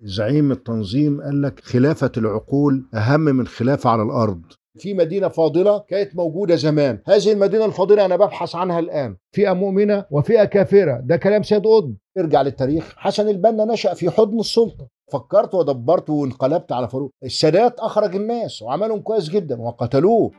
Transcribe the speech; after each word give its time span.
زعيم 0.00 0.52
التنظيم 0.52 1.22
قال 1.22 1.42
لك 1.42 1.60
خلافة 1.60 2.12
العقول 2.16 2.86
أهم 2.94 3.20
من 3.20 3.46
خلافة 3.46 3.90
على 3.90 4.02
الأرض. 4.02 4.42
في 4.78 4.94
مدينة 4.94 5.28
فاضلة 5.28 5.78
كانت 5.88 6.16
موجودة 6.16 6.56
زمان. 6.56 6.98
هذه 7.06 7.32
المدينة 7.32 7.64
الفاضلة 7.64 8.04
أنا 8.04 8.16
ببحث 8.16 8.54
عنها 8.54 8.78
الآن. 8.78 9.16
فئة 9.32 9.52
مؤمنة 9.52 10.04
وفئة 10.10 10.44
كافرة. 10.44 11.00
ده 11.04 11.16
كلام 11.16 11.42
سيد 11.42 11.66
قطب. 11.66 11.96
ارجع 12.18 12.42
للتاريخ. 12.42 12.94
حسن 12.96 13.28
البنا 13.28 13.64
نشأ 13.64 13.94
في 13.94 14.10
حضن 14.10 14.40
السلطة. 14.40 14.88
فكرت 15.12 15.54
ودبرت 15.54 16.10
وانقلبت 16.10 16.72
على 16.72 16.88
فاروق 16.88 17.10
السادات 17.24 17.80
أخرج 17.80 18.16
الناس 18.16 18.62
وعملهم 18.62 19.00
كويس 19.00 19.28
جدا 19.28 19.60
وقتلوه. 19.60 20.30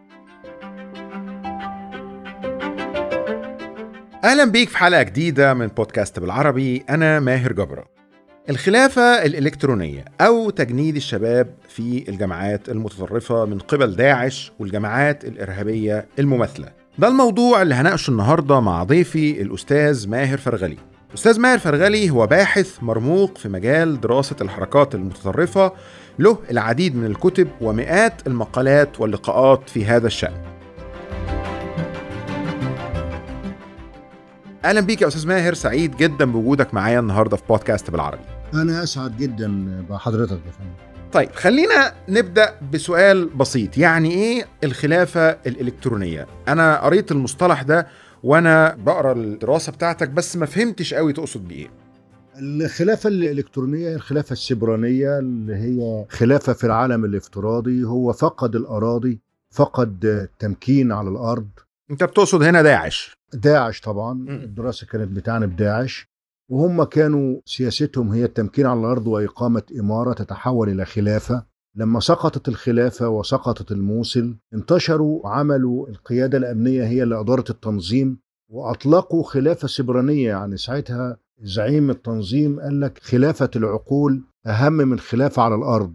أهلا 4.23 4.45
بيك 4.45 4.69
في 4.69 4.77
حلقة 4.77 5.03
جديدة 5.03 5.53
من 5.53 5.67
بودكاست 5.67 6.19
بالعربي. 6.19 6.83
أنا 6.89 7.19
ماهر 7.19 7.53
جبرة. 7.53 7.96
الخلافة 8.49 9.01
الإلكترونية 9.01 10.05
أو 10.21 10.49
تجنيد 10.49 10.95
الشباب 10.95 11.47
في 11.69 12.09
الجماعات 12.09 12.69
المتطرفة 12.69 13.45
من 13.45 13.59
قبل 13.59 13.95
داعش 13.95 14.51
والجماعات 14.59 15.25
الإرهابية 15.25 16.05
المماثلة. 16.19 16.67
ده 16.99 17.07
الموضوع 17.07 17.61
اللي 17.61 17.75
هناقشه 17.75 18.11
النهاردة 18.11 18.59
مع 18.59 18.83
ضيفي 18.83 19.41
الأستاذ 19.41 20.09
ماهر 20.09 20.37
فرغلي. 20.37 20.77
أستاذ 21.13 21.39
ماهر 21.39 21.59
فرغلي 21.59 22.09
هو 22.09 22.27
باحث 22.27 22.83
مرموق 22.83 23.37
في 23.37 23.49
مجال 23.49 24.01
دراسة 24.01 24.35
الحركات 24.41 24.95
المتطرفة 24.95 25.71
له 26.19 26.37
العديد 26.51 26.95
من 26.95 27.05
الكتب 27.05 27.47
ومئات 27.61 28.27
المقالات 28.27 29.01
واللقاءات 29.01 29.69
في 29.69 29.85
هذا 29.85 30.07
الشأن. 30.07 30.33
أهلا 34.65 34.81
بيك 34.81 35.01
يا 35.01 35.07
أستاذ 35.07 35.27
ماهر 35.27 35.53
سعيد 35.53 35.97
جدا 35.97 36.25
بوجودك 36.25 36.73
معايا 36.73 36.99
النهارده 36.99 37.37
في 37.37 37.43
بودكاست 37.49 37.91
بالعربي. 37.91 38.36
أنا 38.53 38.83
أسعد 38.83 39.17
جدا 39.17 39.81
بحضرتك 39.89 40.39
يا 40.45 40.51
فندم. 40.51 40.71
طيب 41.13 41.31
خلينا 41.31 41.93
نبدأ 42.09 42.53
بسؤال 42.73 43.25
بسيط. 43.29 43.77
يعني 43.77 44.11
إيه 44.11 44.45
الخلافة 44.63 45.29
الإلكترونية؟ 45.29 46.27
أنا 46.47 46.81
قريت 46.81 47.11
المصطلح 47.11 47.61
ده 47.61 47.87
وأنا 48.23 48.75
بقرأ 48.75 49.11
الدراسة 49.11 49.71
بتاعتك 49.71 50.09
بس 50.09 50.35
ما 50.35 50.45
فهمتش 50.45 50.93
قوي 50.93 51.13
تقصد 51.13 51.47
بيه 51.47 51.67
الخلافة 52.39 53.07
الإلكترونية 53.07 53.95
الخلافة 53.95 54.33
السبرانية 54.33 55.19
اللي 55.19 55.55
هي 55.55 56.05
خلافة 56.09 56.53
في 56.53 56.63
العالم 56.63 57.05
الافتراضي 57.05 57.83
هو 57.83 58.13
فقد 58.13 58.55
الأراضي 58.55 59.19
فقد 59.51 60.05
التمكين 60.05 60.91
على 60.91 61.09
الأرض. 61.09 61.47
أنت 61.91 62.03
بتقصد 62.03 62.43
هنا 62.43 62.61
داعش. 62.61 63.17
داعش 63.33 63.81
طبعا. 63.81 64.25
الدراسة 64.29 64.87
كانت 64.87 65.11
بتعنى 65.11 65.47
بداعش 65.47 66.07
وهم 66.49 66.83
كانوا 66.83 67.39
سياستهم 67.45 68.09
هي 68.11 68.25
التمكين 68.25 68.65
على 68.65 68.79
الأرض 68.79 69.07
وإقامة 69.07 69.63
إمارة 69.79 70.13
تتحول 70.13 70.69
إلى 70.69 70.85
خلافة. 70.85 71.45
لما 71.75 71.99
سقطت 71.99 72.47
الخلافة 72.47 73.09
وسقطت 73.09 73.71
الموصل 73.71 74.35
انتشروا 74.53 75.23
وعملوا 75.23 75.89
القيادة 75.89 76.37
الأمنية 76.37 76.83
هي 76.83 77.03
اللي 77.03 77.19
أدارت 77.19 77.49
التنظيم. 77.49 78.19
وأطلقوا 78.49 79.23
خلافة 79.23 79.67
سبرانية 79.67 80.27
يعني 80.29 80.57
ساعتها 80.57 81.17
زعيم 81.41 81.89
التنظيم 81.89 82.59
قال 82.59 82.81
لك 82.81 82.99
خلافة 83.03 83.49
العقول 83.55 84.23
أهم 84.45 84.73
من 84.73 84.99
خلافة 84.99 85.41
على 85.41 85.55
الأرض. 85.55 85.93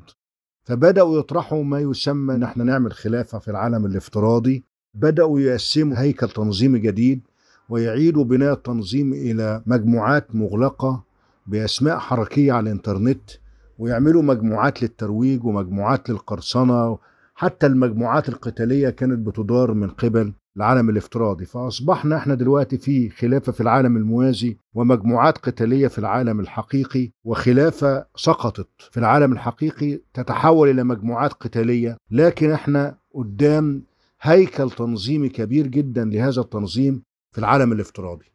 فبدأوا 0.65 1.19
يطرحوا 1.19 1.63
ما 1.65 1.81
يسمى 1.81 2.35
إن 2.35 2.43
إحنا 2.43 2.65
نعمل 2.65 2.93
خلافة 2.93 3.39
في 3.39 3.51
العالم 3.51 3.87
الافتراضي. 3.87 4.65
بدأوا 4.95 5.41
يقسموا 5.41 5.99
هيكل 5.99 6.29
تنظيمي 6.29 6.79
جديد. 6.79 7.27
ويعيدوا 7.69 8.25
بناء 8.25 8.53
التنظيم 8.53 9.13
إلى 9.13 9.63
مجموعات 9.67 10.35
مغلقة 10.35 11.03
بأسماء 11.47 11.99
حركية 11.99 12.53
على 12.53 12.65
الإنترنت 12.71 13.31
ويعملوا 13.79 14.23
مجموعات 14.23 14.83
للترويج 14.83 15.45
ومجموعات 15.45 16.11
للقرصنة 16.11 16.99
حتى 17.35 17.67
المجموعات 17.67 18.29
القتالية 18.29 18.91
كانت 18.91 19.19
بتدار 19.27 19.75
من 19.75 19.89
قبل 19.89 20.33
العالم 20.57 20.91
الافتراضي. 20.91 21.45
فأصبحنا 21.45 22.17
إحنا 22.17 22.35
دلوقتي 22.35 22.79
في 22.79 23.11
خلافة 23.11 23.53
في 23.53 23.61
العالم 23.61 23.97
الموازي 23.97 24.57
ومجموعات 24.75 25.39
قتالية 25.39 25.89
في 25.89 25.99
العالم 25.99 26.41
الحقيقي 26.41 27.11
وخلافة 27.25 28.07
سقطت 28.17 28.69
في 28.91 29.01
العالم 29.01 29.33
الحقيقي 29.33 30.01
تتحول 30.15 30.69
إلى 30.71 30.85
مجموعات 30.85 31.33
قتالية. 31.33 31.97
لكن 32.11 32.51
إحنا 32.51 32.97
قدام 33.15 33.83
هيكل 34.21 34.71
تنظيمي 34.71 35.29
كبير 35.29 35.67
جدا 35.67 36.05
لهذا 36.05 36.41
التنظيم 36.41 37.03
في 37.33 37.39
العالم 37.39 37.73
الافتراضي. 37.73 38.33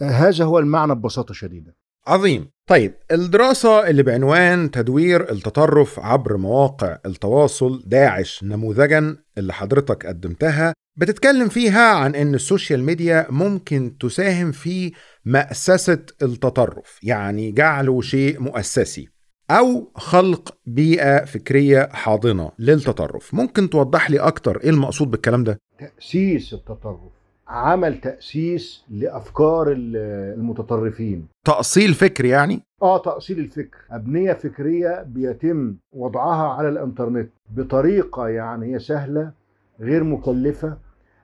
هذا 0.00 0.44
هو 0.44 0.58
المعنى 0.58 0.94
ببساطة 0.94 1.34
شديدة. 1.34 1.76
عظيم. 2.06 2.50
طيب 2.66 2.94
الدراسة 3.12 3.88
اللي 3.88 4.02
بعنوان 4.02 4.70
تدوير 4.70 5.30
التطرف 5.30 6.00
عبر 6.00 6.36
مواقع 6.36 6.98
التواصل 7.06 7.82
داعش 7.86 8.44
نموذجا 8.44 9.16
اللي 9.38 9.52
حضرتك 9.52 10.06
قدمتها 10.06 10.72
بتتكلم 10.96 11.48
فيها 11.48 11.94
عن 11.94 12.14
إن 12.14 12.34
ال 12.34 12.41
social 12.41 12.82
media 12.82 13.26
ممكن 13.30 13.98
تساهم 14.00 14.52
في 14.52 14.92
مأسسة 15.24 16.04
التطرف 16.22 16.98
يعني 17.02 17.52
جعله 17.52 18.00
شيء 18.00 18.40
مؤسسي 18.40 19.08
أو 19.50 19.92
خلق 19.96 20.58
بيئة 20.66 21.24
فكرية 21.24 21.88
حاضنة 21.92 22.52
للتطرف. 22.58 23.34
ممكن 23.34 23.70
توضح 23.70 24.10
لي 24.10 24.18
أكتر 24.18 24.60
إيه 24.60 24.70
المقصود 24.70 25.10
بالكلام 25.10 25.44
ده؟ 25.44 25.58
تأسيس 25.78 26.54
التطرف. 26.54 27.15
عمل 27.48 28.00
تأسيس 28.00 28.84
لأفكار 28.90 29.72
ال- 29.72 29.96
المتطرفين. 30.38 31.26
تأصيل 31.46 31.94
فكري 31.94 32.28
يعني؟ 32.28 32.60
آه 32.82 32.98
تأصيل 32.98 33.38
الفكر. 33.38 33.78
أبنية 33.90 34.32
فكرية 34.32 35.02
بيتم 35.02 35.74
وضعها 35.92 36.48
على 36.52 36.68
الإنترنت 36.68 37.30
بطريقة 37.56 38.28
يعني 38.28 38.74
هي 38.74 38.78
سهلة 38.78 39.32
غير 39.80 40.04
مكلفة 40.04 40.76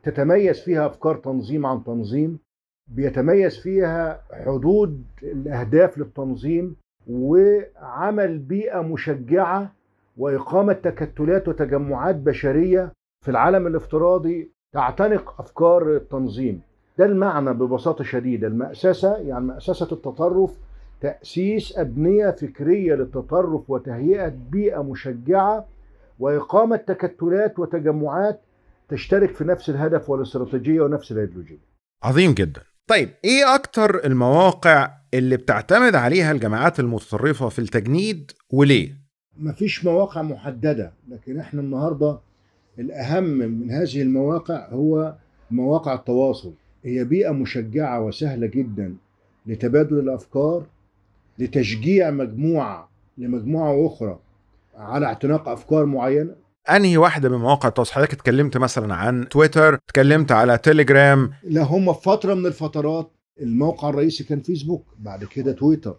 تتميز 0.03 0.60
فيها 0.60 0.87
أفكار 0.87 1.16
تنظيم 1.16 1.66
عن 1.66 1.84
تنظيم 1.84 2.39
بيتميز 2.91 3.59
فيها 3.59 4.22
حدود 4.33 5.04
الأهداف 5.22 5.99
للتنظيم 5.99 6.77
وعمل 7.10 8.39
بيئة 8.39 8.81
مشجعة 8.81 9.72
وإقامة 10.16 10.72
تكتلات 10.72 11.49
وتجمعات 11.49 12.16
بشرية 12.16 12.93
في 13.25 13.31
العالم 13.31 13.66
الافتراضي 13.66 14.50
تعتنق 14.72 15.41
أفكار 15.41 15.97
التنظيم. 15.97 16.60
ده 16.99 17.05
المعنى 17.05 17.53
ببساطة 17.53 18.05
شديدة. 18.05 18.47
المأسسة 18.47 19.16
يعني 19.16 19.44
مأسسة 19.44 19.88
التطرف 19.93 20.50
تأسيس 21.00 21.78
أبنية 21.78 22.31
فكرية 22.31 22.94
للتطرف 22.94 23.71
وتهيئة 23.71 24.28
بيئة 24.28 24.83
مشجعة 24.83 25.66
وإقامة 26.19 26.77
تكتلات 26.77 27.59
وتجمعات 27.59 28.41
تشترك 28.88 29.34
في 29.34 29.44
نفس 29.44 29.71
الهدف 29.71 30.10
والاستراتيجية 30.10 30.81
ونفس 30.81 31.12
الأيديولوجية. 31.12 31.59
عظيم 32.03 32.33
جدا. 32.34 32.60
طيب 32.87 33.09
إيه 33.25 33.54
أكتر 33.54 34.04
المواقع 34.06 34.91
اللي 35.15 35.37
بتعتمد 35.37 35.94
عليها 35.94 36.33
الجماعات 36.33 36.81
المتطرفة 36.81 37.49
في 37.49 37.59
التجنيد 37.59 38.33
وليه؟ 38.53 38.93
مفيش 39.37 39.84
مواقع 39.84 40.22
محددة 40.22 40.93
لكن 41.09 41.39
إحنا 41.39 41.60
النهاردة 41.60 42.19
الأهم 42.78 43.25
من 43.25 43.71
هذه 43.71 44.03
المواقع 44.03 44.69
هو 44.69 45.15
مواقع 45.50 45.94
التواصل. 45.94 46.53
هي 46.84 47.05
بيئة 47.05 47.31
مشجعة 47.31 48.05
وسهلة 48.05 48.47
جدا 48.47 48.94
لتبادل 49.47 49.99
الأفكار 49.99 50.66
لتشجيع 51.38 52.10
مجموعة 52.10 52.88
لمجموعة 53.19 53.87
أخرى 53.87 54.19
على 54.77 55.06
اعتناق 55.06 55.49
أفكار 55.49 55.87
معينة. 55.87 56.34
أنهي 56.71 56.97
واحدة 56.97 57.28
من 57.28 57.38
مواقع 57.38 57.69
التواصل؟ 57.69 57.93
حضرتك 57.93 58.12
اتكلمت 58.12 58.56
مثلا 58.56 58.94
عن 58.94 59.28
تويتر 59.28 59.75
اتكلمت 59.75 60.33
على 60.33 60.59
تيليجرام. 60.59 61.33
لا 61.43 61.62
هم 61.62 61.93
في 61.93 62.03
فترة 62.03 62.34
من 62.34 62.47
الفترات 62.47 63.10
الموقع 63.41 63.89
الرئيسي 63.89 64.25
كان 64.25 64.41
فيسبوك 64.41 64.87
بعد 64.99 65.25
كده 65.25 65.53
تويتر. 65.53 65.97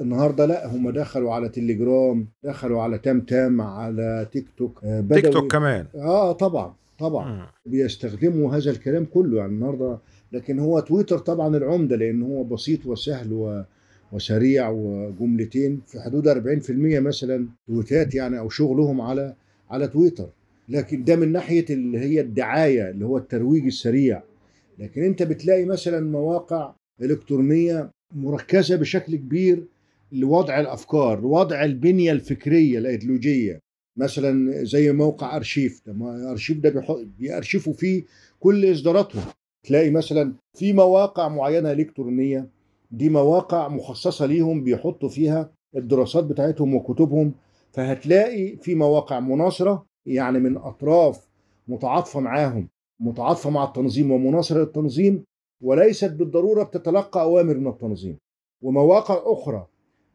النهارده 0.00 0.46
لا 0.46 0.66
هم 0.74 0.90
دخلوا 0.90 1.32
على 1.34 1.48
تليجرام 1.48 2.28
دخلوا 2.44 2.82
على 2.82 2.98
تام 2.98 3.20
تام 3.20 3.60
على 3.60 4.28
تيك 4.32 4.46
توك 4.56 4.80
آه، 4.84 5.00
تيك 5.00 5.26
بدأوا- 5.26 5.32
توك 5.32 5.52
كمان. 5.52 5.86
آه 5.94 6.32
طبعا 6.32 6.74
طبعا. 6.98 7.32
مم. 7.32 7.46
بيستخدموا 7.66 8.54
هذا 8.56 8.70
الكلام 8.70 9.04
كله 9.04 9.38
يعني 9.38 9.52
النهارده 9.52 9.98
لكن 10.32 10.58
هو 10.58 10.80
تويتر 10.80 11.18
طبعا 11.18 11.56
العمدة 11.56 11.96
لأن 11.96 12.22
هو 12.22 12.44
بسيط 12.44 12.86
وسهل 12.86 13.32
و 13.32 13.62
وسريع 14.12 14.68
وجملتين. 14.68 15.80
في 15.86 16.00
حدود 16.00 16.28
40% 16.28 17.00
مثلا 17.00 17.46
تويتات 17.66 18.14
يعني 18.14 18.38
أو 18.38 18.48
شغلهم 18.48 19.00
على 19.00 19.34
على 19.70 19.88
تويتر. 19.88 20.28
لكن 20.68 21.04
ده 21.04 21.16
من 21.16 21.32
ناحية 21.32 21.64
اللي 21.70 21.98
هي 21.98 22.20
الدعاية 22.20 22.90
اللي 22.90 23.04
هو 23.04 23.16
الترويج 23.18 23.64
السريع. 23.66 24.22
لكن 24.78 25.02
أنت 25.02 25.22
بتلاقي 25.22 25.64
مثلا 25.64 26.00
مواقع 26.10 26.72
إلكترونية 27.02 27.90
مركزة 28.14 28.76
بشكل 28.76 29.16
كبير 29.16 29.64
لوضع 30.12 30.60
الأفكار 30.60 31.20
لوضع 31.20 31.64
البنية 31.64 32.12
الفكرية 32.12 32.78
الإيديولوجية. 32.78 33.60
مثلا 33.98 34.64
زي 34.64 34.92
موقع 34.92 35.36
أرشيف 35.36 35.82
ده 35.86 36.30
أرشيف 36.30 36.58
ده 36.58 36.84
بيأرشفوا 37.18 37.72
فيه 37.72 38.04
كل 38.40 38.72
إصداراتهم. 38.72 39.22
تلاقي 39.66 39.90
مثلا 39.90 40.34
في 40.54 40.72
مواقع 40.72 41.28
معينة 41.28 41.72
إلكترونية 41.72 42.48
دي 42.90 43.08
مواقع 43.08 43.68
مخصصة 43.68 44.26
ليهم 44.26 44.64
بيحطوا 44.64 45.08
فيها 45.08 45.50
الدراسات 45.76 46.24
بتاعتهم 46.24 46.74
وكتبهم. 46.74 47.32
فهتلاقي 47.72 48.56
في 48.56 48.74
مواقع 48.74 49.20
مناصرة 49.20 49.86
يعني 50.06 50.38
من 50.38 50.56
أطراف 50.56 51.28
متعاطفة 51.68 52.20
معاهم 52.20 52.68
متعاطفة 53.00 53.50
مع 53.50 53.64
التنظيم 53.64 54.10
ومناصرة 54.10 54.60
للتنظيم 54.60 55.24
وليست 55.62 56.10
بالضرورة 56.12 56.62
بتتلقى 56.62 57.22
أوامر 57.22 57.56
من 57.58 57.66
التنظيم. 57.66 58.18
ومواقع 58.62 59.22
أخرى 59.24 59.66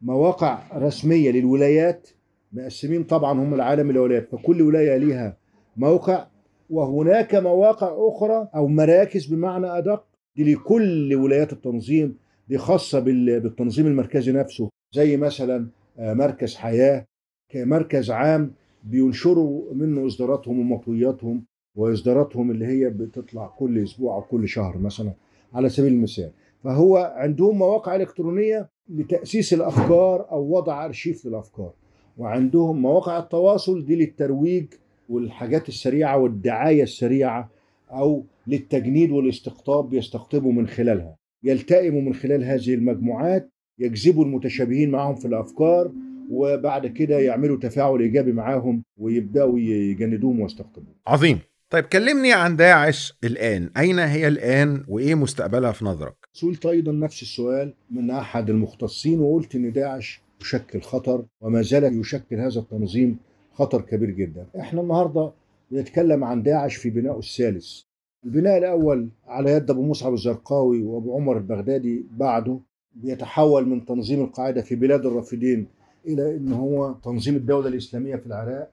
مواقع 0.02 0.58
رسمية 0.78 1.30
للولايات 1.30 2.08
مقسمين 2.52 3.04
طبعا 3.04 3.32
هم 3.32 3.54
العالم 3.54 3.90
الولايات 3.90 4.28
فكل 4.32 4.62
ولاية 4.62 4.96
ليها 4.96 5.36
موقع 5.76 6.26
وهناك 6.70 7.34
مواقع 7.34 7.96
أخرى 8.08 8.48
أو 8.54 8.68
مراكز 8.68 9.26
بمعنى 9.26 9.66
أدق 9.78 10.04
لكل 10.36 11.14
ولايات 11.14 11.52
التنظيم 11.52 12.16
دي 12.48 12.58
خاصة 12.58 12.98
بال- 13.00 13.40
بالتنظيم 13.40 13.86
المركزي 13.86 14.32
نفسه 14.32 14.68
زي 14.94 15.16
مثلا 15.16 15.66
آه، 15.98 16.14
مركز 16.14 16.54
حياة 16.56 17.04
كمركز 17.52 18.10
عام 18.10 18.52
بينشروا 18.84 19.74
منه 19.74 20.06
إصداراتهم 20.06 20.60
ومطوياتهم 20.60 21.44
وإصداراتهم 21.76 22.50
اللي 22.50 22.66
هي 22.66 22.90
بتطلع 22.90 23.46
كل 23.46 23.82
أسبوع 23.82 24.14
أو 24.14 24.20
كل 24.22 24.48
شهر 24.48 24.78
مثلا 24.78 25.12
على 25.54 25.68
سبيل 25.68 25.92
المثال. 25.92 26.30
فهو 26.64 27.14
عندهم 27.16 27.58
مواقع 27.58 27.96
إلكترونية 27.96 28.68
لتأسيس 28.88 29.54
الأفكار 29.54 30.30
أو 30.30 30.56
وضع 30.56 30.84
أرشيف 30.84 31.26
للأفكار. 31.26 31.72
وعندهم 32.16 32.82
مواقع 32.82 33.18
التواصل 33.18 33.84
دي 33.84 33.96
للترويج 33.96 34.66
والحاجات 35.08 35.68
السريعة 35.68 36.18
والدعاية 36.18 36.82
السريعة 36.82 37.50
أو 37.90 38.24
للتجنيد 38.46 39.10
والاستقطاب 39.10 39.90
بيستقطبوا 39.90 40.52
من 40.52 40.66
خلالها. 40.66 41.16
يلتئموا 41.42 42.00
من 42.00 42.14
خلال 42.14 42.44
هذه 42.44 42.74
المجموعات 42.74 43.50
يجذبوا 43.78 44.24
المتشابهين 44.24 44.90
معهم 44.90 45.14
في 45.14 45.24
الأفكار 45.24 45.92
وبعد 46.30 46.86
كده 46.86 47.18
يعملوا 47.18 47.58
تفاعل 47.58 48.00
إيجابي 48.00 48.32
معاهم 48.32 48.84
ويبدأوا 48.96 49.58
يجندوهم 49.58 50.40
ويستقطبوهم. 50.40 50.94
عظيم. 51.06 51.38
طيب 51.70 51.84
كلمني 51.84 52.32
عن 52.32 52.56
داعش 52.56 53.18
الآن. 53.24 53.70
أين 53.76 53.98
هي 53.98 54.28
الآن؟ 54.28 54.84
وإيه 54.88 55.14
مستقبلها 55.14 55.72
في 55.72 55.84
نظرك؟ 55.84 56.27
سئلت 56.40 56.66
أيضا 56.66 56.92
نفس 56.92 57.22
السؤال 57.22 57.74
من 57.90 58.10
أحد 58.10 58.50
المختصين 58.50 59.20
وقلت 59.20 59.54
إن 59.54 59.72
داعش 59.72 60.22
يشكل 60.40 60.80
خطر 60.80 61.24
وما 61.40 61.62
زال 61.62 62.00
يشكل 62.00 62.36
هذا 62.36 62.60
التنظيم 62.60 63.18
خطر 63.52 63.80
كبير 63.80 64.10
جدا. 64.10 64.46
إحنا 64.60 64.80
النهاردة 64.80 65.32
بنتكلم 65.70 66.24
عن 66.24 66.42
داعش 66.42 66.76
في 66.76 66.90
بناءه 66.90 67.18
الثالث. 67.18 67.80
البناء 68.24 68.58
الأول 68.58 69.08
على 69.26 69.50
يد 69.50 69.70
أبو 69.70 69.82
مصعب 69.82 70.12
الزرقاوي 70.12 70.82
وأبو 70.82 71.14
عمر 71.16 71.36
البغدادي 71.36 72.06
بعده 72.16 72.60
بيتحول 72.94 73.68
من 73.68 73.84
تنظيم 73.84 74.20
القاعدة 74.24 74.62
في 74.62 74.74
بلاد 74.76 75.06
الرافدين 75.06 75.66
إلى 76.06 76.36
إن 76.36 76.52
هو 76.52 76.92
تنظيم 76.92 77.36
الدولة 77.36 77.68
الإسلامية 77.68 78.16
في 78.16 78.26
العراق. 78.26 78.70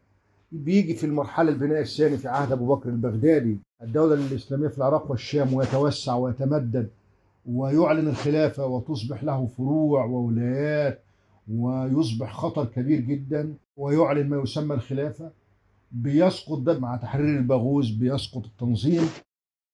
بيجي 0.52 0.94
في 0.94 1.04
المرحلة 1.04 1.50
البناء 1.50 1.82
الثاني 1.82 2.18
في 2.18 2.28
عهد 2.28 2.52
أبو 2.52 2.76
بكر 2.76 2.90
البغدادي. 2.90 3.58
الدولة 3.82 4.14
الإسلامية 4.14 4.68
في 4.68 4.78
العراق 4.78 5.12
والشام 5.12 5.54
ويتوسع 5.54 6.16
ويتمدد 6.16 6.90
ويعلن 7.46 8.08
الخلافة 8.08 8.66
وتصبح 8.66 9.24
له 9.24 9.46
فروع 9.58 10.06
وولايات 10.06 11.04
ويصبح 11.54 12.34
خطر 12.34 12.66
كبير 12.66 13.00
جدا 13.00 13.54
ويعلن 13.78 14.30
ما 14.30 14.42
يسمى 14.42 14.76
الخلافة. 14.76 15.32
بيسقط 15.92 16.58
ده 16.60 16.80
مع 16.80 16.96
تحرير 16.96 17.26
الباغوز 17.38 17.90
بيسقط 17.92 18.46
التنظيم. 18.46 19.10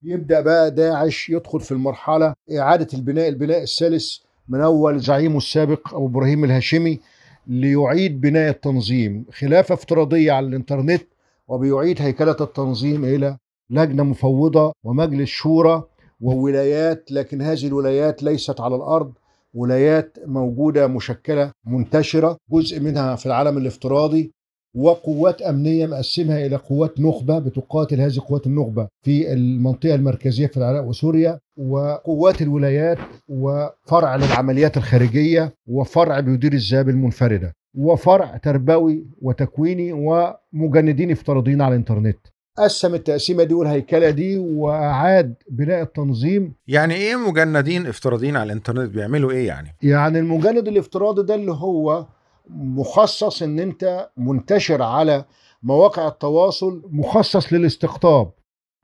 يبدأ 0.03 0.41
بقى 0.41 0.71
داعش 0.71 1.29
يدخل 1.29 1.59
في 1.59 1.71
المرحلة 1.71 2.33
إعادة 2.59 2.87
البناء 2.93 3.29
البناء 3.29 3.63
الثالث 3.63 4.17
من 4.49 4.61
أول 4.61 4.99
زعيمه 4.99 5.37
السابق 5.37 5.93
أبو 5.93 6.07
إبراهيم 6.07 6.43
الهاشمي 6.43 6.99
ليعيد 7.47 8.21
بناء 8.21 8.49
التنظيم. 8.49 9.25
خلافة 9.33 9.73
افتراضية 9.75 10.31
على 10.31 10.47
الإنترنت 10.47 11.03
وبيعيد 11.47 12.01
هيكلة 12.01 12.35
التنظيم 12.41 13.05
إلى 13.05 13.37
لجنة 13.69 14.03
مفوضة 14.03 14.73
ومجلس 14.83 15.29
شورى 15.29 15.83
وولايات 16.21 17.11
لكن 17.11 17.41
هذه 17.41 17.67
الولايات 17.67 18.23
ليست 18.23 18.61
على 18.61 18.75
الأرض. 18.75 19.11
ولايات 19.53 20.17
موجودة 20.25 20.87
مشكلة 20.87 21.51
منتشرة 21.67 22.37
جزء 22.51 22.79
منها 22.79 23.15
في 23.15 23.25
العالم 23.25 23.57
الافتراضي. 23.57 24.31
وقوات 24.75 25.41
أمنية 25.41 25.87
مقسمها 25.87 26.45
إلى 26.45 26.55
قوات 26.55 26.99
نخبة 26.99 27.39
بتقاتل 27.39 28.01
هذه 28.01 28.19
قوات 28.27 28.47
النخبة 28.47 28.87
في 29.05 29.33
المنطقة 29.33 29.95
المركزية 29.95 30.47
في 30.47 30.57
العراق 30.57 30.85
وسوريا. 30.85 31.39
وقوات 31.57 32.41
الولايات 32.41 32.97
وفرع 33.29 34.15
للعمليات 34.15 34.77
الخارجية 34.77 35.53
وفرع 35.67 36.19
بيدير 36.19 36.53
الذئاب 36.53 36.89
المنفردة. 36.89 37.53
وفرع 37.77 38.37
تربوي 38.37 39.05
وتكويني 39.21 39.91
ومجندين 39.93 41.11
افتراضيين 41.11 41.61
على 41.61 41.75
الإنترنت. 41.75 42.17
قسم 42.57 42.93
التقسيمة 42.95 43.43
دي 43.43 43.53
والهيكلة 43.53 44.09
دي 44.09 44.37
وأعاد 44.37 45.35
بناء 45.49 45.81
التنظيم. 45.81 46.53
يعني 46.67 46.93
إيه 46.93 47.15
مجندين 47.15 47.87
افتراضيين 47.87 48.35
على 48.35 48.47
الإنترنت؟ 48.53 48.91
بيعملوا 48.91 49.31
إيه 49.31 49.47
يعني؟ 49.47 49.75
يعني 49.83 50.19
المجند 50.19 50.67
الافتراضي 50.67 51.23
ده 51.23 51.35
اللي 51.35 51.51
هو 51.51 52.05
مخصص 52.49 53.43
إن 53.43 53.59
أنت 53.59 54.09
منتشر 54.17 54.81
على 54.81 55.25
مواقع 55.63 56.07
التواصل 56.07 56.83
مخصص 56.91 57.53
للاستقطاب 57.53 58.31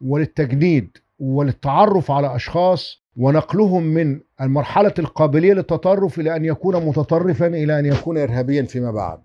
وللتجنيد 0.01 0.97
وللتعرف 1.19 2.11
على 2.11 2.35
أشخاص 2.35 3.03
ونقلهم 3.17 3.83
من 3.83 4.19
المرحلة 4.41 4.93
القابلية 4.99 5.53
للتطرف 5.53 6.19
إلى 6.19 6.35
أن 6.35 6.45
يكون 6.45 6.85
متطرفا 6.85 7.47
إلى 7.47 7.79
أن 7.79 7.85
يكون 7.85 8.17
إرهابيا 8.17 8.63
فيما 8.63 8.91
بعد. 8.91 9.19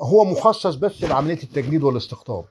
هو 0.00 0.24
مخصص 0.24 0.74
بس 0.74 1.04
لعملية 1.04 1.42
التجنيد 1.42 1.82
والاستقطاب. 1.82 2.44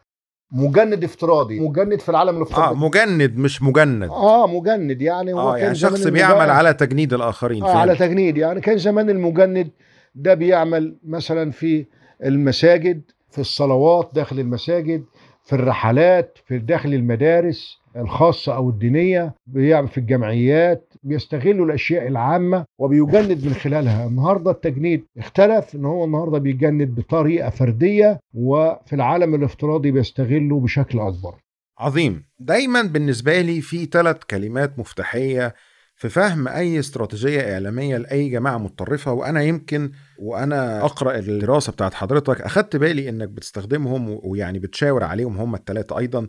مجند 0.51 1.03
افتراضي. 1.03 1.59
مجند 1.59 1.99
في 1.99 2.09
العالم 2.09 2.37
الافتراضي. 2.37 2.79
مجند 2.79 3.37
مش 3.37 3.61
مجند. 3.61 4.09
آه 4.09 4.47
مجند 4.47 5.01
يعني 5.01 5.33
هو 5.33 5.39
آه 5.49 5.53
كان 5.53 5.61
يعني 5.63 5.75
شخص 5.75 6.07
بيعمل 6.07 6.49
على 6.49 6.73
تجنيد 6.73 7.13
الآخرين 7.13 7.63
آه 7.63 7.77
على. 7.77 7.95
تجنيد 7.95 8.37
يعني 8.37 8.61
كان 8.61 8.77
زمان 8.77 9.09
المجند 9.09 9.71
ده 10.15 10.33
بيعمل 10.33 10.95
مثلا 11.03 11.51
في 11.51 11.85
المساجد 12.23 13.01
في 13.29 13.39
الصلوات 13.39 14.11
داخل 14.13 14.39
المساجد 14.39 15.03
في 15.43 15.53
الرحلات 15.53 16.37
في 16.45 16.57
داخل 16.57 16.93
المدارس 16.93 17.77
الخاصة 17.97 18.55
أو 18.55 18.69
الدينية 18.69 19.35
بيعمل 19.47 19.87
في 19.87 19.97
الجمعيات. 19.97 20.90
بيستغلوا 21.03 21.65
الأشياء 21.65 22.07
العامة 22.07 22.65
وبيجند 22.79 23.45
من 23.45 23.53
خلالها. 23.53 24.07
النهاردة 24.07 24.51
التجنيد 24.51 25.05
اختلف 25.17 25.75
إن 25.75 25.85
هو 25.85 26.05
النهاردة 26.05 26.37
بيجند 26.37 26.95
بطريقة 26.95 27.49
فردية 27.49 28.19
وفي 28.33 28.93
العالم 28.93 29.35
الافتراضي 29.35 29.91
بيستغله 29.91 30.59
بشكل 30.59 30.99
أكبر. 30.99 31.35
عظيم. 31.79 32.23
دايما 32.39 32.81
بالنسبة 32.81 33.41
لي 33.41 33.61
في 33.61 33.85
ثلاث 33.85 34.17
كلمات 34.29 34.79
مفتاحية 34.79 35.55
في 35.95 36.09
فهم 36.09 36.47
أي 36.47 36.79
استراتيجية 36.79 37.53
إعلامية 37.53 37.97
لأي 37.97 38.29
جماعة 38.29 38.57
متطرفة 38.57 39.13
وأنا 39.13 39.41
يمكن 39.41 39.91
وأنا 40.19 40.85
أقرأ 40.85 41.19
الدراسة 41.19 41.71
بتاعت 41.71 41.93
حضرتك 41.93 42.41
أخدت 42.41 42.75
بالي 42.75 43.09
إنك 43.09 43.29
بتستخدمهم 43.29 44.19
ويعني 44.23 44.59
بتشاور 44.59 45.03
عليهم 45.03 45.37
هم 45.37 45.55
الثلاثة 45.55 45.97
أيضا. 45.97 46.27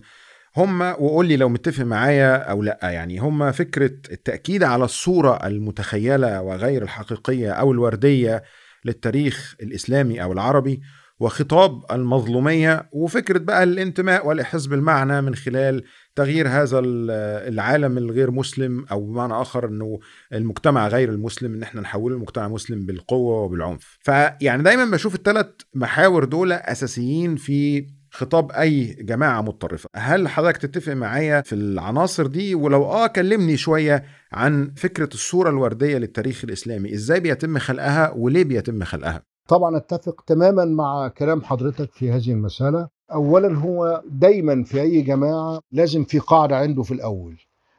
هم 0.57 0.81
وقول 0.81 1.27
لي 1.27 1.37
لو 1.37 1.49
متفق 1.49 1.85
معايا 1.85 2.37
أو 2.37 2.63
لأ 2.63 2.79
يعني 2.83 3.19
هم 3.19 3.53
فكرة 3.53 3.93
التأكيد 4.13 4.63
على 4.63 4.85
الصورة 4.85 5.47
المتخيلة 5.47 6.43
وغير 6.43 6.83
الحقيقية 6.83 7.51
أو 7.53 7.73
الوردية 7.73 8.43
للتاريخ 8.85 9.55
الإسلامي 9.63 10.23
أو 10.23 10.33
العربي 10.33 10.81
وخطاب 11.21 11.83
المظلومية 11.93 12.89
وفكرة 12.93 13.39
بقى 13.39 13.63
الانتماء 13.63 14.27
والإحساس 14.27 14.67
بالمعنى 14.67 15.21
من 15.23 15.35
خلال 15.35 15.85
تغيير 16.15 16.49
هذا 16.49 16.79
ال- 16.79 17.11
العالم 17.53 17.99
الغير 17.99 18.31
مسلم 18.31 18.85
أو 18.91 19.07
بمعنى 19.07 19.33
آخر 19.33 19.69
إنه 19.69 19.99
المجتمع 20.33 20.89
غير 20.89 21.09
المسلم 21.11 21.55
إن 21.55 21.63
إحنا 21.63 21.81
نحوله 21.81 22.17
لمجتمع 22.17 22.49
مسلم 22.49 22.87
بالقوة 22.87 23.43
وبالعنف. 23.43 23.99
فيعني 24.01 24.63
دايما 24.63 24.85
بشوف 24.85 25.15
الثلاث 25.15 25.47
محاور 25.75 26.25
دول 26.25 26.53
أساسيين 26.53 27.37
في 27.37 27.87
خطاب 28.15 28.53
أي 28.53 28.85
جماعة 28.85 29.41
متطرفه 29.41 29.89
هل 29.97 30.29
حضرتك 30.29 30.57
تتفق 30.57 30.93
معايا 30.93 31.41
في 31.41 31.55
العناصر 31.55 32.27
دي؟ 32.27 32.55
ولو 32.55 32.85
آه 32.85 33.07
كلمني 33.07 33.57
شوية 33.57 34.05
عن 34.33 34.73
فكرة 34.77 35.09
الصورة 35.15 35.51
الوردية 35.51 35.99
للتاريخ 35.99 36.45
الإسلامي. 36.45 36.95
إزاي 36.95 37.21
بيتم 37.21 37.59
خلقها 37.59 38.13
وليه 38.17 38.45
بيتم 38.45 38.85
خلقها؟ 38.85 39.23
طبعا 39.49 39.77
أتفق 39.77 40.25
تماما 40.27 40.65
مع 40.65 41.09
كلام 41.09 41.43
حضرتك 41.43 41.93
في 41.93 42.11
هذه 42.11 42.31
المسألة. 42.31 42.89
اولا 43.13 43.59
هو 43.59 44.03
دايما 44.07 44.65
في 44.65 44.81
أي 44.81 45.03
جماعة 45.03 45.61
لازم 45.73 46.05
في 46.05 46.19
قاعدة 46.19 46.57
عنده 46.57 46.83
في 46.83 46.95
الأول. 46.95 47.37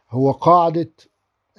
هو 0.09 0.31
قاعدة 0.31 0.91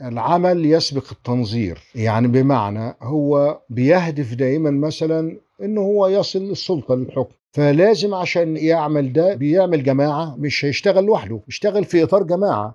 العمل 0.03 0.67
يسبق 0.67 1.05
التنظير. 1.13 1.79
يعني 1.95 2.29
بمعنى 2.29 2.97
هو 3.03 3.61
بيهدف 3.71 4.35
دائما 4.35 4.71
مثلا 4.71 5.39
إنه 5.63 5.81
هو 5.81 6.07
يصل 6.07 6.39
للسلطه 6.39 6.95
للحكم. 6.95 7.35
فلازم 7.55 8.15
عشان 8.15 8.57
يعمل 8.57 9.13
ده 9.13 9.35
بيعمل 9.35 9.83
جماعة 9.83 10.37
مش 10.39 10.65
هيشتغل 10.65 11.05
لوحده 11.05 11.41
يشتغل 11.49 11.85
في 11.85 12.03
إطار 12.03 12.23
جماعة. 12.23 12.75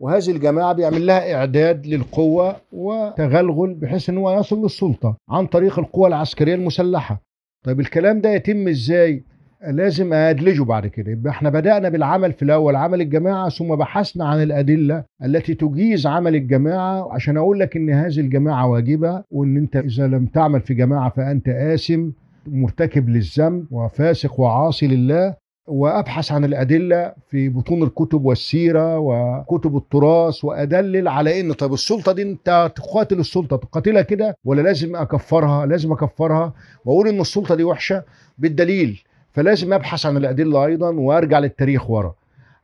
وهذه 0.00 0.30
الجماعة 0.30 0.72
بيعمل 0.72 1.06
لها 1.06 1.34
إعداد 1.34 1.86
للقوة 1.86 2.56
وتغلغل 2.72 3.74
بحيث 3.74 4.08
أن 4.10 4.16
هو 4.18 4.38
يصل 4.40 4.62
للسلطة 4.62 5.16
عن 5.28 5.46
طريق 5.46 5.78
القوة 5.78 6.08
العسكرية 6.08 6.54
المسلحة. 6.54 7.22
طيب 7.64 7.80
الكلام 7.80 8.20
ده 8.20 8.30
يتم 8.30 8.68
إزاي؟ 8.68 9.22
لازم 9.70 10.12
أدلجه 10.12 10.62
بعد 10.62 10.86
كده. 10.86 11.10
يبقى 11.10 11.30
إحنا 11.30 11.50
بدأنا 11.50 11.88
بالعمل 11.88 12.32
في 12.32 12.42
الأول 12.42 12.76
عمل 12.76 13.00
الجماعة 13.00 13.48
ثم 13.48 13.76
بحثنا 13.76 14.24
عن 14.28 14.42
الأدلة 14.42 15.04
التي 15.24 15.54
تجيز 15.54 16.06
عمل 16.06 16.34
الجماعة. 16.34 17.12
عشان 17.12 17.36
أقول 17.36 17.60
لك 17.60 17.76
إن 17.76 17.90
هذه 17.90 18.20
الجماعة 18.20 18.66
واجبة 18.68 19.22
وإن 19.30 19.56
أنت 19.56 19.76
إذا 19.76 20.06
لم 20.06 20.26
تعمل 20.26 20.60
في 20.60 20.74
جماعة 20.74 21.10
فأنت 21.16 21.48
آثم. 21.48 22.08
مرتكب 22.46 23.08
للذنب 23.08 23.66
وفاسق 23.70 24.40
وعاصي 24.40 24.86
لله 24.86 25.34
وأبحث 25.66 26.32
عن 26.32 26.44
الأدلة 26.44 27.12
في 27.30 27.48
بطون 27.48 27.82
الكتب 27.82 28.24
والسيرة 28.24 28.98
وكتب 28.98 29.76
التراث 29.76 30.44
وأدلل 30.44 31.08
على 31.08 31.40
إن 31.40 31.52
طب 31.52 31.72
السلطة 31.72 32.12
دي 32.12 32.22
أنت 32.22 32.72
تقاتل 32.76 33.18
السلطة 33.18 33.56
تقاتلها 33.56 34.02
كده 34.02 34.34
ولا 34.44 34.62
لازم 34.62 34.96
أكفرها؟ 34.96 35.66
لازم 35.66 35.92
أكفرها 35.92 36.52
وأقول 36.84 37.08
إن 37.08 37.20
السلطة 37.20 37.54
دي 37.54 37.64
وحشة 37.64 38.02
بالدليل 38.38 39.02
فلازم 39.32 39.72
أبحث 39.72 40.06
عن 40.06 40.16
الأدلة 40.16 40.64
أيضا 40.66 40.90
وأرجع 40.90 41.38
للتاريخ 41.38 41.90
ورا. 41.90 42.14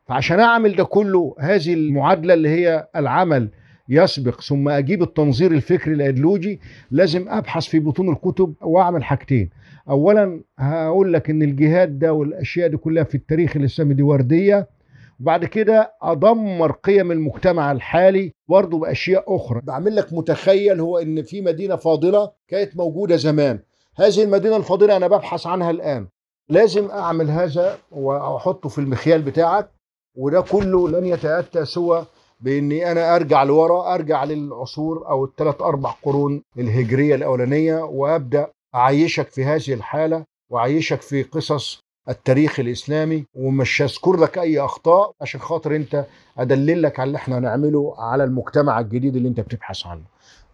فعشان 0.07 0.41
أعمل 0.41 0.77
ده 0.77 0.85
كله 0.85 1.35
هذه 1.39 1.75
المعادلة 1.75 2.35
اللي 2.35 2.49
هي 2.49 2.89
العمل 2.97 3.49
يسبق 3.89 4.41
ثم 4.41 4.69
أجيب 4.69 5.03
التنظير 5.03 5.53
الفكري 5.53 5.95
الايديولوجي 5.95 6.61
لازم 6.91 7.25
أبحث 7.29 7.65
في 7.67 7.79
بطون 7.79 8.09
الكتب 8.13 8.55
وأعمل 8.63 9.05
حاجتين. 9.05 9.51
اولا 9.91 10.41
هقول 10.59 11.13
لك 11.13 11.31
إن 11.31 11.43
الجهاد 11.43 11.99
ده 11.99 12.13
والأشياء 12.13 12.69
دي 12.69 12.77
كلها 12.77 13.05
في 13.05 13.15
التاريخ 13.15 13.57
الاسلامي 13.57 13.95
دي 13.95 14.03
وردية. 14.03 14.69
وبعد 15.21 15.45
كده 15.45 15.93
أدمر 16.03 16.73
قيم 16.73 17.13
المجتمع 17.13 17.73
الحالي 17.73 18.33
برضه 18.49 18.79
بأشياء 18.79 19.37
أخرى. 19.37 19.61
بعمل 19.65 19.97
لك 19.97 20.13
متخيل 20.13 20.81
هو 20.81 20.99
إن 20.99 21.23
في 21.23 21.41
مدينة 21.41 21.77
فاضلة 21.77 22.31
كانت 22.49 22.77
موجودة 22.77 23.17
زمان. 23.17 23.59
هذه 23.97 24.23
المدينة 24.23 24.57
الفاضلة 24.57 24.97
أنا 24.97 25.07
ببحث 25.09 25.47
عنها 25.47 25.71
الآن. 25.71 26.09
لازم 26.49 26.91
أعمل 26.91 27.31
هذا 27.31 27.79
وأحطه 27.93 28.69
في 28.69 28.79
المخيال 28.79 29.23
بتاعك. 29.23 29.71
وده 30.17 30.41
كله 30.41 30.89
لن 30.89 31.07
يتأتى 31.07 31.65
سوى 31.65 32.07
بإني 32.41 32.93
أنا 32.93 33.17
أرجع 33.17 33.43
لورا 33.43 33.95
أرجع 33.95 34.25
للعصور 34.25 35.09
أو 35.09 35.25
الثلاث 35.25 35.61
أربع 35.63 35.91
قرون 36.03 36.43
الهجرية 36.59 37.15
الأولانية 37.15 37.83
وأبدأ 37.85 38.47
أعيشك 38.75 39.31
في 39.31 39.45
هذه 39.45 39.73
الحالة 39.75 40.25
وأعيشك 40.51 41.03
في 41.03 41.23
قصص 41.23 41.81
التاريخ 42.09 42.61
الإسلامي 42.61 43.25
ومش 43.35 43.83
هذكر 43.83 44.17
لك 44.17 44.39
أي 44.39 44.61
أخطاء 44.61 45.13
عشان 45.21 45.41
خاطر 45.41 45.77
أنت 45.77 46.07
ادللك 46.39 47.01
على 47.01 47.07
اللي 47.09 47.17
إحنا 47.17 47.39
هنعمله 47.39 47.95
على 47.99 48.25
المجتمع 48.25 48.81
الجديد 48.81 49.17
اللي 49.17 49.29
أنت 49.29 49.41
بتبحث 49.41 49.87
عنه. 49.87 50.03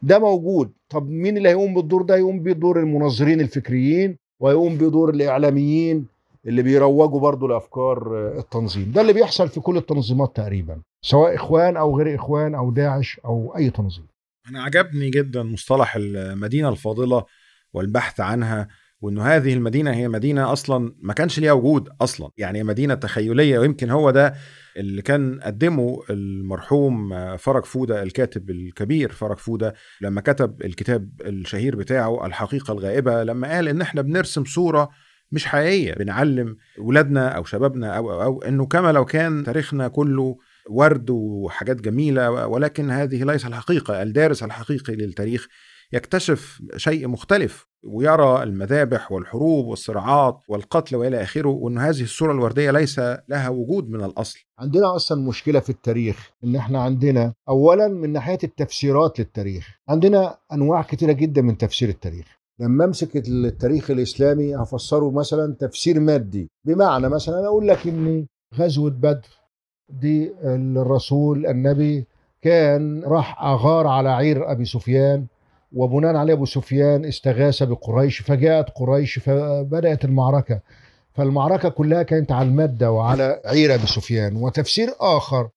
ده 0.02 0.18
موجود. 0.18 0.72
طب 0.88 1.08
مين 1.10 1.36
اللي 1.36 1.48
هيقوم 1.48 1.74
بالدور 1.74 2.02
ده؟ 2.02 2.16
يقوم 2.16 2.40
بدور 2.40 2.80
المنظرين 2.80 3.40
الفكريين 3.40 4.16
ويقوم 4.40 4.74
بدور 4.76 5.10
الإعلاميين 5.10 6.06
اللي 6.46 6.62
بيروجوا 6.62 7.20
برضو 7.20 7.46
لأفكار 7.46 8.28
التنظيم. 8.38 8.92
ده 8.94 9.00
اللي 9.00 9.12
بيحصل 9.12 9.48
في 9.48 9.60
كل 9.60 9.76
التنظيمات 9.76 10.36
تقريبا 10.36 10.80
سواء 11.04 11.34
إخوان 11.34 11.76
أو 11.76 11.98
غير 11.98 12.14
إخوان 12.14 12.54
أو 12.54 12.70
داعش 12.70 13.20
أو 13.24 13.56
أي 13.56 13.70
تنظيم. 13.70 14.06
أنا 14.48 14.62
عجبني 14.62 15.10
جدا 15.10 15.42
مصطلح 15.42 15.96
المدينة 15.96 16.68
الفاضلة 16.68 17.24
والبحث 17.72 18.20
عنها 18.20 18.68
وإنه 19.00 19.22
هذه 19.22 19.54
المدينة 19.54 19.94
هي 19.94 20.08
مدينة 20.08 20.52
أصلا 20.52 20.94
ما 21.00 21.12
كانش 21.12 21.38
ليها 21.38 21.52
وجود 21.52 21.88
أصلا. 22.00 22.30
يعني 22.38 22.62
مدينة 22.62 22.94
تخيلية 22.94 23.58
ويمكن 23.58 23.90
هو 23.90 24.10
ده 24.10 24.34
اللي 24.76 25.02
كان 25.02 25.40
قدمه 25.40 26.02
المرحوم 26.10 27.10
فرج 27.36 27.64
فودة 27.64 28.02
الكاتب 28.02 28.50
الكبير 28.50 29.12
فرج 29.12 29.36
فودة 29.36 29.74
لما 30.00 30.20
كتب 30.20 30.62
الكتاب 30.64 31.10
الشهير 31.26 31.76
بتاعه 31.76 32.26
الحقيقة 32.26 32.72
الغائبة 32.72 33.24
لما 33.24 33.48
قال 33.54 33.68
إن 33.68 33.80
إحنا 33.80 34.02
بنرسم 34.02 34.44
صورة 34.44 34.90
مش 35.32 35.46
حقيقية 35.46 35.94
بنعلم 35.94 36.56
ولادنا 36.78 37.28
أو 37.28 37.44
شبابنا 37.44 37.96
أو 37.96 38.12
أو, 38.12 38.22
أو 38.22 38.42
إنه 38.42 38.66
كما 38.66 38.92
لو 38.92 39.04
كان 39.04 39.44
تاريخنا 39.44 39.88
كله 39.88 40.36
ورد 40.70 41.10
وحاجات 41.10 41.80
جميلة 41.80 42.30
ولكن 42.46 42.90
هذه 42.90 43.24
ليس 43.24 43.46
الحقيقة 43.46 44.02
الدارس 44.02 44.42
الحقيقي 44.42 44.94
للتاريخ 44.94 45.48
يكتشف 45.92 46.62
شيء 46.76 47.08
مختلف 47.08 47.68
ويرى 47.84 48.42
المذابح 48.42 49.12
والحروب 49.12 49.66
والصراعات 49.66 50.40
والقتل 50.48 50.96
وإلى 50.96 51.22
آخره 51.22 51.48
وأن 51.48 51.78
هذه 51.78 52.02
الصورة 52.02 52.32
الوردية 52.32 52.70
ليس 52.70 52.98
لها 53.28 53.48
وجود 53.48 53.90
من 53.90 54.04
الأصل. 54.04 54.38
عندنا 54.58 54.96
أصلا 54.96 55.28
مشكلة 55.28 55.60
في 55.60 55.70
التاريخ 55.70 56.30
إن 56.44 56.56
إحنا 56.56 56.82
عندنا 56.82 57.32
اولا 57.48 57.88
من 57.88 58.12
ناحية 58.12 58.38
التفسيرات 58.44 59.18
للتاريخ 59.18 59.78
عندنا 59.88 60.38
أنواع 60.52 60.82
كثيره 60.82 61.12
جدا 61.12 61.42
من 61.42 61.58
تفسير 61.58 61.88
التاريخ. 61.88 62.26
لما 62.60 62.84
أمسك 62.84 63.16
التاريخ 63.28 63.90
الإسلامي 63.90 64.56
هفسره 64.56 65.10
مثلا 65.10 65.54
تفسير 65.60 66.00
مادي 66.00 66.50
بمعنى 66.66 67.08
مثلا 67.08 67.46
أقول 67.46 67.68
لك 67.68 67.86
إن 67.86 68.26
غزوة 68.54 68.90
بدر 68.90 69.28
دي 69.88 70.32
الرسول 70.44 71.46
النبي 71.46 72.06
كان 72.42 73.02
راح 73.04 73.42
أغار 73.42 73.86
على 73.86 74.08
عير 74.08 74.52
أبي 74.52 74.64
سفيان 74.64 75.26
وبناء 75.74 76.16
عليه 76.16 76.32
أبو 76.32 76.44
سفيان 76.44 77.04
استغاث 77.04 77.62
بقريش 77.62 78.18
فجاءت 78.18 78.70
قريش 78.70 79.18
فبدأت 79.18 80.04
المعركة. 80.04 80.60
فالمعركة 81.14 81.68
كلها 81.68 82.02
كانت 82.02 82.32
على 82.32 82.48
المادة 82.48 82.92
وعلى 82.92 83.40
عير 83.44 83.74
أبي 83.74 83.86
سفيان. 83.86 84.36
وتفسير 84.36 84.88
آخر 85.00 85.48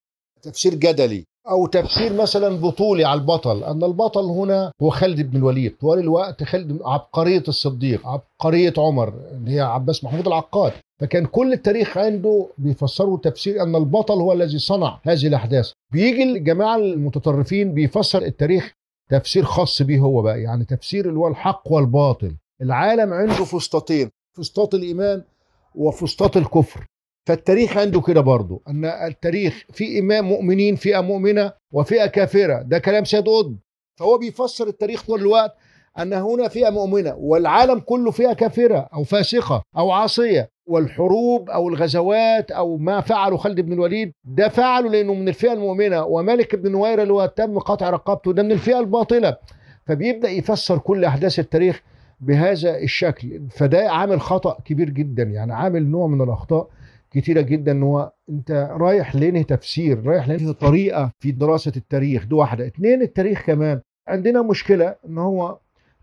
تفسير 0.42 0.76
جدلي 0.76 1.24
أو 1.50 1.68
تفسير 1.68 2.14
مثلا 2.14 2.58
بطولي 2.58 3.06
على 3.06 3.20
البطل 3.20 3.64
أن 3.64 3.84
البطل 3.84 4.24
هنا 4.24 4.72
هو 4.82 4.90
خالد 4.90 5.32
بن 5.32 5.38
الوليد. 5.38 5.76
طوال 5.82 6.00
الوقت 6.00 6.44
خالد 6.44 6.80
عبقريه 6.86 7.44
الصديق 7.48 8.08
عبقريه 8.08 8.74
عمر 8.78 9.14
اللي 9.32 9.56
هي 9.56 9.60
عباس 9.60 10.04
محمود 10.04 10.28
العقاد. 10.28 10.72
فكان 11.02 11.26
كل 11.26 11.54
التاريخ 11.54 11.98
عنده 11.98 12.48
بيفسروا 12.58 13.18
تفسير 13.18 13.64
أن 13.64 13.76
البطل 13.76 14.14
هو 14.14 14.34
الذي 14.34 14.60
صنع 14.60 15.00
هذه 15.04 15.28
الأحداث. 15.28 15.72
بيجي 15.94 16.24
الجماعة 16.24 16.76
المتطرفين 16.76 17.74
بيفسر 17.74 18.22
التاريخ 18.22 18.74
تفسير 19.10 19.44
خاص 19.44 19.82
بيه 19.82 20.00
هو 20.00 20.22
بقى 20.22 20.42
يعني 20.42 20.66
تفسير 20.66 21.10
اللي 21.10 21.20
هو 21.20 21.28
الحق 21.28 21.72
والباطل. 21.72 22.36
العالم 22.62 23.14
عنده 23.14 23.34
فسطاطين 23.46 24.10
فسطاط 24.38 24.76
الإيمان 24.76 25.24
وفسطاط 25.76 26.38
الكفر. 26.38 26.86
فالتاريخ 27.28 27.78
عنده 27.78 28.02
كده 28.02 28.22
برضه 28.22 28.62
أن 28.68 28.86
التاريخ 28.86 29.66
في 29.74 30.00
امام 30.00 30.26
مؤمنين 30.26 30.76
فئة 30.76 31.02
مؤمنة 31.02 31.52
وفئة 31.74 32.06
كافرة. 32.06 32.62
ده 32.62 32.80
كلام 32.80 33.04
سيد 33.06 33.28
قطب. 33.28 33.58
فهو 34.00 34.18
بيفسر 34.18 34.68
التاريخ 34.68 35.06
طول 35.06 35.20
الوقت 35.20 35.56
أن 36.00 36.14
هنا 36.14 36.48
فئة 36.48 36.70
مؤمنة 36.70 37.16
والعالم 37.18 37.80
كله 37.80 38.12
فئة 38.12 38.34
كافرة 38.34 38.90
أو 38.94 39.04
فاسقة 39.04 39.62
أو 39.78 39.92
عاصية 39.92 40.50
والحروب 40.68 41.50
أو 41.50 41.70
الغزوات 41.70 42.52
أو 42.52 42.78
ما 42.78 43.02
فعله 43.02 43.38
خالد 43.38 43.62
بن 43.62 43.74
الوليد 43.74 44.12
ده 44.24 44.48
فعله 44.50 44.90
لأنه 44.90 45.14
من 45.14 45.28
الفئة 45.28 45.54
المؤمنة 45.54 46.04
ومالك 46.06 46.56
بن 46.56 46.72
نويره 46.72 47.02
اللي 47.02 47.14
هو 47.14 47.26
تم 47.26 47.60
قطع 47.60 47.90
رقبته 47.90 48.34
ده 48.34 48.44
من 48.44 48.52
الفئة 48.52 48.80
الباطلة. 48.80 49.38
فبيبدأ 49.86 50.30
يفسر 50.30 50.78
كل 50.78 51.06
أحداث 51.06 51.40
التاريخ 51.40 51.84
بهذا 52.20 52.78
الشكل. 52.78 53.42
فده 53.50 53.90
عامل 53.92 54.22
خطأ 54.22 54.58
كبير 54.66 54.90
جدا 54.90 55.24
يعني 55.24 55.54
عامل 55.54 55.88
نوع 55.88 56.08
من 56.08 56.22
الأخطاء 56.22 56.68
كتيرة 57.12 57.42
جدا 57.42 57.84
هو 57.84 58.12
أنت 58.30 58.52
رايح 58.72 59.16
لأنهي 59.16 59.44
تفسير 59.44 60.06
رايح 60.06 60.28
لأنهي 60.28 60.54
طريقة 60.54 61.12
في 61.20 61.32
دراسة 61.32 61.72
التاريخ 61.78 62.26
دي 62.26 62.36
واحدة. 62.36 62.68
اتنين 62.68 63.02
التاريخ 63.02 63.42
كمان. 63.46 63.82
عندنا 64.08 64.42
مشكلة 64.42 64.96
إن 65.08 65.18
هو 65.18 65.58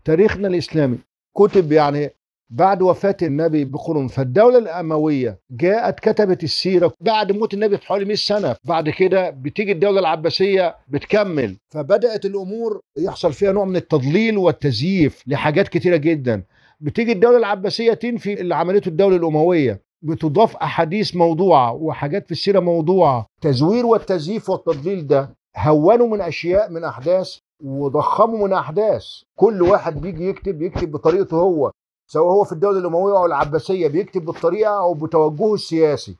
تاريخنا 0.05 0.47
الإسلامي. 0.47 0.97
كتب 1.37 1.71
يعني 1.71 2.09
بعد 2.49 2.81
وفاة 2.81 3.17
النبي 3.21 3.65
بقرون 3.65 4.07
فالدولة 4.07 4.57
الأموية 4.57 5.39
جاءت 5.51 5.99
كتبت 5.99 6.43
السيرة 6.43 6.93
بعد 7.01 7.31
موت 7.31 7.53
النبي 7.53 7.75
بحوالي 7.75 8.05
100 8.05 8.15
سنة. 8.15 8.55
بعد 8.65 8.89
كده 8.89 9.29
بتيجي 9.29 9.71
الدولة 9.71 9.99
العباسية 9.99 10.75
بتكمل. 10.87 11.55
فبدأت 11.73 12.25
الأمور 12.25 12.79
يحصل 12.97 13.33
فيها 13.33 13.51
نوع 13.51 13.65
من 13.65 13.75
التضليل 13.75 14.37
والتزييف 14.37 15.23
لحاجات 15.27 15.67
كتيرة 15.67 15.95
جدا. 15.97 16.43
بتيجي 16.81 17.11
الدولة 17.11 17.37
العباسية 17.37 17.93
تنفي 17.93 18.41
اللي 18.41 18.55
عملته 18.55 18.89
الدولة 18.89 19.15
الأموية. 19.15 19.81
بتضاف 20.01 20.55
أحاديث 20.55 21.15
موضوعة 21.15 21.73
وحاجات 21.73 22.25
في 22.25 22.31
السيرة 22.31 22.59
موضوعة. 22.59 23.25
تزوير 23.41 23.85
والتزييف 23.85 24.49
والتضليل 24.49 25.07
ده 25.07 25.29
هونوا 25.57 26.07
من 26.07 26.21
أشياء 26.21 26.71
من 26.71 26.83
أحداث 26.83 27.37
وضخموا 27.63 28.47
من 28.47 28.53
أحداث. 28.53 29.05
كل 29.35 29.61
واحد 29.61 30.01
بيجي 30.01 30.29
يكتب 30.29 30.61
يكتب 30.61 30.91
بطريقته 30.91 31.37
هو 31.37 31.71
سواء 32.07 32.33
هو 32.33 32.43
في 32.43 32.51
الدولة 32.51 32.79
الأموية 32.79 33.17
أو 33.17 33.25
العباسية 33.25 33.87
بيكتب 33.87 34.25
بالطريقة 34.25 34.79
أو 34.79 34.93
بتوجهه 34.93 35.53
السياسي. 35.53 36.17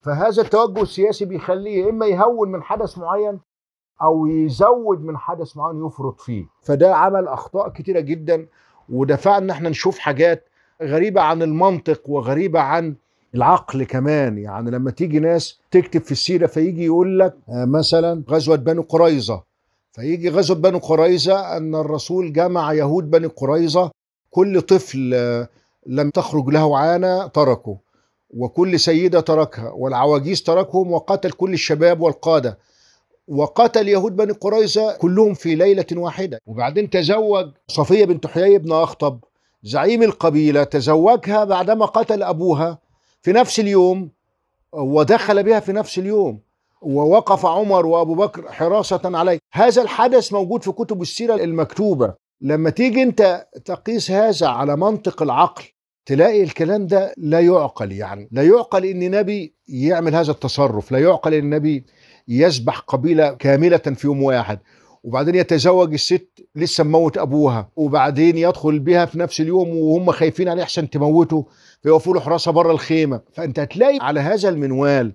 فهذا 0.00 0.42
التوجه 0.42 0.82
السياسي 0.82 1.24
بيخليه 1.24 1.90
إما 1.90 2.06
يهون 2.06 2.52
من 2.52 2.62
حدث 2.62 2.98
معين 2.98 3.40
أو 4.02 4.26
يزود 4.26 5.04
من 5.04 5.18
حدث 5.18 5.56
معين 5.56 5.86
يفرط 5.86 6.20
فيه. 6.20 6.44
فده 6.62 6.94
عمل 6.96 7.28
أخطاء 7.28 7.68
كتيرة 7.68 8.00
جدا 8.00 8.46
ودفعنا 8.88 9.38
إن 9.38 9.50
إحنا 9.50 9.68
نشوف 9.68 9.98
حاجات 9.98 10.48
غريبة 10.82 11.20
عن 11.20 11.42
المنطق 11.42 12.10
وغريبة 12.10 12.60
عن 12.60 12.94
العقل 13.34 13.84
كمان. 13.84 14.38
يعني 14.38 14.70
لما 14.70 14.90
تيجي 14.90 15.18
ناس 15.18 15.60
تكتب 15.70 16.00
في 16.00 16.12
السيرة 16.12 16.46
فيجي 16.46 16.84
يقول 16.84 17.18
لك 17.18 17.34
آه، 17.48 17.64
مثلا 17.64 18.22
غزوة 18.30 18.56
بني 18.56 18.80
قريظة. 18.80 19.51
فيجي 19.92 20.28
غزوة 20.28 20.56
بني 20.56 20.78
قريظة 20.78 21.56
أن 21.56 21.74
الرسول 21.74 22.32
جمع 22.32 22.72
يهود 22.72 23.10
بني 23.10 23.26
قريظة 23.26 23.90
كل 24.30 24.60
طفل 24.60 25.10
آه، 25.14 25.48
لم 25.86 26.10
تخرج 26.10 26.48
له 26.48 26.78
عانة 26.78 27.26
تركه 27.26 27.78
وكل 28.30 28.80
سيدة 28.80 29.20
تركها 29.20 29.70
والعواجيز 29.70 30.42
تركهم 30.42 30.92
وقتل 30.92 31.30
كل 31.32 31.52
الشباب 31.52 32.00
والقادة. 32.00 32.58
وقتل 33.28 33.88
يهود 33.88 34.16
بني 34.16 34.32
قريظة 34.32 34.96
كلهم 34.96 35.34
في 35.34 35.54
ليلة 35.54 35.86
واحدة. 35.92 36.38
وبعدين 36.46 36.90
تزوج 36.90 37.50
صفية 37.68 38.04
بنت 38.04 38.26
حيي 38.26 38.58
بن 38.58 38.72
أخطب 38.72 39.20
زعيم 39.62 40.02
القبيلة 40.02 40.64
تزوجها 40.64 41.44
بعدما 41.44 41.86
قتل 41.86 42.22
أبوها 42.22 42.78
في 43.22 43.32
نفس 43.32 43.60
اليوم 43.60 44.10
ودخل 44.72 45.42
بها 45.42 45.60
في 45.60 45.72
نفس 45.72 45.98
اليوم. 45.98 46.40
ووقف 46.82 47.46
عمر 47.46 47.86
وأبو 47.86 48.14
بكر 48.14 48.52
حراسة 48.52 49.00
عليه. 49.04 49.38
هذا 49.52 49.82
الحدث 49.82 50.32
موجود 50.32 50.62
في 50.62 50.72
كتب 50.72 51.02
السيرة 51.02 51.34
المكتوبة. 51.34 52.14
لما 52.40 52.70
تيجي 52.70 53.02
أنت 53.02 53.46
تقيس 53.64 54.10
هذا 54.10 54.46
على 54.46 54.76
منطق 54.76 55.22
العقل 55.22 55.64
تلاقي 56.06 56.42
الكلام 56.42 56.86
ده 56.86 57.14
لا 57.16 57.40
يعقل 57.40 57.92
يعني. 57.92 58.28
لا 58.32 58.42
يعقل 58.42 58.84
إن 58.84 59.10
نبي 59.10 59.54
يعمل 59.68 60.14
هذا 60.14 60.30
التصرف. 60.30 60.92
لا 60.92 60.98
يعقل 60.98 61.34
إن 61.34 61.44
النبي 61.44 61.84
يذبح 62.28 62.78
قبيلة 62.78 63.32
كاملة 63.32 63.76
في 63.76 64.06
يوم 64.06 64.22
واحد. 64.22 64.58
وبعدين 65.04 65.34
يتزوج 65.34 65.92
الست 65.92 66.46
لسه 66.56 66.84
مموت 66.84 67.18
أبوها. 67.18 67.70
وبعدين 67.76 68.38
يدخل 68.38 68.78
بها 68.78 69.04
في 69.04 69.18
نفس 69.18 69.40
اليوم 69.40 69.76
وهم 69.76 70.10
خايفين 70.10 70.48
عليه 70.48 70.62
احسن 70.62 70.90
تموته. 70.90 71.46
فيوقفوا 71.82 72.14
له 72.14 72.20
حراسة 72.20 72.52
بره 72.52 72.72
الخيمة. 72.72 73.20
فأنت 73.32 73.58
هتلاقي 73.58 73.98
على 74.00 74.20
هذا 74.20 74.48
المنوال 74.48 75.12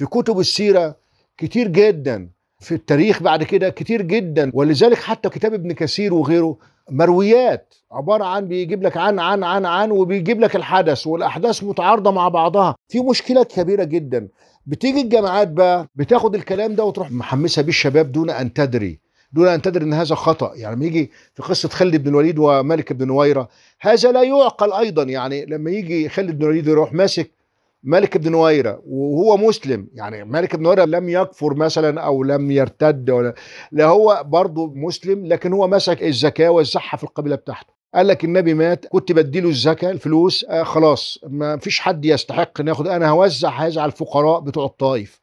في 0.00 0.06
كتب 0.06 0.38
السيرة 0.40 0.96
كتير 1.38 1.68
جدا 1.68 2.28
في 2.60 2.74
التاريخ 2.74 3.22
بعد 3.22 3.42
كده 3.42 3.68
كتير 3.68 4.02
جدا 4.02 4.50
ولذلك 4.54 4.98
حتى 4.98 5.28
كتاب 5.28 5.54
ابن 5.54 5.72
كثير 5.72 6.14
وغيره 6.14 6.56
مرويات 6.90 7.74
عبارة 7.92 8.24
عن 8.24 8.48
بيجيب 8.48 8.82
لك 8.82 8.96
عن 8.96 9.18
عن 9.18 9.44
عن 9.44 9.66
عن 9.66 9.90
وبيجيب 9.90 10.40
لك 10.40 10.56
الحدث 10.56 11.06
والأحداث 11.06 11.64
متعارضة 11.64 12.10
مع 12.10 12.28
بعضها. 12.28 12.74
في 12.88 13.00
مشكله 13.00 13.42
كبيرة 13.42 13.84
جدا. 13.84 14.28
بتيجي 14.66 15.00
الجامعات 15.00 15.48
بقى 15.48 15.86
بتاخد 15.94 16.34
الكلام 16.34 16.74
ده 16.74 16.84
وتروح 16.84 17.12
محمسها 17.12 17.62
بيه 17.62 17.68
الشباب 17.68 18.12
دون 18.12 18.30
أن 18.30 18.52
تدري 18.52 19.00
دون 19.32 19.48
أن 19.48 19.62
تدري 19.62 19.84
إن 19.84 19.92
هذا 19.92 20.14
خطأ. 20.14 20.52
يعني 20.54 20.76
لما 20.76 20.84
يجي 20.86 21.10
في 21.34 21.42
قصة 21.42 21.68
خالد 21.68 21.96
بن 22.02 22.08
الوليد 22.08 22.38
وملك 22.38 22.92
بن 22.92 23.06
نويرة 23.06 23.48
هذا 23.80 24.12
لا 24.12 24.22
يعقل 24.22 24.72
أيضا. 24.72 25.02
يعني 25.02 25.46
لما 25.46 25.70
يجي 25.70 26.08
خالد 26.08 26.38
بن 26.38 26.44
الوليد 26.44 26.66
يروح 26.66 26.92
ماسك 26.92 27.39
ملك 27.82 28.16
بن 28.16 28.32
نويرة 28.32 28.82
وهو 28.86 29.36
مسلم. 29.36 29.88
يعني 29.94 30.24
ملك 30.24 30.56
بن 30.56 30.62
نويرة 30.62 30.84
لم 30.84 31.08
يكفر 31.08 31.54
مثلا 31.54 32.00
أو 32.00 32.22
لم 32.22 32.50
يرتد 32.50 33.10
ولا 33.10 33.34
لا 33.72 33.84
هو 33.84 34.22
برضه 34.26 34.72
مسلم 34.74 35.26
لكن 35.26 35.52
هو 35.52 35.68
مسك 35.68 36.02
الزكاة 36.02 36.50
وزعها 36.50 36.96
في 36.96 37.04
القبيلة 37.04 37.36
بتاعته. 37.36 37.80
قال 37.94 38.08
لك 38.08 38.24
النبي 38.24 38.54
مات 38.54 38.86
كنت 38.86 39.12
بديله 39.12 39.48
الزكاة 39.48 39.90
الفلوس 39.90 40.46
آه 40.48 40.62
خلاص 40.62 41.18
ما 41.28 41.56
فيش 41.56 41.80
حد 41.80 42.04
يستحق 42.04 42.60
إن 42.60 42.68
ياخد. 42.68 42.88
أنا 42.88 43.08
هوزع 43.08 43.48
هذا 43.48 43.80
على 43.80 43.92
الفقراء 43.92 44.40
بتوع 44.40 44.64
الطائف. 44.64 45.20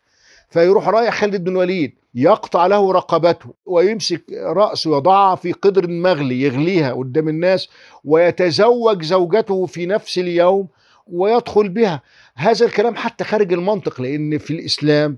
فيروح 0.49 0.89
رايح 0.89 1.21
خالد 1.21 1.43
بن 1.43 1.51
الوليد 1.51 1.93
يقطع 2.15 2.67
له 2.67 2.91
رقبته 2.91 3.53
ويمسك 3.65 4.23
رأسه 4.43 4.89
ويضعها 4.89 5.35
في 5.35 5.51
قدر 5.51 5.87
مغلي 5.87 6.41
يغليها 6.41 6.93
قدام 6.93 7.29
الناس 7.29 7.69
ويتزوج 8.03 9.03
زوجته 9.03 9.65
في 9.65 9.85
نفس 9.85 10.17
اليوم 10.17 10.67
ويدخل 11.07 11.69
بها. 11.69 12.01
هذا 12.37 12.65
الكلام 12.65 12.95
حتى 12.95 13.23
خارج 13.23 13.53
المنطق 13.53 14.01
لأن 14.01 14.37
في 14.37 14.53
الإسلام 14.53 15.17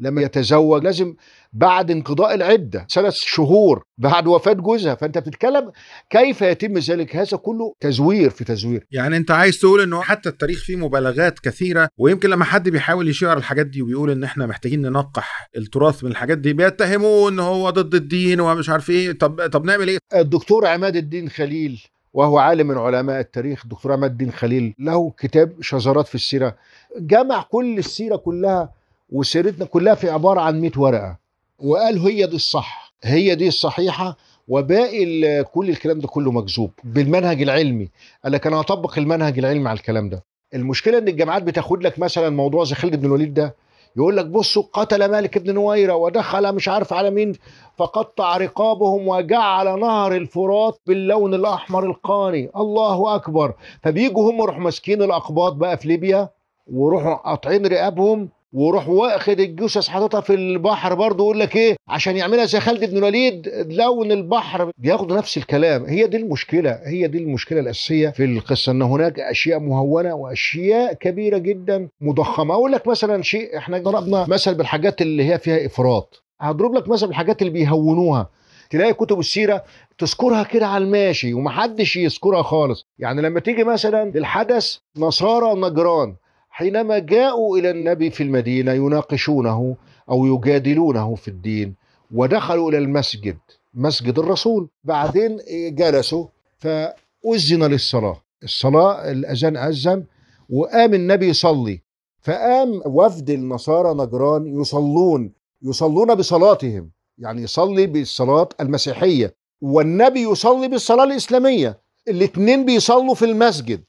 لما 0.00 0.22
يتزوج 0.22 0.84
لازم 0.84 1.14
بعد 1.52 1.90
انقضاء 1.90 2.34
العدة 2.34 2.86
ثلاث 2.90 3.14
شهور 3.14 3.82
بعد 3.98 4.26
وفاة 4.26 4.52
جوزها. 4.52 4.94
فأنت 4.94 5.18
بتتكلم 5.18 5.72
كيف 6.10 6.42
يتم 6.42 6.78
ذلك؟ 6.78 7.16
هذا 7.16 7.36
كله 7.36 7.74
تزوير 7.80 8.30
في 8.30 8.44
تزوير. 8.44 8.86
يعني 8.90 9.16
أنت 9.16 9.30
عايز 9.30 9.58
تقول 9.58 9.80
إنه 9.80 10.02
حتى 10.02 10.28
التاريخ 10.28 10.64
فيه 10.64 10.76
مبالغات 10.76 11.38
كثيرة 11.38 11.88
ويمكن 11.98 12.30
لما 12.30 12.44
حد 12.44 12.68
بيحاول 12.68 13.08
يشير 13.08 13.32
الحاجات 13.32 13.66
دي 13.66 13.82
وبيقول 13.82 14.10
إن 14.10 14.24
إحنا 14.24 14.46
محتاجين 14.46 14.82
ننقح 14.82 15.48
التراث 15.56 16.04
من 16.04 16.10
الحاجات 16.10 16.38
دي 16.38 16.52
بيتهموه 16.52 17.30
إن 17.30 17.38
هو 17.38 17.70
ضد 17.70 17.94
الدين 17.94 18.40
ومش 18.40 18.70
عارف 18.70 18.90
إيه. 18.90 19.12
طب 19.12 19.46
طب 19.46 19.64
نعمل 19.64 19.88
إيه؟ 19.88 19.98
الدكتور 20.14 20.66
عماد 20.66 20.96
الدين 20.96 21.28
خليل 21.28 21.82
وهو 22.14 22.38
عالم 22.38 22.68
من 22.68 22.78
علماء 22.78 23.20
التاريخ 23.20 23.66
دكتور 23.66 23.92
عماد 23.92 24.10
الدين 24.10 24.32
خليل. 24.32 24.74
له 24.78 25.12
كتاب 25.18 25.52
شذرات 25.60 26.08
في 26.08 26.14
السيرة. 26.14 26.56
جمع 26.98 27.42
كل 27.42 27.78
السيرة 27.78 28.16
كلها 28.16 28.70
وسيرتنا 29.10 29.64
كلها 29.64 29.94
في 29.94 30.10
عبارة 30.10 30.40
عن 30.40 30.60
100 30.60 30.70
ورقة. 30.76 31.16
وقال 31.58 31.98
هي 31.98 32.26
دي 32.26 32.36
الصح. 32.36 32.92
هي 33.02 33.34
دي 33.34 33.48
الصحيحة. 33.48 34.16
وباقي 34.48 35.44
كل 35.44 35.70
الكلام 35.70 35.98
ده 35.98 36.08
كله 36.08 36.32
مكذوب 36.32 36.70
بالمنهج 36.84 37.42
العلمي. 37.42 37.88
قال 38.24 38.32
لك 38.32 38.46
أنا 38.46 38.56
هطبق 38.60 38.98
المنهج 38.98 39.38
العلمي 39.38 39.68
على 39.68 39.76
الكلام 39.76 40.08
ده. 40.08 40.24
المشكلة 40.54 40.98
إن 40.98 41.08
الجامعات 41.08 41.42
بتاخد 41.42 41.82
لك 41.82 41.98
مثلا 41.98 42.30
موضوع 42.30 42.64
زي 42.64 42.74
خالد 42.74 42.96
بن 42.96 43.06
الوليد 43.06 43.34
ده 43.34 43.54
يقول 43.96 44.16
لك 44.16 44.26
بصوا 44.26 44.62
قتل 44.72 45.10
مالك 45.10 45.38
بن 45.38 45.54
نويرة 45.54 45.94
ودخل 45.94 46.54
مش 46.54 46.68
عارف 46.68 46.92
على 46.92 47.10
مين 47.10 47.32
فقطع 47.76 48.36
رقابهم 48.36 49.08
وجعل 49.08 49.80
نهر 49.80 50.16
الفرات 50.16 50.78
باللون 50.86 51.34
الأحمر 51.34 51.84
القاني. 51.86 52.50
الله 52.56 53.14
أكبر. 53.14 53.54
فبيجوا 53.82 54.30
هم 54.30 54.38
يروحوا 54.38 54.60
ماسكين 54.60 55.02
الأقباط 55.02 55.52
بقى 55.52 55.76
في 55.76 55.88
ليبيا 55.88 56.28
ويروحوا 56.72 57.14
قاطعين 57.14 57.66
رقابهم. 57.66 58.28
ويروح 58.52 58.88
واخد 58.88 59.40
الجثث 59.40 59.88
حاططها 59.88 60.20
في 60.20 60.34
البحر 60.34 60.94
برضه 60.94 61.24
يقول 61.24 61.40
لك 61.40 61.56
إيه؟ 61.56 61.76
عشان 61.88 62.16
يعملها 62.16 62.44
زي 62.44 62.60
خالد 62.60 62.90
بن 62.90 62.96
الوليد 62.96 63.48
لون 63.70 64.12
البحر 64.12 64.70
بياخدوا 64.78 65.16
نفس 65.16 65.36
الكلام. 65.36 65.84
هي 65.84 66.06
دي 66.06 66.16
المشكلة 66.16 66.80
هي 66.84 67.06
دي 67.06 67.18
المشكلة 67.18 67.60
الأساسية 67.60 68.08
في 68.08 68.24
القصة 68.24 68.72
إن 68.72 68.82
هناك 68.82 69.20
أشياء 69.20 69.58
مهونة 69.58 70.14
وأشياء 70.14 70.92
كبيرة 70.92 71.38
جدا 71.38 71.88
مضخمة. 72.00 72.54
أقول 72.54 72.72
لك 72.72 72.86
مثلا 72.86 73.22
شيء 73.22 73.58
إحنا 73.58 73.78
ضربنا 73.78 74.26
مثل 74.28 74.54
بالحاجات 74.54 75.02
اللي 75.02 75.32
هي 75.32 75.38
فيها 75.38 75.66
إفراط. 75.66 76.22
هضرب 76.40 76.74
لك 76.74 76.88
مثل 76.88 77.06
بالحاجات 77.06 77.42
اللي 77.42 77.52
بيهونوها. 77.52 78.28
تلاقي 78.70 78.92
كتب 78.94 79.18
السيرة 79.18 79.64
تذكرها 79.98 80.42
كده 80.42 80.66
على 80.66 80.84
الماشي 80.84 81.34
ومحدش 81.34 81.96
يذكرها 81.96 82.42
خالص. 82.42 82.86
يعني 82.98 83.22
لما 83.22 83.40
تيجي 83.40 83.64
مثلا 83.64 84.10
للحدث 84.14 84.76
نصارى 84.96 85.60
نجران. 85.60 86.14
حينما 86.50 86.98
جاءوا 86.98 87.58
إلى 87.58 87.70
النبي 87.70 88.10
في 88.10 88.22
المدينة 88.22 88.72
يناقشونه 88.72 89.76
أو 90.10 90.26
يجادلونه 90.26 91.14
في 91.14 91.28
الدين 91.28 91.74
ودخلوا 92.14 92.70
إلى 92.70 92.78
المسجد 92.78 93.38
مسجد 93.74 94.18
الرسول. 94.18 94.68
بعدين 94.84 95.38
جلسوا 95.68 96.26
فأذن 96.58 97.64
للصلاة. 97.64 98.22
الصلاة 98.42 99.10
الأذان 99.10 99.56
أذن 99.56 100.04
وقام 100.50 100.94
النبي 100.94 101.28
يصلي. 101.28 101.80
فقام 102.22 102.82
وفد 102.86 103.30
النصارى 103.30 103.94
نجران 103.94 104.60
يصلون 104.60 105.32
يصلون 105.62 106.14
بصلاتهم. 106.14 106.90
يعني 107.18 107.42
يصلي 107.42 107.86
بالصلاة 107.86 108.48
المسيحية 108.60 109.34
والنبي 109.60 110.22
يصلي 110.22 110.68
بالصلاة 110.68 111.04
الإسلامية. 111.04 111.80
الاثنين 112.08 112.64
بيصلوا 112.64 113.14
في 113.14 113.24
المسجد. 113.24 113.84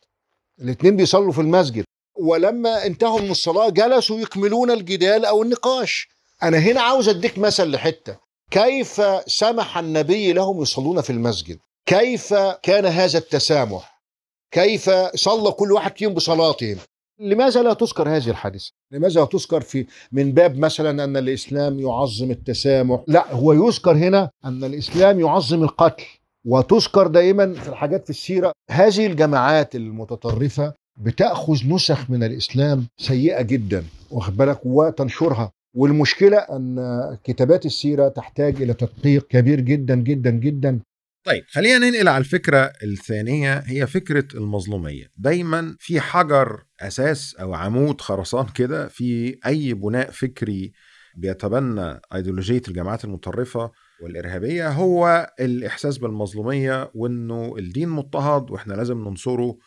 الاثنين 0.61 0.95
بيصلوا 0.95 1.31
في 1.31 1.41
المسجد. 1.41 1.83
ولما 2.15 2.85
انتهوا 2.85 3.19
من 3.19 3.31
الصلاة 3.31 3.69
جلسوا 3.69 4.19
يكملون 4.19 4.71
الجدال 4.71 5.25
أو 5.25 5.43
النقاش. 5.43 6.09
أنا 6.43 6.57
هنا 6.57 6.81
عاوز 6.81 7.09
أديك 7.09 7.37
مثل 7.37 7.71
لحتة. 7.71 8.17
كيف 8.51 9.01
سمح 9.25 9.77
النبي 9.77 10.33
لهم 10.33 10.61
يصلون 10.61 11.01
في 11.01 11.09
المسجد؟ 11.09 11.59
كيف 11.85 12.33
كان 12.33 12.85
هذا 12.85 13.17
التسامح؟ 13.17 14.01
كيف 14.51 14.89
صلى 15.15 15.51
كل 15.51 15.71
واحد 15.71 15.97
فيهم 15.97 16.13
بصلاتهم 16.13 16.77
لماذا 17.19 17.63
لا 17.63 17.73
تذكر 17.73 18.09
هذه 18.09 18.29
الحادثة؟ 18.29 18.71
لماذا 18.91 19.19
لا 19.19 19.25
تذكر 19.25 19.61
في 19.61 19.87
من 20.11 20.31
باب 20.31 20.57
مثلا 20.57 21.03
أن 21.03 21.17
الإسلام 21.17 21.79
يعظم 21.79 22.31
التسامح؟ 22.31 23.03
لا 23.07 23.33
هو 23.33 23.53
يذكر 23.53 23.91
هنا 23.91 24.29
أن 24.45 24.63
الإسلام 24.63 25.19
يعظم 25.19 25.63
القتل. 25.63 26.05
وتذكر 26.45 27.07
دائما 27.07 27.53
في 27.53 27.69
الحاجات 27.69 28.03
في 28.03 28.09
السيرة. 28.09 28.51
هذه 28.69 29.07
الجماعات 29.07 29.75
المتطرفة 29.75 30.73
بتأخذ 30.97 31.67
نسخ 31.67 32.09
من 32.09 32.23
الإسلام 32.23 32.87
سيئة 32.97 33.41
جدا 33.41 33.83
واخد 34.11 34.37
بالك؟ 34.37 34.59
وتنشرها. 34.65 35.51
والمشكلة 35.75 36.37
أن 36.37 36.77
كتابات 37.23 37.65
السيرة 37.65 38.07
تحتاج 38.07 38.61
إلى 38.61 38.73
تدقيق 38.73 39.27
كبير 39.27 39.59
جدا 39.59 39.95
جدا 39.95 40.29
جدا. 40.29 40.79
طيب 41.25 41.43
خلينا 41.47 41.89
ننقل 41.89 42.07
على 42.07 42.17
الفكرة 42.17 42.73
الثانية 42.83 43.57
هي 43.57 43.87
فكرة 43.87 44.27
المظلومية. 44.35 45.05
دايما 45.17 45.75
في 45.79 45.99
حجر 45.99 46.63
أساس 46.79 47.35
أو 47.35 47.53
عمود 47.53 48.01
خرسان 48.01 48.45
كده 48.55 48.87
في 48.87 49.39
أي 49.45 49.73
بناء 49.73 50.11
فكري 50.11 50.71
بيتبنى 51.15 51.99
أيديولوجية 52.15 52.61
الجماعات 52.67 53.05
المتطرفة 53.05 53.71
والإرهابية 54.03 54.69
هو 54.69 55.31
الإحساس 55.39 55.97
بالمظلومية 55.97 56.91
وإنه 56.95 57.55
الدين 57.57 57.89
مضطهد 57.89 58.51
وإحنا 58.51 58.73
لازم 58.73 58.97
ننصره 58.97 59.57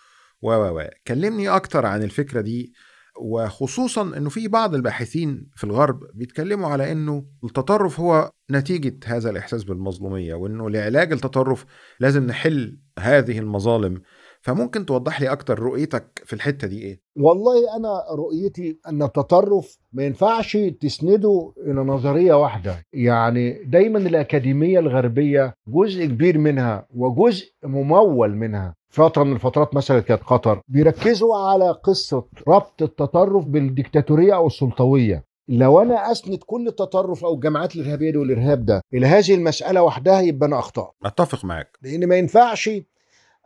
و 0.44 0.48
و 0.48 0.78
و. 0.78 0.88
كلمني 1.06 1.48
أكتر 1.48 1.86
عن 1.86 2.02
الفكرة 2.02 2.40
دي 2.40 2.72
وخصوصا 3.20 4.02
إنه 4.16 4.28
في 4.28 4.48
بعض 4.48 4.74
الباحثين 4.74 5.50
في 5.56 5.64
الغرب 5.64 6.00
بيتكلموا 6.14 6.68
على 6.68 6.92
إنه 6.92 7.24
التطرف 7.44 8.00
هو 8.00 8.30
نتيجة 8.50 8.98
هذا 9.06 9.30
الإحساس 9.30 9.64
بالمظلومية 9.64 10.34
وإنه 10.34 10.70
لعلاج 10.70 11.12
التطرف 11.12 11.66
لازم 12.00 12.26
نحل 12.26 12.78
هذه 12.98 13.38
المظالم. 13.38 14.02
فممكن 14.40 14.86
توضح 14.86 15.20
لي 15.20 15.32
أكتر 15.32 15.58
رؤيتك 15.58 16.22
في 16.24 16.32
الحتة 16.32 16.68
دي 16.68 16.82
إيه؟ 16.82 17.00
والله 17.16 17.76
أنا 17.76 17.88
رؤيتي 18.16 18.78
أن 18.88 19.02
التطرف 19.02 19.78
ما 19.92 20.04
ينفعش 20.04 20.56
تسنده 20.80 21.52
إلى 21.66 21.80
نظرية 21.80 22.34
واحدة. 22.34 22.76
يعني 22.92 23.64
دايما 23.64 23.98
الأكاديمية 23.98 24.78
الغربية 24.78 25.54
جزء 25.68 26.06
كبير 26.06 26.38
منها 26.38 26.86
وجزء 26.90 27.52
ممول 27.64 28.36
منها. 28.36 28.74
فترة 28.94 29.22
من 29.24 29.32
الفترات 29.32 29.74
مثلا 29.74 30.00
كانت 30.00 30.22
قطر 30.22 30.60
بيركزوا 30.68 31.36
على 31.36 31.70
قصة 31.70 32.24
ربط 32.48 32.82
التطرف 32.82 33.44
بالديكتاتورية 33.44 34.34
أو 34.34 34.46
السلطوية. 34.46 35.24
لو 35.48 35.82
أنا 35.82 36.12
أسند 36.12 36.38
كل 36.46 36.68
التطرف 36.68 37.24
أو 37.24 37.34
الجماعات 37.34 37.76
الإرهابية 37.76 38.10
دي 38.10 38.18
والإرهاب 38.18 38.64
ده 38.64 38.80
إلى 38.94 39.06
هذه 39.06 39.34
المسألة 39.34 39.82
وحدها 39.82 40.20
يبقى 40.20 40.48
أنا 40.48 40.58
أخطأت. 40.58 40.92
أتفق 41.04 41.44
معاك. 41.44 41.78
لأن 41.82 42.06
ما 42.08 42.16
ينفعش 42.16 42.70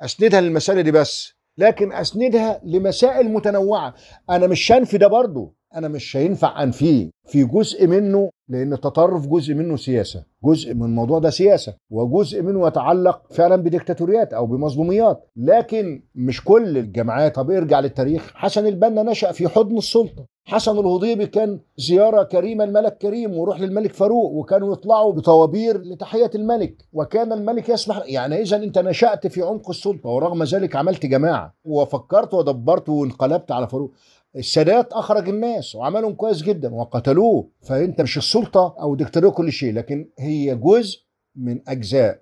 أسندها 0.00 0.40
للمسألة 0.40 0.80
دي 0.80 0.90
بس 0.90 1.32
لكن 1.58 1.92
أسندها 1.92 2.60
لمسائل 2.64 3.28
متنوعة. 3.32 3.94
أنا 4.30 4.46
مش 4.46 4.72
هنفي 4.72 4.98
ده 4.98 5.06
برضه 5.06 5.52
أنا 5.74 5.88
مش 5.88 6.16
هينفع 6.16 6.62
أنفيه 6.62 7.10
في 7.26 7.44
جزء 7.44 7.86
منه 7.86 8.30
لأن 8.48 8.72
التطرف 8.72 9.26
جزء 9.26 9.54
منه 9.54 9.76
سياسة 9.76 10.24
جزء 10.44 10.74
من 10.74 10.82
الموضوع 10.82 11.18
ده 11.18 11.30
سياسة 11.30 11.74
وجزء 11.90 12.42
منه 12.42 12.66
يتعلق 12.66 13.22
فعلا 13.30 13.56
بديكتاتوريات 13.56 14.32
أو 14.34 14.46
بمظلوميات. 14.46 15.28
لكن 15.36 16.02
مش 16.14 16.44
كل 16.44 16.78
الجماعات 16.78 17.34
طب 17.34 17.50
ارجع 17.50 17.80
للتاريخ. 17.80 18.32
حسن 18.34 18.66
البنا 18.66 19.02
نشأ 19.02 19.32
في 19.32 19.48
حضن 19.48 19.78
السلطة. 19.78 20.24
حسن 20.46 20.78
الهضيبي 20.78 21.26
كان 21.26 21.60
زيارة 21.76 22.22
كريمة 22.22 22.64
الملك 22.64 22.98
كريم 22.98 23.36
وروح 23.38 23.60
للملك 23.60 23.92
فاروق 23.92 24.32
وكانوا 24.32 24.72
يطلعوا 24.72 25.12
بطوابير 25.12 25.80
لتحية 25.82 26.30
الملك. 26.34 26.74
وكان 26.92 27.32
الملك 27.32 27.68
يسمح 27.68 28.02
يعني 28.06 28.42
إذا 28.42 28.56
أنت 28.56 28.78
نشأت 28.78 29.26
في 29.26 29.42
عمق 29.42 29.70
السلطة 29.70 30.08
ورغم 30.08 30.42
ذلك 30.42 30.76
عملت 30.76 31.06
جماعة 31.06 31.54
وفكرت 31.64 32.34
ودبرت 32.34 32.88
وانقلبت 32.88 33.52
على 33.52 33.68
فاروق. 33.68 33.92
السادات 34.36 34.92
أخرج 34.92 35.28
الناس 35.28 35.74
وعملهم 35.74 36.12
كويس 36.12 36.42
جدا 36.42 36.74
وقتلوه 36.74 37.48
فأنت 37.60 38.00
مش 38.00 38.18
السلطة 38.18 38.76
أو 38.80 38.94
دكتاتوريه 38.94 39.30
كل 39.34 39.52
شيء 39.52 39.74
لكن 39.74 40.08
هي 40.18 40.54
جزء 40.56 41.00
من 41.36 41.60
أجزاء. 41.68 42.20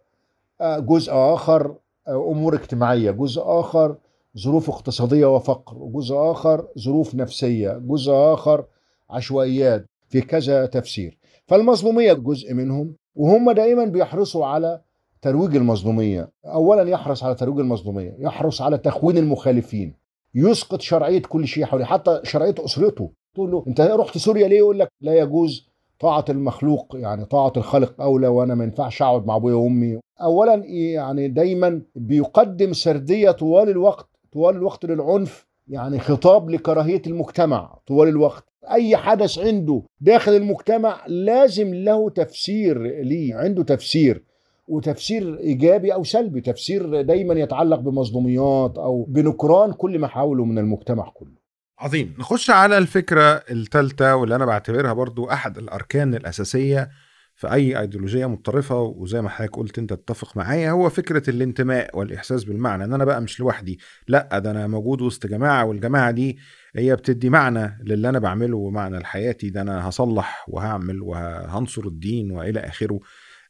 جزء 0.62 1.12
آخر 1.12 1.74
أمور 2.08 2.54
اجتماعية 2.54 3.10
جزء 3.10 3.42
آخر 3.44 3.96
ظروف 4.38 4.70
اقتصادية 4.70 5.34
وفقر 5.34 5.78
وجزء 5.78 6.16
آخر 6.16 6.68
ظروف 6.78 7.14
نفسية 7.14 7.72
جزء 7.72 8.12
آخر 8.12 8.64
عشوائيات 9.10 9.86
في 10.08 10.20
كذا 10.20 10.66
تفسير. 10.66 11.18
فالمظلومية 11.46 12.12
جزء 12.12 12.54
منهم 12.54 12.94
وهم 13.16 13.50
دائما 13.50 13.84
بيحرصوا 13.84 14.46
على 14.46 14.80
ترويج 15.22 15.56
المظلومية. 15.56 16.28
اولا 16.46 16.90
يحرص 16.90 17.24
على 17.24 17.34
ترويج 17.34 17.58
المظلومية 17.58 18.16
يحرص 18.18 18.62
على 18.62 18.78
تخوين 18.78 19.18
المخالفين. 19.18 20.05
يسقط 20.36 20.80
شرعية 20.80 21.22
كل 21.22 21.46
شيء 21.46 21.64
حواليه 21.64 21.84
حتى 21.84 22.20
شرعية 22.22 22.54
أسرته. 22.58 23.10
تقول 23.34 23.50
له 23.50 23.64
أنت 23.68 23.80
رحت 23.80 24.18
سوريا 24.18 24.48
ليه؟ 24.48 24.56
يقول 24.56 24.78
لك 24.78 24.88
لا 25.00 25.14
يجوز. 25.14 25.68
طاعة 26.00 26.24
المخلوق 26.28 26.96
يعني 26.98 27.24
طاعة 27.24 27.52
الخالق 27.56 28.00
أولى 28.00 28.28
وأنا 28.28 28.54
ما 28.54 28.64
ينفعش 28.64 29.02
أقعد 29.02 29.26
مع 29.26 29.36
أبويا 29.36 29.54
وأمي. 29.54 30.00
أولا 30.22 30.62
يعني 30.66 31.28
دايما 31.28 31.82
بيقدم 31.94 32.72
سردية 32.72 33.30
طوال 33.30 33.68
الوقت 33.68 34.08
طوال 34.32 34.56
الوقت 34.56 34.84
للعنف 34.86 35.46
يعني 35.68 35.98
خطاب 35.98 36.50
لكراهية 36.50 37.02
المجتمع 37.06 37.78
طوال 37.86 38.08
الوقت. 38.08 38.44
أي 38.70 38.96
حدث 38.96 39.38
عنده 39.38 39.82
داخل 40.00 40.32
المجتمع 40.32 41.06
لازم 41.06 41.74
له 41.74 42.10
تفسير 42.10 42.82
ليه 43.02 43.34
عنده 43.34 43.62
تفسير. 43.62 44.24
وتفسير 44.66 45.38
إيجابي 45.38 45.94
أو 45.94 46.04
سلبي 46.04 46.40
تفسير 46.40 47.02
دايما 47.02 47.34
يتعلق 47.34 47.78
بمظلوميات 47.78 48.78
أو 48.78 49.04
بنكران 49.08 49.72
كل 49.72 49.98
ما 49.98 50.08
حوله 50.08 50.44
من 50.44 50.58
المجتمع 50.58 51.08
كله. 51.14 51.36
عظيم. 51.78 52.14
نخش 52.18 52.50
على 52.50 52.78
الفكرة 52.78 53.42
الثالثة 53.50 54.16
واللي 54.16 54.36
أنا 54.36 54.44
بعتبرها 54.44 54.92
برضو 54.92 55.30
أحد 55.30 55.58
الأركان 55.58 56.14
الأساسية 56.14 56.88
في 57.34 57.52
أي 57.52 57.80
أيديولوجية 57.80 58.26
متطرفة 58.26 58.80
وزي 58.80 59.22
ما 59.22 59.28
حضرتك 59.28 59.56
قلت 59.56 59.78
أنت 59.78 59.92
تتفق 59.92 60.36
معايا 60.36 60.70
هو 60.70 60.88
فكرة 60.88 61.30
الانتماء 61.30 61.98
والإحساس 61.98 62.44
بالمعنى. 62.44 62.84
إن 62.84 62.92
أنا 62.94 63.04
بقى 63.04 63.20
مش 63.20 63.40
لوحدي 63.40 63.78
لأ 64.08 64.38
ده 64.38 64.50
أنا 64.50 64.66
موجود 64.66 65.02
وسط 65.02 65.26
جماعة 65.26 65.64
والجماعة 65.64 66.10
دي 66.10 66.38
هي 66.76 66.96
بتدي 66.96 67.30
معنى 67.30 67.78
للي 67.84 68.08
أنا 68.08 68.18
بعمله 68.18 68.56
ومعنى 68.56 68.98
لحياتي. 68.98 69.50
ده 69.50 69.60
أنا 69.62 69.88
هصلح 69.88 70.44
وهعمل 70.48 71.02
وهنصر 71.02 71.82
الدين 71.86 72.30
وإلى 72.32 72.60
آخره. 72.60 73.00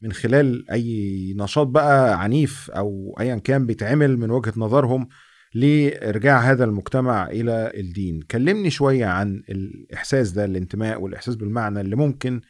من 0.07 0.12
خلال 0.12 0.71
أي 0.71 1.35
نشاط 1.38 1.66
بقى 1.66 2.23
عنيف 2.23 2.71
أو 2.71 3.16
ايا 3.21 3.37
كان 3.37 3.66
بيتعمل 3.66 4.19
من 4.19 4.31
وجهة 4.31 4.53
نظرهم 4.57 5.09
لإرجاع 5.55 6.38
هذا 6.40 6.64
المجتمع 6.64 7.27
إلى 7.27 7.73
الدين. 7.75 8.21
كلمني 8.31 8.71
شوية 8.71 9.07
عن 9.07 9.42
الإحساس 9.49 10.31
ده 10.31 10.45
الانتماء 10.45 11.01
والإحساس 11.01 11.35
بالمعنى 11.37 11.81
اللي 11.81 11.97
ممكن 11.97 12.40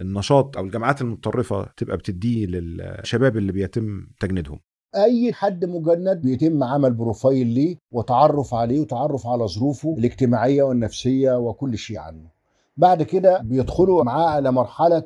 النشاط 0.00 0.56
أو 0.56 0.64
الجماعات 0.64 1.02
المتطرفة 1.02 1.68
تبقى 1.76 1.96
بتديه 1.96 2.46
للشباب 2.46 3.36
اللي 3.36 3.52
بيتم 3.52 4.06
تجنيدهم. 4.20 4.60
أي 4.96 5.32
حد 5.32 5.64
مجند 5.64 6.20
بيتم 6.22 6.64
عمل 6.64 6.92
بروفايل 6.94 7.46
ليه 7.46 7.76
وتعرف 7.90 8.54
عليه 8.54 8.80
وتعرف 8.80 9.26
على 9.26 9.48
ظروفه 9.48 9.94
الاجتماعية 9.98 10.62
والنفسية 10.62 11.38
وكل 11.38 11.78
شيء 11.78 11.98
عنه. 11.98 12.30
بعد 12.76 13.02
كده 13.02 13.38
بيدخلوا 13.38 14.04
معاه 14.04 14.28
على 14.28 14.52
مرحلة 14.52 15.02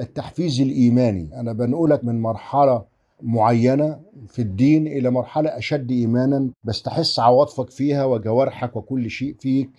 التحفيز 0.00 0.60
الإيماني. 0.60 1.40
أنا 1.40 1.52
بنقلك 1.52 2.04
من 2.04 2.20
مرحلة 2.20 2.84
معينة 3.22 4.00
في 4.28 4.42
الدين 4.42 4.86
إلى 4.86 5.10
مرحلة 5.10 5.58
أشد 5.58 5.90
إيمانا 5.90 6.50
بستحس 6.64 7.18
عواطفك 7.18 7.70
فيها 7.70 8.04
وجوارحك 8.04 8.76
وكل 8.76 9.10
شيء 9.10 9.34
فيك 9.38 9.70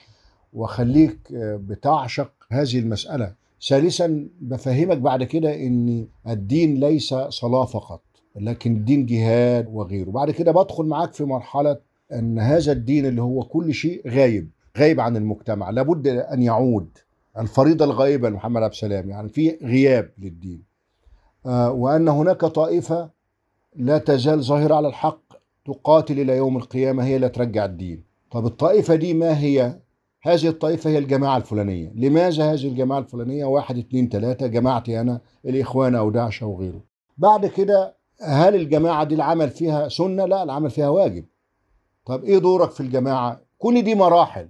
وخليك 0.53 1.19
بتعشق 1.33 2.31
هذه 2.51 2.79
المسألة. 2.79 3.33
ثالثا 3.67 4.27
بفهمك 4.41 4.97
بعد 4.97 5.23
كده 5.23 5.55
إن 5.55 6.07
الدين 6.27 6.79
ليس 6.79 7.13
صلاة 7.13 7.65
فقط 7.65 8.01
لكن 8.35 8.75
الدين 8.75 9.05
جهاد 9.05 9.67
وغيره. 9.73 10.09
بعد 10.09 10.31
كده 10.31 10.51
بدخل 10.51 10.85
معاك 10.85 11.13
في 11.13 11.23
مرحلة 11.23 11.77
إن 12.13 12.39
هذا 12.39 12.71
الدين 12.71 13.05
اللي 13.05 13.21
هو 13.21 13.43
كل 13.43 13.73
شيء 13.73 14.09
غايب 14.09 14.49
غايب 14.77 14.99
عن 14.99 15.17
المجتمع 15.17 15.69
لابد 15.69 16.07
أن 16.07 16.43
يعود. 16.43 16.89
الفريضة 17.39 17.85
الغائبة 17.85 18.29
لمحمد 18.29 18.63
عبد 18.63 18.73
السلام 18.73 19.09
يعني 19.09 19.29
في 19.29 19.57
غياب 19.63 20.11
للدين. 20.17 20.63
آه 21.45 21.71
وأن 21.71 22.07
هناك 22.07 22.39
طائفة 22.39 23.09
لا 23.75 23.97
تزال 23.97 24.43
ظاهرة 24.43 24.75
على 24.75 24.87
الحق 24.87 25.21
تقاتل 25.65 26.19
إلى 26.19 26.37
يوم 26.37 26.57
القيامة 26.57 27.03
هي 27.05 27.15
اللي 27.15 27.29
ترجع 27.29 27.65
الدين. 27.65 28.03
طب 28.31 28.45
الطائفة 28.45 28.95
دي 28.95 29.13
ما 29.13 29.39
هي؟ 29.39 29.79
هذه 30.21 30.47
الطائفة 30.47 30.89
هي 30.89 30.97
الجماعة 30.97 31.37
الفلانية. 31.37 31.91
لماذا 31.95 32.53
هذه 32.53 32.67
الجماعة 32.67 32.99
الفلانية؟ 32.99 33.45
واحد 33.45 33.77
اتنين 33.77 34.09
تلاته 34.09 34.47
جماعتي 34.47 35.01
أنا 35.01 35.21
الإخوان 35.45 35.95
أو 35.95 36.09
داعش 36.09 36.43
أو 36.43 36.59
غيره. 36.59 36.83
بعد 37.17 37.45
كده 37.45 37.95
هل 38.21 38.55
الجماعة 38.55 39.03
دي 39.03 39.15
العمل 39.15 39.49
فيها 39.49 39.87
سنة؟ 39.87 40.25
لا 40.25 40.43
العمل 40.43 40.69
فيها 40.69 40.89
واجب. 40.89 41.25
طب 42.05 42.23
إيه 42.23 42.37
دورك 42.37 42.71
في 42.71 42.79
الجماعة؟ 42.79 43.41
كل 43.57 43.81
دي 43.81 43.95
مراحل. 43.95 44.49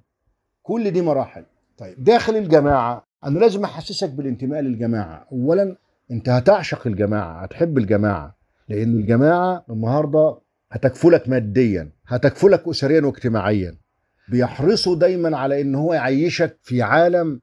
كل 0.63 0.91
دي 0.91 1.02
مراحل. 1.02 1.45
طيب 1.79 2.03
داخل 2.03 2.35
الجماعة 2.35 3.07
أنا 3.23 3.39
لازم 3.39 3.63
أحسسك 3.63 4.09
بالانتماء 4.09 4.61
للجماعة. 4.61 5.27
أولا 5.31 5.75
أنت 6.11 6.29
هتعشق 6.29 6.87
الجماعة 6.87 7.43
هتحب 7.43 7.77
الجماعة 7.77 8.35
لأن 8.69 8.95
الجماعة 8.95 9.65
النهاردة 9.69 10.37
هتكفلك 10.71 11.29
ماديا 11.29 11.91
هتكفلك 12.07 12.67
أسريا 12.67 13.01
واجتماعيا. 13.05 13.75
بيحرصوا 14.29 14.95
دايما 14.95 15.37
على 15.37 15.61
إن 15.61 15.75
هو 15.75 15.93
يعيشك 15.93 16.57
في 16.63 16.81
عالم 16.81 17.39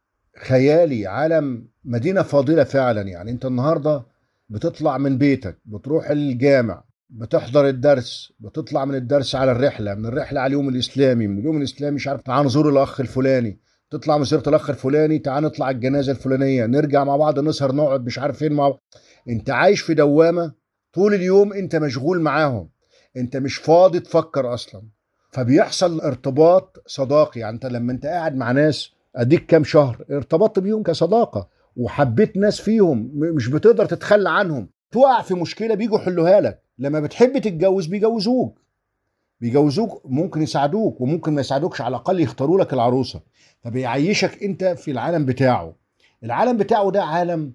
خيالي 0.46 1.06
عالم 1.06 1.68
مدينة 1.84 2.22
فاضلة 2.22 2.64
فعلا 2.64 3.02
يعني. 3.02 3.30
أنت 3.30 3.44
النهارده 3.44 4.02
بتطلع 4.48 4.98
من 4.98 5.18
بيتك 5.18 5.58
بتروح 5.64 6.10
الجامع 6.10 6.84
بتحضر 7.10 7.68
الدرس 7.68 8.32
بتطلع 8.40 8.84
من 8.84 8.94
الدرس 8.94 9.34
على 9.34 9.52
الرحلة 9.52 9.94
من 9.94 10.06
الرحلة 10.06 10.40
على 10.40 10.46
اليوم 10.48 10.68
الإسلامي 10.68 11.26
من 11.26 11.38
اليوم 11.38 11.56
الإسلامي 11.56 11.94
مش 11.94 12.08
عارف 12.08 12.20
تعال 12.22 12.46
نزور 12.46 12.68
الأخ 12.68 13.00
الفلاني. 13.00 13.58
تطلع 13.90 14.18
من 14.18 14.24
الأخ 14.46 14.70
الفلاني 14.70 15.18
تعال 15.18 15.44
نطلع 15.44 15.70
الجنازة 15.70 16.12
الفلانية 16.12 16.66
نرجع 16.66 17.04
مع 17.04 17.16
بعض 17.16 17.38
نسهر 17.38 17.74
نقعد 17.74 18.04
مش 18.04 18.18
عارف 18.18 18.38
فين 18.38 18.52
مع 18.52 18.68
بعض. 18.68 18.80
أنت 19.28 19.50
عايش 19.50 19.80
في 19.80 19.94
دوامة 19.94 20.52
طول 20.92 21.14
اليوم 21.14 21.52
أنت 21.52 21.76
مشغول 21.76 22.20
معاهم. 22.20 22.68
أنت 23.16 23.36
مش 23.36 23.56
فاضي 23.56 24.00
تفكر 24.00 24.54
أصلا. 24.54 24.82
فبيحصل 25.30 26.00
ارتباط 26.00 26.82
صداقي. 26.86 27.40
يعني 27.40 27.54
أنت 27.54 27.66
لما 27.66 27.92
أنت 27.92 28.06
قاعد 28.06 28.36
مع 28.36 28.52
ناس 28.52 28.90
أديك 29.16 29.46
كام 29.46 29.64
شهر 29.64 30.04
ارتبطت 30.10 30.58
بيهم 30.58 30.82
كصداقة 30.82 31.48
وحبيت 31.76 32.36
ناس 32.36 32.60
فيهم 32.60 33.10
مش 33.14 33.48
بتقدر 33.48 33.86
تتخلى 33.86 34.30
عنهم. 34.30 34.68
تقع 34.92 35.22
في 35.22 35.34
مشكلة 35.34 35.74
بيجوا 35.74 35.98
يحلوها 35.98 36.40
لك. 36.40 36.62
لما 36.78 37.00
بتحب 37.00 37.38
تتجوز 37.38 37.86
بيجوزوك. 37.86 38.65
بيجوزوك 39.40 40.02
ممكن 40.04 40.42
يساعدوك 40.42 41.00
وممكن 41.00 41.34
ما 41.34 41.40
يساعدوكش 41.40 41.80
على 41.80 41.88
الأقل 41.96 42.20
يختاروا 42.20 42.60
لك 42.60 42.72
العروسة. 42.72 43.20
فبيعيشك 43.64 44.42
أنت 44.42 44.64
في 44.64 44.90
العالم 44.90 45.24
بتاعه. 45.24 45.74
العالم 46.24 46.56
بتاعه 46.56 46.90
ده 46.90 47.04
عالم 47.04 47.52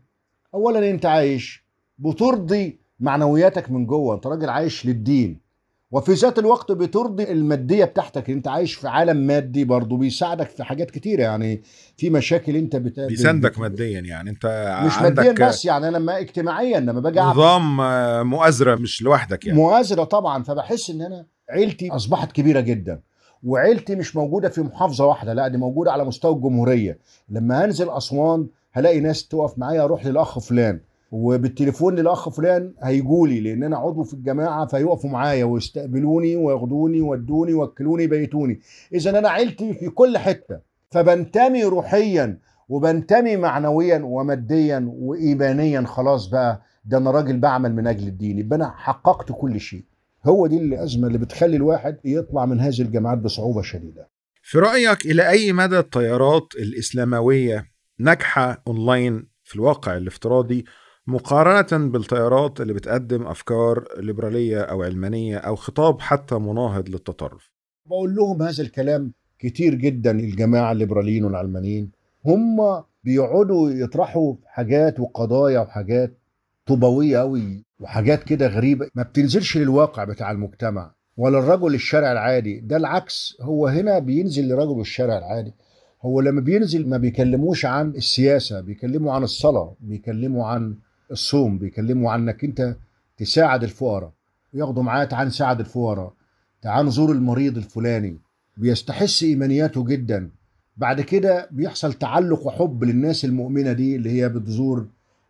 اولا 0.53 0.89
أنت 0.89 1.05
عايش 1.05 1.65
بترضي 1.99 2.79
معنوياتك 2.99 3.71
من 3.71 3.85
جوه. 3.85 4.15
أنت 4.15 4.27
راجل 4.27 4.49
عايش 4.49 4.85
للدين. 4.85 5.51
وفي 5.91 6.13
ذات 6.13 6.39
الوقت 6.39 6.71
بترضي 6.71 7.31
المادية 7.31 7.85
بتاعتك. 7.85 8.29
أنت 8.29 8.47
عايش 8.47 8.73
في 8.73 8.87
عالم 8.87 9.17
مادي 9.17 9.63
برضه 9.63 9.97
بيساعدك 9.97 10.49
في 10.49 10.63
حاجات 10.63 10.91
كتيره 10.91 11.21
يعني. 11.21 11.61
في 11.97 12.09
مشاكل 12.09 12.55
أنت 12.55 12.75
بت... 12.75 12.99
بيساندك 12.99 13.59
ماديا 13.59 13.99
يعني. 13.99 14.29
أنت 14.29 14.45
مش 14.85 14.97
عندك 14.97 15.25
ماديا 15.25 15.47
بس 15.47 15.65
يعني 15.65 15.87
أنا 15.87 15.97
لما 15.97 16.19
اجتماعيا 16.19 16.79
لما 16.79 16.99
باجي 16.99 17.19
نظام 17.19 17.81
آه، 17.81 18.23
مؤازرة 18.23 18.75
مش 18.75 19.01
لوحدك 19.01 19.45
يعني. 19.45 19.59
مؤازرة 19.59 20.03
طبعا. 20.03 20.43
فبحس 20.43 20.89
إن 20.89 21.01
أنا 21.01 21.25
عيلتي 21.51 21.91
أصبحت 21.91 22.31
كبيرة 22.31 22.59
جدا. 22.59 22.99
وعيلتي 23.43 23.95
مش 23.95 24.15
موجودة 24.15 24.49
في 24.49 24.61
محافظة 24.61 25.05
واحدة 25.05 25.33
لا 25.33 25.47
دي 25.47 25.57
موجودة 25.57 25.91
على 25.91 26.05
مستوى 26.05 26.35
الجمهورية. 26.35 26.97
لما 27.29 27.65
هنزل 27.65 27.89
أسوان 27.89 28.47
هلاقي 28.71 28.99
ناس 28.99 29.27
تقف 29.27 29.57
معايا 29.57 29.83
أروح 29.83 30.05
للأخ 30.05 30.39
فلان. 30.39 30.79
وبالتليفون 31.11 31.95
للأخ 31.95 32.29
فلان 32.29 32.73
هيجولي 32.83 33.39
لأن 33.39 33.63
أنا 33.63 33.77
عضو 33.77 34.03
في 34.03 34.13
الجماعة 34.13 34.65
فيقفوا 34.65 35.09
معايا 35.09 35.45
ويستقبلوني 35.45 36.35
وياخدوني 36.35 37.01
ويودوني 37.01 37.53
ويوكلوني 37.53 38.03
يبيتوني. 38.03 38.59
إذا 38.93 39.19
أنا 39.19 39.29
عيلتي 39.29 39.73
في 39.73 39.89
كل 39.89 40.17
حتة. 40.17 40.59
فبنتمي 40.89 41.63
روحيا 41.63 42.37
وبنتمي 42.69 43.37
معنويا 43.37 44.01
وماديا 44.03 44.91
وايمانيا. 44.93 45.81
خلاص 45.81 46.27
بقى 46.27 46.61
ده 46.85 46.97
أنا 46.97 47.11
راجل 47.11 47.39
بعمل 47.39 47.75
من 47.75 47.87
أجل 47.87 48.07
الدين. 48.07 48.39
يبقى 48.39 48.55
أنا 48.55 48.73
حققت 48.75 49.31
كل 49.31 49.59
شيء. 49.59 49.83
هو 50.25 50.47
دي 50.47 50.57
الأزمة 50.57 51.07
اللي 51.07 51.17
بتخلي 51.17 51.55
الواحد 51.55 51.97
يطلع 52.05 52.45
من 52.45 52.59
هذه 52.59 52.81
الجامعات 52.81 53.17
بصعوبة 53.17 53.61
شديدة. 53.61 54.09
في 54.43 54.59
رأيك 54.59 55.05
إلى 55.05 55.29
أي 55.29 55.53
مدى 55.53 55.79
التيارات 55.79 56.47
الإسلاموية 56.55 57.71
ناجحة 57.99 58.63
أونلاين 58.67 59.27
في 59.43 59.55
الواقع 59.55 59.97
الافتراضي 59.97 60.65
مقارنة 61.07 61.89
بالتيارات 61.89 62.61
اللي 62.61 62.73
بتقدم 62.73 63.27
أفكار 63.27 63.87
ليبرالية 63.97 64.61
أو 64.61 64.83
علمانية 64.83 65.37
أو 65.37 65.55
خطاب 65.55 66.01
حتى 66.01 66.35
مناهض 66.35 66.89
للتطرف؟ 66.89 67.51
بقول 67.85 68.15
لهم 68.15 68.41
هذا 68.41 68.63
الكلام 68.63 69.13
كتير 69.39 69.75
جدا 69.75 70.11
الجماعة 70.11 70.71
الليبراليين 70.71 71.23
والعلمانيين. 71.25 71.91
هم 72.25 72.83
بيقعدوا 73.03 73.71
يطرحوا 73.71 74.35
حاجات 74.45 74.99
وقضايا 74.99 75.59
وحاجات 75.59 76.19
طوبويه 76.65 77.17
قوي 77.17 77.65
وحاجات 77.81 78.23
كده 78.23 78.47
غريبة 78.47 78.87
ما 78.95 79.03
بتنزلش 79.03 79.57
للواقع 79.57 80.03
بتاع 80.03 80.31
المجتمع 80.31 80.91
ولا 81.17 81.39
الرجل 81.39 81.75
الشارع 81.75 82.11
العادي. 82.11 82.59
ده 82.59 82.77
العكس 82.77 83.37
هو 83.41 83.67
هنا 83.67 83.99
بينزل 83.99 84.47
لرجل 84.47 84.79
الشارع 84.81 85.17
العادي. 85.17 85.53
هو 86.01 86.21
لما 86.21 86.41
بينزل 86.41 86.89
ما 86.89 86.97
بيكلموش 86.97 87.65
عن 87.65 87.89
السياسة 87.89 88.61
بيكلموا 88.61 89.13
عن 89.13 89.23
الصلاة 89.23 89.75
بيكلموا 89.79 90.45
عن 90.47 90.75
الصوم 91.11 91.57
بيكلموا 91.57 92.11
عنك 92.11 92.43
أنت 92.43 92.75
تساعد 93.17 93.63
الفقراء. 93.63 94.11
ياخدوا 94.53 94.83
معاه 94.83 95.05
تعال 95.05 95.27
نساعد 95.27 95.59
الفقراء 95.59 96.13
تعال 96.61 96.85
نزور 96.85 97.11
المريض 97.11 97.57
الفلاني. 97.57 98.17
بيستحس 98.57 99.23
إيمانياته 99.23 99.85
جدا. 99.85 100.31
بعد 100.77 101.01
كده 101.01 101.47
بيحصل 101.51 101.93
تعلق 101.93 102.47
وحب 102.47 102.83
للناس 102.83 103.25
المؤمنة 103.25 103.73
دي 103.73 103.95
اللي 103.95 104.11
هي 104.21 104.29
بتزور 104.29 104.87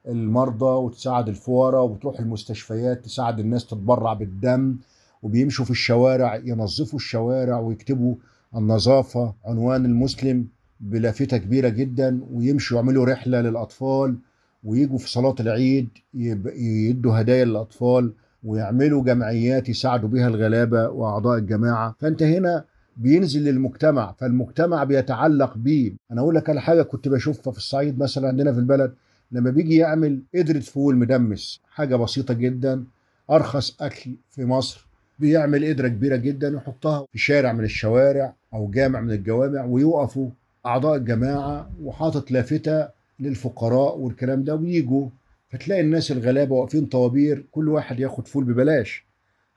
المرضى 0.07 0.65
وتساعد 0.65 1.27
الفقراء 1.27 1.83
وبتروح 1.83 2.19
المستشفيات 2.19 3.05
تساعد 3.05 3.39
الناس 3.39 3.65
تتبرع 3.65 4.13
بالدم 4.13 4.75
وبيمشوا 5.23 5.65
في 5.65 5.71
الشوارع 5.71 6.35
ينظفوا 6.35 6.99
الشوارع 6.99 7.59
ويكتبوا 7.59 8.15
النظافة 8.55 9.33
عنوان 9.45 9.85
المسلم 9.85 10.47
بلافتة 10.79 11.37
كبيرة 11.37 11.69
جدا 11.69 12.21
ويمشوا 12.33 12.77
يعملوا 12.77 13.05
رحلة 13.05 13.41
للأطفال 13.41 14.15
ويجوا 14.63 14.97
في 14.97 15.09
صلاة 15.09 15.35
العيد 15.39 15.89
يدوا 16.13 17.21
هدايا 17.21 17.45
للأطفال 17.45 18.13
ويعملوا 18.43 19.03
جمعيات 19.03 19.69
يساعدوا 19.69 20.09
بها 20.09 20.27
الغلابة 20.27 20.89
وأعضاء 20.89 21.37
الجماعة. 21.37 21.95
فأنت 21.99 22.23
هنا 22.23 22.65
بينزل 22.97 23.43
للمجتمع 23.43 24.11
فالمجتمع 24.17 24.83
بيتعلق 24.83 25.57
بيه. 25.57 25.93
أنا 26.11 26.21
أقول 26.21 26.35
لك 26.35 26.49
على 26.49 26.61
حاجة 26.61 26.81
كنت 26.81 27.07
بشوفها 27.07 27.51
في 27.51 27.57
الصعيد 27.57 27.99
مثلا 27.99 28.27
عندنا 28.27 28.53
في 28.53 28.59
البلد 28.59 28.93
لما 29.31 29.49
بيجي 29.51 29.75
يعمل 29.75 30.21
قدرة 30.35 30.59
فول 30.59 30.95
مدمس 30.95 31.61
حاجة 31.69 31.95
بسيطة 31.95 32.33
جدا 32.33 32.83
أرخص 33.31 33.81
أكل 33.81 34.11
في 34.29 34.45
مصر 34.45 34.87
بيعمل 35.19 35.65
قدرة 35.65 35.87
كبيرة 35.87 36.15
جدا 36.15 36.53
ويحطها 36.55 37.05
في 37.11 37.17
شارع 37.17 37.53
من 37.53 37.63
الشوارع 37.63 38.33
أو 38.53 38.71
جامع 38.71 39.01
من 39.01 39.11
الجوامع 39.11 39.65
ويقفوا 39.65 40.29
أعضاء 40.65 40.95
الجماعة 40.95 41.71
وحاطط 41.83 42.31
لافتة 42.31 42.87
للفقراء 43.19 43.97
والكلام 43.97 44.43
ده 44.43 44.55
ويجوا 44.55 45.07
فتلاقي 45.49 45.81
الناس 45.81 46.11
الغلابة 46.11 46.55
واقفين 46.55 46.85
طوابير 46.85 47.45
كل 47.51 47.69
واحد 47.69 47.99
ياخد 47.99 48.27
فول 48.27 48.43
ببلاش. 48.43 49.05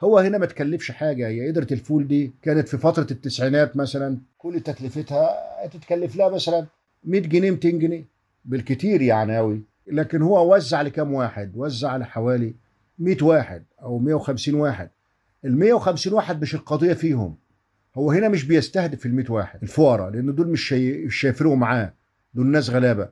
هو 0.05 0.19
هنا 0.19 0.39
ما 0.39 0.47
تكلفش 0.47 0.91
حاجة 0.91 1.29
هي 1.29 1.49
قدرة 1.49 1.67
الفول 1.73 2.09
دي 2.09 2.33
كانت 2.43 2.69
في 2.69 2.79
فترة 2.79 3.07
التسعينات 3.11 3.77
مثلا 3.77 4.19
كل 4.39 4.61
تكلفتها 4.61 5.29
تتكلف 5.67 6.17
لها 6.17 6.29
مثلا 6.29 6.67
100 7.05 7.21
جنيه 7.21 7.51
200 7.51 7.71
جنيه. 7.71 8.05
بالكتير 8.45 9.03
يعني 9.03 9.37
قوي 9.37 9.63
لكن 9.87 10.23
هو 10.23 10.55
وزع 10.55 10.83
لكام 10.83 11.13
واحد؟ 11.13 11.53
وزع 11.55 11.89
على 11.91 12.05
حوالي 12.07 12.55
100 12.99 13.17
واحد 13.23 13.65
أو 13.83 13.99
150 13.99 14.55
واحد. 14.55 14.91
ال 15.45 15.59
150 15.59 16.13
واحد 16.13 16.43
مش 16.43 16.55
القضية 16.55 16.93
فيهم. 16.93 17.37
هو 17.95 18.11
هنا 18.11 18.29
مش 18.29 18.45
بيستهدف 18.45 19.07
ال 19.07 19.15
100 19.15 19.27
واحد 19.31 19.63
الفقراء 19.63 20.11
لأن 20.11 20.35
دول 20.35 20.49
مش 20.49 20.75
شايفينهم 21.09 21.61
معاه. 21.61 21.93
دول 22.35 22.47
ناس 22.47 22.71
غلابة. 22.71 23.09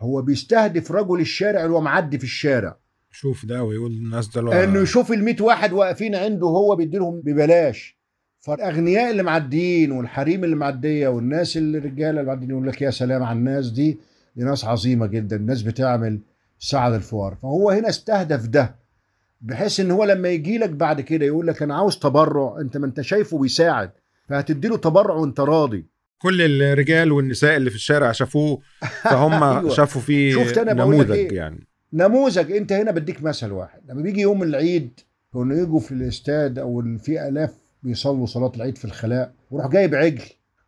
هو 0.00 0.22
بيستهدف 0.22 0.92
رجل 0.92 1.20
الشارع 1.20 1.64
اللي 1.64 1.76
هو 1.76 1.80
معدي 1.80 2.18
في 2.18 2.24
الشارع. 2.24 2.76
شوف 3.10 3.46
ده 3.46 3.62
ويقول 3.64 3.90
الناس 3.92 4.28
ده 4.28 4.64
إنه 4.64 4.80
يشوف 4.80 5.12
ال 5.12 5.24
100 5.24 5.36
واحد 5.42 5.72
واقفين 5.72 6.14
عنده 6.14 6.46
هو 6.46 6.76
بيديلهم 6.76 7.20
ببلاش. 7.20 7.98
فالأغنياء 8.40 9.10
اللي 9.10 9.22
معديين 9.22 9.92
والحريم 9.92 10.44
اللي 10.44 10.56
معدية 10.56 11.08
والناس 11.08 11.56
اللي 11.56 11.78
الرجالة 11.78 12.10
اللي 12.10 12.22
معديين 12.24 12.50
يقول 12.50 12.68
لك 12.68 12.82
يا 12.82 12.90
سلام 12.90 13.22
على 13.22 13.38
الناس 13.38 13.70
دي 13.70 13.98
دي 14.36 14.44
ناس 14.44 14.64
عظيمة 14.64 15.06
جدا 15.06 15.36
الناس 15.36 15.62
بتعمل 15.62 16.20
سعد 16.58 16.92
الفقراء 16.92 17.34
فهو 17.34 17.70
هنا 17.70 17.88
استهدف 17.88 18.46
ده 18.46 18.74
بحيث 19.40 19.80
إن 19.80 19.90
هو 19.90 20.04
لما 20.04 20.28
يجي 20.28 20.58
لك 20.58 20.70
بعد 20.70 21.00
كده 21.00 21.26
يقول 21.26 21.46
لك 21.46 21.62
أنا 21.62 21.74
عاوز 21.76 21.98
تبرع 21.98 22.60
أنت 22.60 22.76
ما 22.76 22.86
أنت 22.86 23.00
شايفه 23.00 23.38
بيساعد 23.38 23.90
فهتدي 24.28 24.68
له 24.68 24.76
تبرع 24.76 25.14
وأنت 25.14 25.40
راضي. 25.40 25.86
كل 26.18 26.62
الرجال 26.62 27.12
والنساء 27.12 27.56
اللي 27.56 27.70
في 27.70 27.76
الشارع 27.76 28.12
شافوه 28.12 28.60
فهم 29.02 29.42
أيوة. 29.44 29.70
شافوا 29.70 30.00
فيه 30.00 30.44
شفت 30.44 30.58
أنا 30.58 30.72
نموذج 30.72 31.10
إيه؟ 31.10 31.34
يعني. 31.34 31.66
نموذج. 31.92 32.52
أنت 32.52 32.72
هنا 32.72 32.90
بديك 32.90 33.22
مثل 33.22 33.52
واحد. 33.52 33.80
لما 33.88 34.02
بيجي 34.02 34.20
يوم 34.20 34.42
العيد 34.42 35.00
كانوا 35.32 35.56
يجوا 35.56 35.80
في 35.80 35.92
الأستاد 35.92 36.58
أو 36.58 36.98
في 36.98 37.28
آلاف 37.28 37.54
بيصلوا 37.82 38.26
صلاة 38.26 38.52
العيد 38.56 38.78
في 38.78 38.84
الخلاء 38.84 39.32
ويروح 39.50 39.72
جايب 39.72 39.94
عجل 39.94 40.24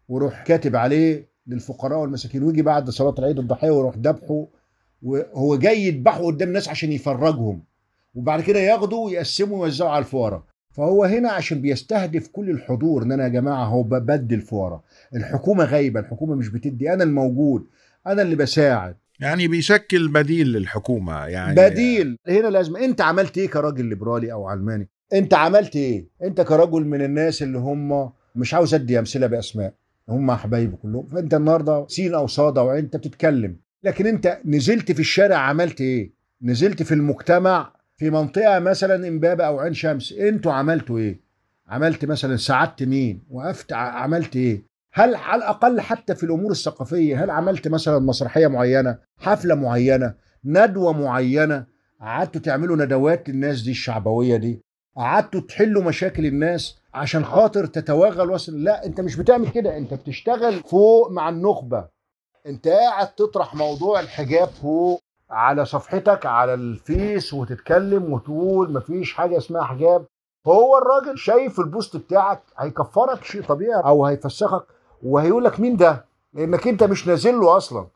ويروح 0.09 0.43
كاتب 0.43 0.77
عليه 0.77 1.29
للفقراء 1.47 1.99
والمساكين 1.99 2.43
ويجي 2.43 2.63
بعد 2.63 2.91
صلاة 2.91 3.15
العيد 3.19 3.39
الضحية 3.39 3.71
ويروح 3.71 3.97
ذبحه 3.97 4.47
وهو 5.03 5.57
جاي 5.57 5.87
يذبحه 5.87 6.25
قدام 6.27 6.49
الناس 6.49 6.69
عشان 6.69 6.93
يفرجهم 6.93 7.63
وبعد 8.15 8.41
كده 8.41 8.59
ياخده 8.59 8.97
ويقسمه 8.97 9.53
ويوزعه 9.53 9.89
على 9.89 9.99
الفقراء. 9.99 10.43
فهو 10.73 11.05
هنا 11.05 11.31
عشان 11.31 11.61
بيستهدف 11.61 12.29
كل 12.29 12.51
الحضور 12.51 13.03
إن 13.03 13.13
أنا 13.13 13.25
يا 13.25 13.29
جماعة 13.29 13.65
هو 13.65 13.83
بدي 13.83 14.35
الفقراء. 14.35 14.81
الحكومة 15.15 15.65
غايبة 15.65 16.01
الحكومة 16.01 16.35
مش 16.35 16.49
بتدي 16.49 16.93
أنا 16.93 17.05
الموجود 17.05 17.67
أنا 18.07 18.23
اللي 18.23 18.37
بساعد. 18.37 18.97
يعني 19.21 19.49
بيشكل 19.49 20.09
بديل 20.09 20.47
للحكومة 20.47 21.27
يعني 21.27 21.57
بديل. 21.57 22.19
هنا 22.29 22.49
لازم 22.49 22.77
أنت 22.77 23.01
عملت 23.01 23.39
إيه 23.39 23.49
كراجل 23.49 23.85
ليبرالي 23.85 24.33
أو 24.33 24.47
علماني 24.47 24.89
أنت 25.13 25.35
عملت 25.35 25.77
إيه؟ 25.77 26.07
أنت 26.23 26.41
كرجل 26.41 26.85
من 26.85 27.03
الناس 27.03 27.43
اللي 27.43 27.59
هم 27.59 28.11
مش 28.37 28.55
عاوز 28.55 28.75
أدي 28.75 28.99
أمثلة 28.99 29.27
بأسماء. 29.27 29.75
هم 30.09 30.33
حبايبي 30.33 30.77
كلهم. 30.77 31.07
فأنت 31.09 31.35
النهارده 31.35 31.87
سين 31.89 32.15
أو 32.15 32.27
صاد 32.27 32.59
أو 32.59 32.71
انت 32.73 32.97
بتتكلم. 32.97 33.57
لكن 33.83 34.07
أنت 34.07 34.39
نزلت 34.45 34.93
في 34.93 35.01
الشارع 35.01 35.37
عملت 35.37 35.81
إيه؟ 35.81 36.13
نزلت 36.43 36.83
في 36.83 36.95
المجتمع 36.95 37.73
في 37.97 38.11
منطقة 38.11 38.59
مثلا 38.59 39.09
إمبابة 39.09 39.45
أو 39.45 39.59
عين 39.61 39.75
شمس. 39.75 40.13
أنتوا 40.13 40.53
عملتوا 40.53 40.99
إيه؟ 40.99 41.21
عملت 41.69 42.05
مثلا 42.05 42.37
ساعدت 42.37 42.83
مين؟ 42.83 43.23
وقفت 43.31 43.73
عملت 43.73 44.37
إيه؟ 44.37 44.67
هل 44.93 45.15
على 45.15 45.39
الأقل 45.39 45.81
حتى 45.81 46.15
في 46.15 46.25
الأمور 46.25 46.51
الثقافية 46.51 47.25
هل 47.25 47.31
عملت 47.31 47.69
مثلا 47.69 47.99
مسرحية 47.99 48.47
معينة 48.47 48.99
حفلة 49.19 49.55
معينة 49.55 50.15
ندوة 50.45 50.93
معينة 50.93 51.67
قعدتوا 52.01 52.41
تعملوا 52.41 52.77
ندوات 52.77 53.29
للناس 53.29 53.63
دي 53.63 53.71
الشعبوية 53.71 54.37
دي؟ 54.37 54.63
قعدتوا 54.97 55.41
تحلوا 55.41 55.83
مشاكل 55.83 56.27
الناس 56.27 56.79
عشان 56.95 57.25
خاطر 57.25 57.67
تتوغل 57.67 58.31
وصل. 58.31 58.65
لا 58.65 58.87
انت 58.87 59.01
مش 59.01 59.17
بتعمل 59.17 59.49
كده. 59.49 59.77
انت 59.77 59.95
بتشتغل 59.95 60.61
فوق 60.63 61.11
مع 61.11 61.29
النخبة. 61.29 61.89
انت 62.47 62.69
قاعد 62.69 63.15
تطرح 63.15 63.55
موضوع 63.55 64.01
الحجاب 64.01 64.49
فوق 64.49 65.03
على 65.31 65.65
صفحتك 65.65 66.27
على 66.27 66.55
الفيس 66.55 67.35
وتتكلم 67.35 68.13
وتقول 68.13 68.73
مفيش 68.73 69.13
حاجة 69.15 69.37
اسمها 69.39 69.63
حجاب. 69.65 70.07
هو 70.47 70.79
الراجل 70.79 71.19
شايف 71.19 71.61
ال 71.61 71.68
post 71.68 71.97
بتاعك 71.97 72.43
هيكفرك 72.59 73.25
شيء 73.25 73.43
طبيعي 73.43 73.81
أو 73.85 74.07
هيفسخك 74.07 74.67
وهيقول 75.03 75.45
لك 75.45 75.61
مين 75.61 75.77
ده؟ 75.77 76.05
لأنك 76.35 76.69
أنت 76.69 76.83
مش 76.83 77.07
نازل 77.07 77.35
له 77.41 77.57
أصلا. 77.57 77.87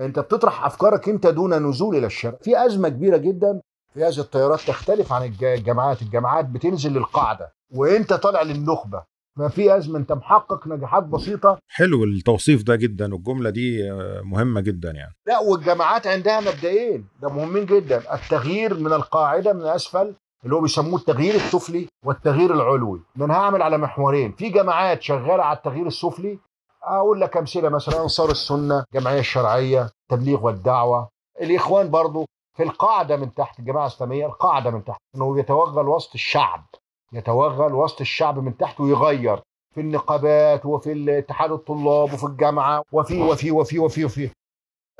أنت 0.00 0.18
بتطرح 0.18 0.64
أفكارك 0.64 1.08
أنت 1.08 1.26
دون 1.26 1.68
نزول 1.68 1.96
إلى 1.96 2.06
الشارع. 2.06 2.36
في 2.42 2.66
أزمة 2.66 2.88
كبيرة 2.88 3.16
جدا. 3.16 3.60
في 3.94 4.04
هذه 4.04 4.20
التيارات 4.20 4.60
تختلف 4.60 5.12
عن 5.12 5.22
الج- 5.24 5.44
الجامعات 5.44 6.02
الجامعات 6.02 6.44
بتنزل 6.44 6.92
للقاعدة 6.92 7.52
وإنت 7.74 8.12
طالع 8.12 8.42
للنخبة. 8.42 9.02
ما 9.36 9.48
في 9.48 9.76
أزمة. 9.76 9.98
أنت 9.98 10.12
محقق 10.12 10.66
نجاحات 10.68 11.02
بسيطة. 11.04 11.58
حلو 11.68 12.04
التوصيف 12.04 12.62
ده 12.62 12.76
جدا. 12.76 13.14
والجملة 13.14 13.50
دي 13.50 13.92
آه، 13.92 14.20
مهمة 14.24 14.60
جدا 14.60 14.90
يعني. 14.90 15.14
لا 15.26 15.38
والجامعات 15.38 16.06
عندها 16.06 16.40
مبدئين. 16.40 17.08
ده 17.22 17.28
مهمين 17.28 17.66
جدا. 17.66 18.14
التغيير 18.14 18.74
من 18.74 18.92
القاعدة 18.92 19.52
من 19.52 19.62
اسفل 19.62 20.14
اللي 20.44 20.54
هو 20.56 20.60
بيسموه 20.60 21.00
التغيير 21.00 21.34
السفلي 21.34 21.86
والتغيير 22.06 22.54
العلوي. 22.54 23.00
أنا 23.20 23.34
هعمل 23.34 23.62
على 23.62 23.78
محورين. 23.78 24.32
في 24.32 24.48
جماعات 24.48 25.02
شغالة 25.02 25.42
على 25.42 25.56
التغيير 25.56 25.86
السفلي. 25.86 26.38
أقول 26.82 27.20
لك 27.20 27.36
أمثلة. 27.36 27.68
مثلا 27.68 28.02
أنصار 28.02 28.30
السنة 28.30 28.84
الجمعية 28.94 29.20
الشرعية 29.20 29.90
التبليغ 30.02 30.44
والدعوة. 30.46 31.08
الإخوان 31.42 31.90
برضو. 31.90 32.26
في 32.56 32.62
القاعدة 32.62 33.16
من 33.16 33.34
تحت 33.34 33.58
الجماعه 33.58 33.86
الاسلاميه 33.86 34.26
القاعدة 34.26 34.70
من 34.70 34.84
تحت 34.84 35.00
إنه 35.16 35.38
يتوغل 35.38 35.88
وسط 35.88 36.14
الشعب 36.14 36.64
يتوغل 37.12 37.74
وسط 37.74 38.00
الشعب 38.00 38.38
من 38.38 38.56
تحت 38.56 38.80
ويغير 38.80 39.40
في 39.74 39.80
النقابات 39.80 40.66
وفي 40.66 41.18
اتحاد 41.18 41.52
الطلاب 41.52 42.12
وفي 42.12 42.24
الجامعة 42.24 42.82
وفي 42.92 43.22
وفي 43.22 43.50
وفي 43.50 43.78
وفي 43.78 44.04
وفي. 44.04 44.30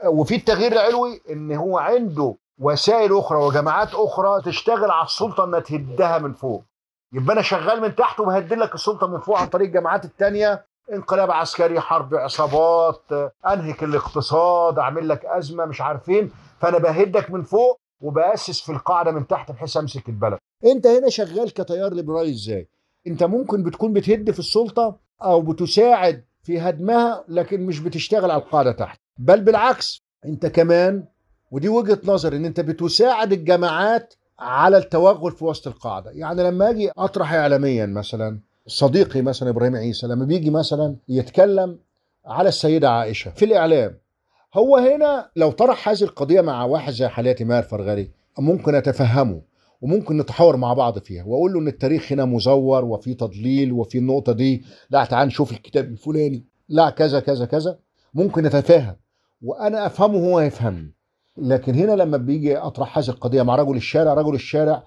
وفي 0.06 0.34
التغيير 0.34 0.72
العلوي 0.72 1.20
إن 1.30 1.52
هو 1.54 1.78
عنده 1.78 2.34
وسائل 2.60 3.18
أخرى 3.18 3.38
وجماعات 3.38 3.94
أخرى 3.94 4.42
تشتغل 4.42 4.90
على 4.90 5.04
السلطة 5.06 5.44
انها 5.44 5.60
تهدها 5.60 6.18
من 6.18 6.32
فوق. 6.32 6.64
يبقى 7.12 7.32
أنا 7.34 7.42
شغال 7.42 7.82
من 7.82 7.94
تحت 7.96 8.20
وبهدل 8.20 8.60
لك 8.60 8.74
السلطة 8.74 9.06
من 9.06 9.20
فوق 9.20 9.38
عن 9.38 9.46
طريق 9.46 9.66
الجماعات 9.66 10.04
التانية 10.04 10.66
انقلاب 10.92 11.30
عسكري 11.30 11.80
حرب 11.80 12.14
عصابات 12.14 13.02
انهك 13.46 13.82
الاقتصاد 13.84 14.78
أعمل 14.78 15.08
لك 15.08 15.24
أزمة 15.24 15.64
مش 15.64 15.80
عارفين. 15.80 16.30
فانا 16.60 16.78
بهدك 16.78 17.30
من 17.30 17.42
فوق 17.42 17.80
وبأسس 18.00 18.60
في 18.60 18.72
القاعدة 18.72 19.10
من 19.12 19.26
تحت 19.26 19.52
بحيث 19.52 19.76
أمسك 19.76 20.08
البلد. 20.08 20.38
انت 20.64 20.86
هنا 20.86 21.08
شغال 21.08 21.50
كتيار 21.54 21.94
ليبرالي 21.94 22.30
إزاي 22.30 22.68
انت 23.06 23.22
ممكن 23.22 23.62
بتكون 23.62 23.92
بتهد 23.92 24.30
في 24.30 24.38
السلطة 24.38 24.96
أو 25.22 25.42
بتساعد 25.42 26.24
في 26.42 26.58
هدمها 26.60 27.24
لكن 27.28 27.66
مش 27.66 27.80
بتشتغل 27.80 28.30
على 28.30 28.42
القاعدة 28.42 28.72
تحت. 28.72 29.00
بل 29.18 29.40
بالعكس 29.40 30.02
انت 30.24 30.46
كمان 30.46 31.04
ودي 31.50 31.68
وجهة 31.68 32.00
نظر 32.04 32.36
إن 32.36 32.44
انت 32.44 32.60
بتساعد 32.60 33.32
الجماعات 33.32 34.14
على 34.38 34.76
التوغل 34.76 35.32
في 35.32 35.44
وسط 35.44 35.66
القاعدة. 35.66 36.10
يعني 36.10 36.42
لما 36.42 36.70
أجي 36.70 36.90
أطرح 36.98 37.32
اعلاميا 37.32 37.86
مثلا 37.86 38.38
صديقي 38.66 39.22
مثلا 39.22 39.48
إبراهيم 39.50 39.76
عيسى 39.76 40.06
لما 40.06 40.24
بيجي 40.24 40.50
مثلا 40.50 40.96
يتكلم 41.08 41.78
على 42.26 42.48
السيدة 42.48 42.90
عائشة 42.90 43.30
في 43.30 43.44
الإعلام 43.44 43.98
هو 44.54 44.76
هنا 44.76 45.30
لو 45.36 45.50
طرح 45.50 45.88
هذه 45.88 46.02
القضية 46.02 46.40
مع 46.40 46.64
واحد 46.64 46.92
زي 46.92 47.08
حالاتي 47.08 47.44
ماهر 47.44 47.62
فرغلي 47.62 48.10
ممكن 48.38 48.74
أتفهمه 48.74 49.42
وممكن 49.80 50.16
نتحاور 50.16 50.56
مع 50.56 50.72
بعض 50.72 50.98
فيها 50.98 51.24
وأقول 51.24 51.52
له 51.52 51.60
إن 51.60 51.68
التاريخ 51.68 52.12
هنا 52.12 52.24
مزور 52.24 52.84
وفي 52.84 53.14
تضليل 53.14 53.72
وفي 53.72 53.98
النقطة 53.98 54.32
دي 54.32 54.64
لا 54.90 55.04
تعال 55.04 55.28
نشوف 55.28 55.52
الكتاب 55.52 55.84
الفلاني 55.84 56.44
لا 56.68 56.90
كذا 56.90 57.20
كذا 57.20 57.44
كذا 57.44 57.78
ممكن 58.14 58.42
نتفاهم 58.42 58.96
وأنا 59.42 59.86
أفهمه 59.86 60.16
وهو 60.16 60.40
يفهمني 60.40 60.94
لكن 61.36 61.74
هنا 61.74 61.92
لما 61.92 62.16
بيجي 62.16 62.56
أطرح 62.56 62.98
هذه 62.98 63.08
القضية 63.08 63.42
مع 63.42 63.56
رجل 63.56 63.76
الشارع 63.76 64.14
رجل 64.14 64.34
الشارع 64.34 64.82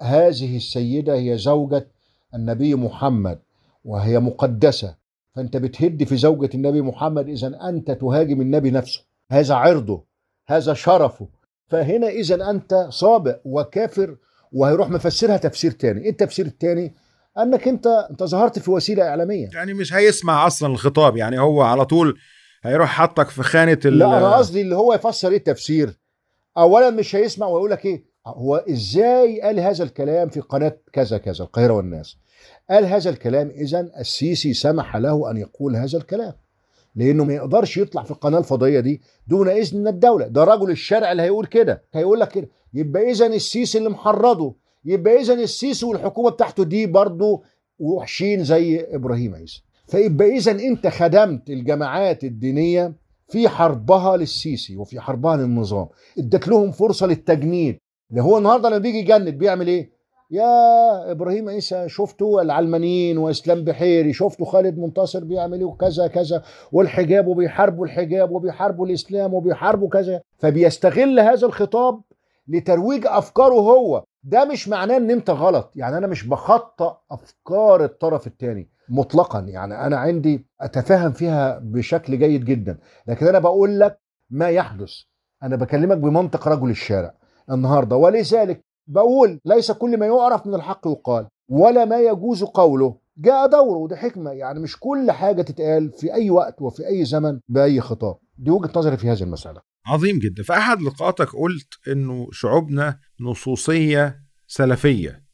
هذه 0.00 0.56
السيدة 0.56 1.14
هي 1.14 1.38
زوجة 1.38 1.88
النبي 2.34 2.74
محمد 2.74 3.38
وهي 3.84 4.20
مقدسة. 4.20 4.94
فأنت 5.36 5.56
بتهد 5.56 6.04
في 6.04 6.16
زوجة 6.16 6.50
النبي 6.54 6.82
محمد 6.82 7.28
اذا 7.28 7.58
أنت 7.68 7.90
تهاجم 7.90 8.40
النبي 8.40 8.70
نفسه. 8.70 9.04
هذا 9.30 9.54
عرضه 9.54 10.04
هذا 10.48 10.74
شرفه. 10.74 11.28
فهنا 11.68 12.08
اذا 12.08 12.50
أنت 12.50 12.86
صابئ 12.90 13.36
وكافر 13.44 14.16
وهيروح 14.52 14.90
مفسرها 14.90 15.36
تفسير 15.36 15.70
تاني. 15.70 16.00
إيه 16.00 16.10
التفسير 16.10 16.46
التاني؟ 16.46 16.94
أنك 17.38 17.68
أنت 17.68 17.86
أنت 17.86 18.22
ظهرت 18.22 18.58
في 18.58 18.70
وسيلة 18.70 19.08
إعلامية. 19.08 19.48
يعني 19.54 19.74
مش 19.74 19.94
هيسمع 19.94 20.46
أصلا 20.46 20.72
الخطاب 20.72 21.16
يعني 21.16 21.40
هو 21.40 21.62
على 21.62 21.84
طول 21.84 22.18
هيروح 22.62 22.90
حطك 22.90 23.28
في 23.28 23.42
خانة 23.42 23.78
ال- 23.84 23.98
لا 23.98 24.18
أنا 24.18 24.36
قصدي 24.36 24.60
اللي 24.60 24.76
هو 24.76 24.94
يفسر 24.94 25.30
إيه 25.30 25.36
التفسير. 25.36 25.98
اولا 26.58 26.90
مش 26.90 27.16
هيسمع 27.16 27.46
ويقول 27.46 27.70
لك 27.70 27.84
إيه؟ 27.86 28.04
هو 28.26 28.56
إزاي 28.56 29.40
قال 29.40 29.60
هذا 29.60 29.84
الكلام 29.84 30.28
في 30.28 30.40
قناة 30.40 30.78
كذا 30.92 31.18
كذا 31.18 31.44
القاهرة 31.44 31.72
والناس؟ 31.72 32.16
قال 32.70 32.84
هذا 32.84 33.10
الكلام 33.10 33.48
اذا 33.50 33.80
السيسي 34.00 34.54
سمح 34.54 34.96
له 34.96 35.30
أن 35.30 35.36
يقول 35.36 35.76
هذا 35.76 35.98
الكلام 35.98 36.32
لأنه 36.96 37.24
ما 37.24 37.34
يقدرش 37.34 37.76
يطلع 37.76 38.02
في 38.02 38.10
القناة 38.10 38.38
الفضائية 38.38 38.80
دي 38.80 39.00
دون 39.26 39.48
إذن 39.48 39.80
من 39.80 39.88
الدولة. 39.88 40.26
ده 40.26 40.44
رجل 40.44 40.70
الشرع 40.70 41.12
اللي 41.12 41.22
هيقول 41.22 41.46
كده 41.46 41.82
هيقول 41.94 42.20
لك 42.20 42.28
كده. 42.28 42.48
يبقى 42.74 43.10
اذا 43.10 43.26
السيسي 43.26 43.78
اللي 43.78 43.88
محرضه 43.90 44.54
يبقى 44.84 45.20
اذا 45.20 45.34
السيسي 45.34 45.86
والحكومة 45.86 46.30
بتاعته 46.30 46.64
دي 46.64 46.86
برضه 46.86 47.42
وحشين 47.78 48.44
زي 48.44 48.80
إبراهيم 48.94 49.34
عيسى. 49.34 49.62
فيبقى 49.88 50.36
اذا 50.36 50.52
أنت 50.52 50.86
خدمت 50.86 51.50
الجماعات 51.50 52.24
الدينية 52.24 52.92
في 53.28 53.48
حربها 53.48 54.16
للسيسي 54.16 54.76
وفي 54.76 55.00
حربها 55.00 55.36
للنظام. 55.36 55.86
ادت 56.18 56.48
لهم 56.48 56.72
فرصة 56.72 57.06
للتجنيد. 57.06 57.78
اللي 58.10 58.22
هو 58.22 58.38
النهارده 58.38 58.68
لما 58.68 58.78
بيجي 58.78 58.98
يجند 58.98 59.28
بيعمل 59.28 59.66
إيه؟ 59.68 59.95
يا 60.30 61.10
إبراهيم 61.10 61.48
عيسى 61.48 61.88
شفتوا 61.88 62.42
العلمانيين 62.42 63.18
وإسلام 63.18 63.64
بحيري 63.64 64.12
شفتوا 64.12 64.46
خالد 64.46 64.78
منتصر 64.78 65.24
بيعمل 65.24 65.58
إيه؟ 65.58 65.64
وكذا 65.64 66.06
كذا. 66.06 66.42
والحجاب 66.72 67.26
وبيحاربوا 67.26 67.86
الحجاب 67.86 68.30
وبيحاربوا 68.30 68.86
الإسلام 68.86 69.34
وبيحاربوا 69.34 69.88
كذا. 69.88 70.20
فبيستغل 70.38 71.20
هذا 71.20 71.46
الخطاب 71.46 72.00
لترويج 72.48 73.06
أفكاره 73.06 73.54
هو. 73.54 74.04
ده 74.24 74.44
مش 74.44 74.68
معناه 74.68 74.96
إن 74.96 75.10
أنت 75.10 75.30
غلط. 75.30 75.72
يعني 75.76 75.98
أنا 75.98 76.06
مش 76.06 76.26
بخطأ 76.26 77.00
أفكار 77.10 77.84
الطرف 77.84 78.26
الثاني 78.26 78.70
مطلقا. 78.88 79.40
يعني 79.40 79.86
أنا 79.86 79.96
عندي 79.96 80.46
أتفهم 80.60 81.12
فيها 81.12 81.58
بشكل 81.62 82.18
جيد 82.18 82.44
جدا. 82.44 82.78
لكن 83.06 83.26
أنا 83.26 83.38
بقول 83.38 83.80
لك 83.80 84.00
ما 84.30 84.48
يحدث. 84.50 84.92
أنا 85.42 85.56
بكلمك 85.56 85.96
بمنطق 85.96 86.48
رجل 86.48 86.70
الشارع 86.70 87.14
النهارده. 87.50 87.96
ولذلك 87.96 88.65
بقول 88.86 89.40
ليس 89.44 89.72
كل 89.72 89.98
ما 89.98 90.06
يعرف 90.06 90.46
من 90.46 90.54
الحق 90.54 90.86
يقال 90.86 91.28
ولا 91.48 91.84
ما 91.84 92.00
يجوز 92.00 92.44
قوله. 92.44 92.98
جاء 93.18 93.46
دوره 93.46 93.78
ودي 93.78 93.96
حكمة. 93.96 94.30
يعني 94.30 94.60
مش 94.60 94.76
كل 94.80 95.10
حاجة 95.10 95.42
تتقال 95.42 95.92
في 95.92 96.14
أي 96.14 96.30
وقت 96.30 96.62
وفي 96.62 96.86
أي 96.86 97.04
زمن 97.04 97.40
بأي 97.48 97.80
خطاب. 97.80 98.18
دي 98.38 98.50
وجهة 98.50 98.72
نظري 98.76 98.96
في 98.96 99.08
هذه 99.08 99.22
المسألة. 99.22 99.60
عظيم 99.86 100.18
جدا. 100.18 100.42
في 100.42 100.52
أحد 100.52 100.82
لقاءاتك 100.82 101.28
قلت 101.36 101.88
إنه 101.88 102.28
شعوبنا 102.32 102.98
نصوصية 103.20 104.20
سلفية. 104.46 105.26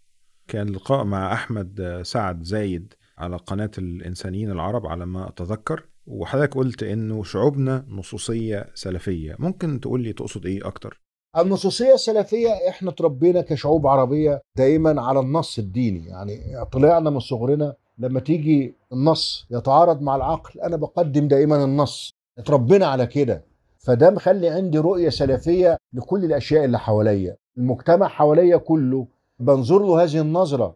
كان 0.48 0.68
لقاء 0.68 1.04
مع 1.04 1.32
أحمد 1.32 2.00
سعد 2.04 2.42
زايد 2.42 2.94
على 3.18 3.36
قناة 3.36 3.70
الإنسانيين 3.78 4.50
العرب 4.50 4.86
على 4.86 5.06
ما 5.06 5.28
أتذكر 5.28 5.88
وحضرتك 6.06 6.54
قلت 6.54 6.82
إنه 6.82 7.22
شعوبنا 7.22 7.86
نصوصية 7.88 8.70
سلفية. 8.74 9.36
ممكن 9.38 9.80
تقول 9.80 10.02
لي 10.02 10.12
تقصد 10.12 10.46
إيه 10.46 10.66
أكتر؟ 10.66 11.01
النصوصية 11.38 11.94
السلفية 11.94 12.48
إحنا 12.68 12.90
تربينا 12.90 13.40
كشعوب 13.40 13.86
عربية 13.86 14.42
دايما 14.56 15.02
على 15.02 15.20
النص 15.20 15.58
الديني. 15.58 16.06
يعني 16.06 16.64
طلعنا 16.72 17.10
من 17.10 17.20
صغرنا 17.20 17.74
لما 17.98 18.20
تيجي 18.20 18.74
النص 18.92 19.46
يتعارض 19.50 20.02
مع 20.02 20.16
العقل 20.16 20.60
أنا 20.60 20.76
بقدم 20.76 21.28
دائما 21.28 21.64
النص. 21.64 22.14
اتربينا 22.38 22.86
على 22.86 23.06
كده. 23.06 23.44
فده 23.78 24.10
مخلي 24.10 24.48
عندي 24.48 24.78
رؤية 24.78 25.08
سلفية 25.08 25.76
لكل 25.92 26.24
الأشياء 26.24 26.64
اللي 26.64 26.78
حواليا. 26.78 27.36
المجتمع 27.58 28.08
حواليا 28.08 28.56
كله 28.56 29.06
بنظر 29.40 29.78
له 29.78 30.02
هذه 30.04 30.20
النظرة 30.20 30.74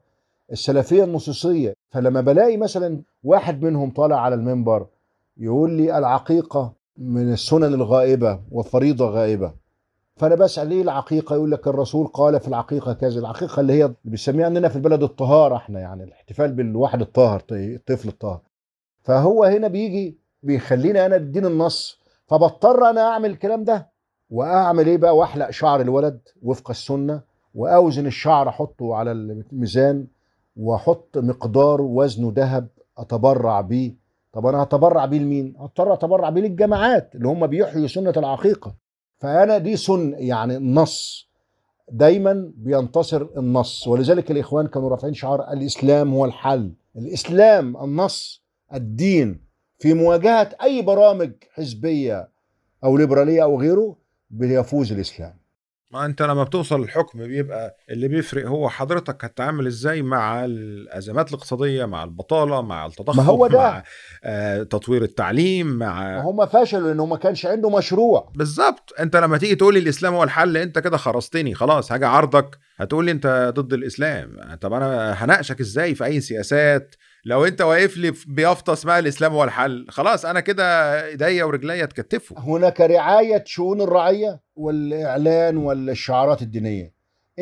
السلفية 0.52 1.04
النصوصية. 1.04 1.74
فلما 1.90 2.20
بلاقي 2.20 2.56
مثلا 2.56 3.02
واحد 3.24 3.62
منهم 3.62 3.90
طالع 3.90 4.20
على 4.20 4.34
المنبر 4.34 4.86
يقول 5.38 5.70
لي 5.72 5.98
العقيقة 5.98 6.72
من 6.98 7.32
السنن 7.32 7.74
الغائبة 7.74 8.40
والفريضة 8.52 9.10
غائبة 9.10 9.65
فأنا 10.16 10.34
بسأل 10.34 10.68
ليه 10.68 10.82
العقيقة؟ 10.82 11.34
يقول 11.36 11.50
لك 11.50 11.68
الرسول 11.68 12.06
قال 12.06 12.40
في 12.40 12.48
العقيقة 12.48 12.92
كذا 12.92 13.20
العقيقة 13.20 13.60
اللي 13.60 13.72
هي 13.72 13.94
بنسميها 14.04 14.46
عندنا 14.46 14.68
في 14.68 14.76
البلد 14.76 15.02
الطهارة 15.02 15.56
إحنا 15.56 15.80
يعني 15.80 16.04
الاحتفال 16.04 16.52
بالواحد 16.52 17.00
الطاهر 17.00 17.42
الطفل 17.52 18.08
الطاهر. 18.08 18.40
فهو 19.02 19.44
هنا 19.44 19.68
بيجي 19.68 20.18
بيخليني 20.42 21.06
أنا 21.06 21.16
أديني 21.16 21.46
النص. 21.46 22.00
فبضطر 22.26 22.90
أنا 22.90 23.00
أعمل 23.00 23.30
الكلام 23.30 23.64
ده 23.64 23.88
وأعمل 24.30 24.86
إيه 24.86 24.96
بقى؟ 24.96 25.16
وأحلق 25.16 25.50
شعر 25.50 25.80
الولد 25.80 26.20
وفق 26.42 26.70
السنة 26.70 27.20
وأوزن 27.54 28.06
الشعر 28.06 28.48
أحطه 28.48 28.94
على 28.94 29.12
الميزان 29.12 30.06
وأحط 30.56 31.18
مقدار 31.18 31.80
وزنه 31.82 32.32
ذهب 32.36 32.68
أتبرع 32.98 33.60
بيه. 33.60 33.94
طب 34.32 34.46
أنا 34.46 34.62
هتبرع 34.62 35.04
بيه 35.06 35.18
لمين؟ 35.18 35.54
هضطر 35.58 35.92
أتبرع 35.92 36.30
بيه 36.30 36.40
للجماعات 36.40 37.14
اللي 37.14 37.28
هم 37.28 37.46
بيحيوا 37.46 37.86
سنة 37.86 38.12
العقيقة. 38.16 38.85
فأنا 39.18 39.58
دي 39.58 39.76
سن 39.76 40.14
يعني 40.18 40.58
نص. 40.58 41.28
دايما 41.92 42.52
بينتصر 42.56 43.26
النص. 43.36 43.88
ولذلك 43.88 44.30
الإخوان 44.30 44.66
كانوا 44.66 44.90
رافعين 44.90 45.14
شعار 45.14 45.52
الإسلام 45.52 46.14
هو 46.14 46.24
الحل. 46.24 46.72
الإسلام 46.96 47.76
النص 47.76 48.42
الدين. 48.74 49.40
في 49.78 49.94
مواجهة 49.94 50.50
أي 50.62 50.82
برامج 50.82 51.32
حزبية 51.50 52.28
أو 52.84 52.96
ليبرالية 52.96 53.42
أو 53.42 53.60
غيره 53.60 53.96
بيفوز 54.30 54.92
الإسلام. 54.92 55.34
ما 55.90 56.04
انت 56.06 56.22
لما 56.22 56.44
بتوصل 56.44 56.82
الحكم 56.82 57.18
بيبقى 57.26 57.76
اللي 57.90 58.08
بيفرق 58.08 58.46
هو 58.46 58.68
حضرتك 58.68 59.24
هتتعامل 59.24 59.66
إزاي 59.66 60.02
مع 60.02 60.44
الأزمات 60.44 61.28
الاقتصادية 61.28 61.84
مع 61.84 62.04
البطالة 62.04 62.62
مع 62.62 62.86
التضخم 62.86 63.16
ما 63.16 63.22
هو 63.22 63.46
ده. 63.46 63.58
مع 63.58 63.82
آه 64.24 64.62
تطوير 64.62 65.02
التعليم 65.02 65.66
مع 65.66 66.20
هم 66.20 66.46
فشلوا 66.46 66.88
لأنه 66.88 67.06
ما 67.06 67.16
كانش 67.16 67.46
عنده 67.46 67.70
مشروع. 67.70 68.32
بالظبط. 68.34 68.92
انت 69.00 69.16
لما 69.16 69.38
تيجي 69.38 69.54
تقول 69.54 69.74
لي 69.74 69.80
الإسلام 69.80 70.14
هو 70.14 70.24
الحل 70.24 70.56
انت 70.56 70.78
كده 70.78 70.96
خرستني 70.96 71.54
خلاص 71.54 71.92
هاجي 71.92 72.04
عرضك 72.04 72.58
هتقول 72.76 73.04
لي 73.04 73.10
انت 73.10 73.52
ضد 73.56 73.72
الإسلام. 73.72 74.56
طب 74.60 74.72
أنا 74.72 75.12
هناقشك 75.24 75.60
إزاي 75.60 75.94
في 75.94 76.04
أي 76.04 76.20
سياسات؟ 76.20 76.94
لو 77.26 77.44
انت 77.44 77.60
واقف 77.60 77.96
لي 77.96 78.12
بيافطة 78.26 78.72
اسمها 78.72 78.98
الإسلام 78.98 79.32
هو 79.32 79.44
الحل 79.44 79.86
خلاص 79.88 80.24
أنا 80.24 80.40
كده 80.40 80.64
إيديا 81.06 81.44
ورجليا 81.44 81.84
اتكتفوا. 81.84 82.38
هناك 82.38 82.80
رعاية 82.80 83.42
شؤون 83.46 83.80
الرعية 83.80 84.40
والإعلان 84.56 85.56
والشعارات 85.56 86.42
الدينية. 86.42 86.92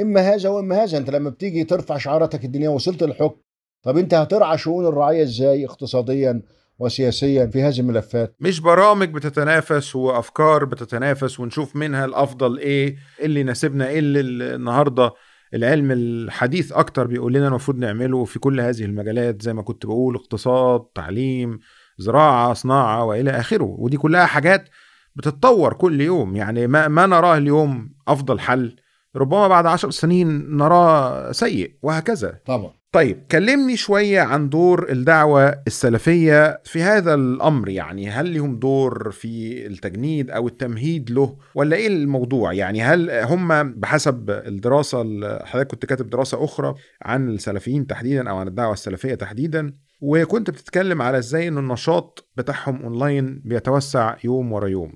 إما 0.00 0.20
هذا 0.20 0.48
وإما 0.48 0.84
هذا 0.84 0.98
أنت 0.98 1.10
لما 1.10 1.30
بتيجي 1.30 1.64
ترفع 1.64 1.98
شعاراتك 1.98 2.44
الدينية 2.44 2.68
وصلت 2.68 3.02
للحكم 3.02 3.40
طب 3.82 3.98
أنت 3.98 4.14
هترعى 4.14 4.58
شؤون 4.58 4.86
الرعية 4.86 5.22
إزاي 5.22 5.64
اقتصاديا 5.64 6.42
وسياسيا 6.78 7.46
في 7.46 7.62
هذه 7.62 7.80
الملفات؟ 7.80 8.36
مش 8.40 8.60
برامج 8.60 9.08
بتتنافس 9.14 9.96
وأفكار 9.96 10.64
بتتنافس 10.64 11.40
ونشوف 11.40 11.76
منها 11.76 12.04
الأفضل 12.04 12.58
إيه 12.58 12.96
إيه 13.20 13.26
اللي 13.26 13.40
يناسبنا 13.40 13.88
إيه 13.88 13.98
اللي 13.98 14.20
النهارده 14.54 15.10
العلم 15.54 15.90
الحديث 15.92 16.72
أكتر 16.72 17.06
بيقول 17.06 17.32
لنا 17.32 17.48
المفروض 17.48 17.78
نعمله 17.78 18.24
في 18.24 18.38
كل 18.38 18.60
هذه 18.60 18.84
المجالات 18.84 19.42
زي 19.42 19.52
ما 19.52 19.62
كنت 19.62 19.86
بقول 19.86 20.14
اقتصاد 20.14 20.80
تعليم 20.94 21.58
زراعة 21.98 22.52
صناعة 22.52 23.04
وإلى 23.04 23.30
آخره. 23.30 23.64
ودي 23.78 23.96
كلها 23.96 24.26
حاجات 24.26 24.68
بتتطور 25.16 25.72
كل 25.72 26.00
يوم. 26.00 26.36
يعني 26.36 26.66
ما, 26.66 26.88
ما 26.88 27.06
نراه 27.06 27.36
اليوم 27.36 27.94
أفضل 28.08 28.40
حل 28.40 28.76
ربما 29.16 29.48
بعد 29.48 29.66
عشر 29.66 29.90
سنين 29.90 30.56
نراه 30.56 31.32
سيء 31.32 31.76
وهكذا. 31.82 32.40
طبعا. 32.46 32.72
طيب 32.94 33.26
كلمني 33.30 33.76
شوية 33.76 34.20
عن 34.20 34.48
دور 34.48 34.90
الدعوة 34.90 35.62
السلفية 35.66 36.60
في 36.64 36.82
هذا 36.82 37.14
الأمر. 37.14 37.68
يعني 37.68 38.10
هل 38.10 38.34
لهم 38.34 38.58
دور 38.58 39.10
في 39.10 39.66
التجنيد 39.66 40.30
أو 40.30 40.48
التمهيد 40.48 41.10
له 41.10 41.36
ولا 41.54 41.76
إيه 41.76 41.86
الموضوع؟ 41.86 42.52
يعني 42.52 42.82
هل 42.82 43.10
هم 43.10 43.72
بحسب 43.72 44.30
الدراسة 44.30 44.98
حضرتك 45.44 45.70
كنت 45.70 45.86
كاتب 45.86 46.10
دراسة 46.10 46.44
أخرى 46.44 46.74
عن 47.02 47.28
السلفيين 47.28 47.86
تحديدا 47.86 48.30
أو 48.30 48.36
عن 48.36 48.48
الدعوة 48.48 48.72
السلفية 48.72 49.14
تحديدا 49.14 49.74
وكنت 50.00 50.50
بتتكلم 50.50 51.02
على 51.02 51.18
إزاي 51.18 51.48
ان 51.48 51.58
النشاط 51.58 52.28
بتاعهم 52.36 52.82
أونلاين 52.82 53.42
بيتوسع 53.44 54.16
يوم 54.24 54.52
ورا 54.52 54.68
يوم. 54.68 54.92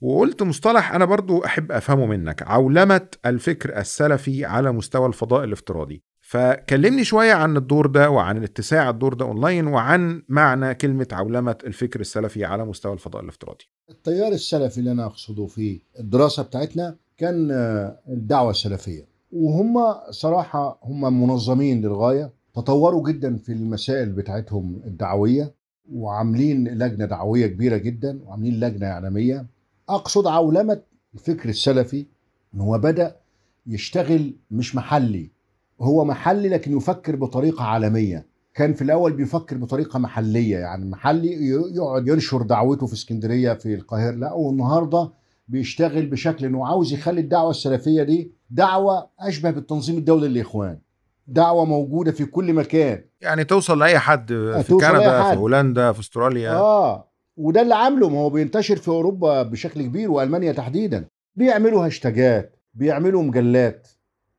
وقلت 0.00 0.42
مصطلح 0.42 0.94
أنا 0.94 1.04
برضو 1.04 1.44
أحب 1.44 1.72
أفهمه 1.72 2.06
منك 2.06 2.42
عولمة 2.42 3.06
الفكر 3.26 3.78
السلفي 3.78 4.44
على 4.44 4.72
مستوى 4.72 5.06
الفضاء 5.06 5.44
الافتراضي. 5.44 6.09
فكلمني 6.30 7.04
شوية 7.04 7.32
عن 7.32 7.56
الدور 7.56 7.86
ده 7.86 8.10
وعن 8.10 8.42
اتساع 8.42 8.90
الدور 8.90 9.14
ده 9.14 9.24
أونلاين 9.24 9.66
وعن 9.66 10.22
معنى 10.28 10.74
كلمة 10.74 11.06
عولمة 11.12 11.56
الفكر 11.64 12.00
السلفي 12.00 12.44
على 12.44 12.64
مستوى 12.64 12.92
الفضاء 12.92 13.22
الافتراضي. 13.22 13.64
التيار 13.90 14.32
السلفي 14.32 14.78
اللي 14.78 14.92
أنا 14.92 15.06
أقصده 15.06 15.46
في 15.46 15.80
الدراسة 15.98 16.42
بتاعتنا 16.42 16.96
كان 17.18 17.50
الدعوة 18.08 18.50
السلفية. 18.50 19.06
وهم 19.32 19.94
صراحة 20.10 20.78
هم 20.82 21.22
منظمين 21.22 21.80
للغاية 21.80 22.30
تطوروا 22.54 23.08
جدا 23.08 23.36
في 23.36 23.52
المسائل 23.52 24.12
بتاعتهم 24.12 24.82
الدعوية 24.86 25.54
وعاملين 25.92 26.68
لجنة 26.68 27.04
دعوية 27.04 27.46
كبيرة 27.46 27.76
جدا 27.76 28.20
وعاملين 28.24 28.60
لجنة 28.60 28.86
إعلامية. 28.86 29.46
أقصد 29.88 30.26
عولمة 30.26 30.80
الفكر 31.14 31.48
السلفي 31.48 32.06
إن 32.54 32.60
هو 32.60 32.78
بدأ 32.78 33.16
يشتغل 33.66 34.34
مش 34.50 34.74
محلي 34.76 35.39
هو 35.80 36.04
محلي 36.04 36.48
لكن 36.48 36.76
يفكر 36.76 37.16
بطريقة 37.16 37.64
عالمية. 37.64 38.26
كان 38.54 38.74
في 38.74 38.82
الأول 38.82 39.12
بيفكر 39.12 39.56
بطريقة 39.56 39.98
محلية 39.98 40.56
يعني 40.56 40.90
محلي 40.90 41.48
يقعد 41.74 42.08
ينشر 42.08 42.42
دعوته 42.42 42.86
في 42.86 42.92
اسكندرية 42.92 43.52
في 43.52 43.74
القاهرة 43.74 44.14
لا 44.14 44.32
والنهاردة 44.32 45.10
بيشتغل 45.48 46.06
بشكل 46.06 46.46
إنه 46.46 46.66
عاوز 46.66 46.92
يخلي 46.92 47.20
الدعوة 47.20 47.50
السلفية 47.50 48.02
دي 48.02 48.32
دعوة 48.50 49.08
أشبه 49.20 49.50
بالتنظيم 49.50 49.98
الدولي 49.98 50.28
للإخوان. 50.28 50.78
دعوة 51.26 51.64
موجودة 51.64 52.12
في 52.12 52.24
كل 52.24 52.52
مكان. 52.52 53.04
يعني 53.20 53.44
توصل 53.44 53.78
لأي 53.78 53.98
حد 53.98 54.28
في 54.62 54.72
كندا 54.72 55.22
حد. 55.22 55.34
في 55.34 55.40
هولندا 55.40 55.92
في 55.92 56.00
أستراليا. 56.00 56.52
آه 56.52 57.08
وده 57.36 57.62
اللي 57.62 57.74
عامله. 57.74 58.08
ما 58.08 58.18
هو 58.18 58.30
بينتشر 58.30 58.76
في 58.76 58.88
أوروبا 58.88 59.42
بشكل 59.42 59.82
كبير 59.82 60.10
وألمانيا 60.10 60.52
تحديدا. 60.52 61.04
بيعملوا 61.36 61.86
هاشتاجات 61.86 62.56
بيعملوا 62.74 63.22
مجلات. 63.22 63.88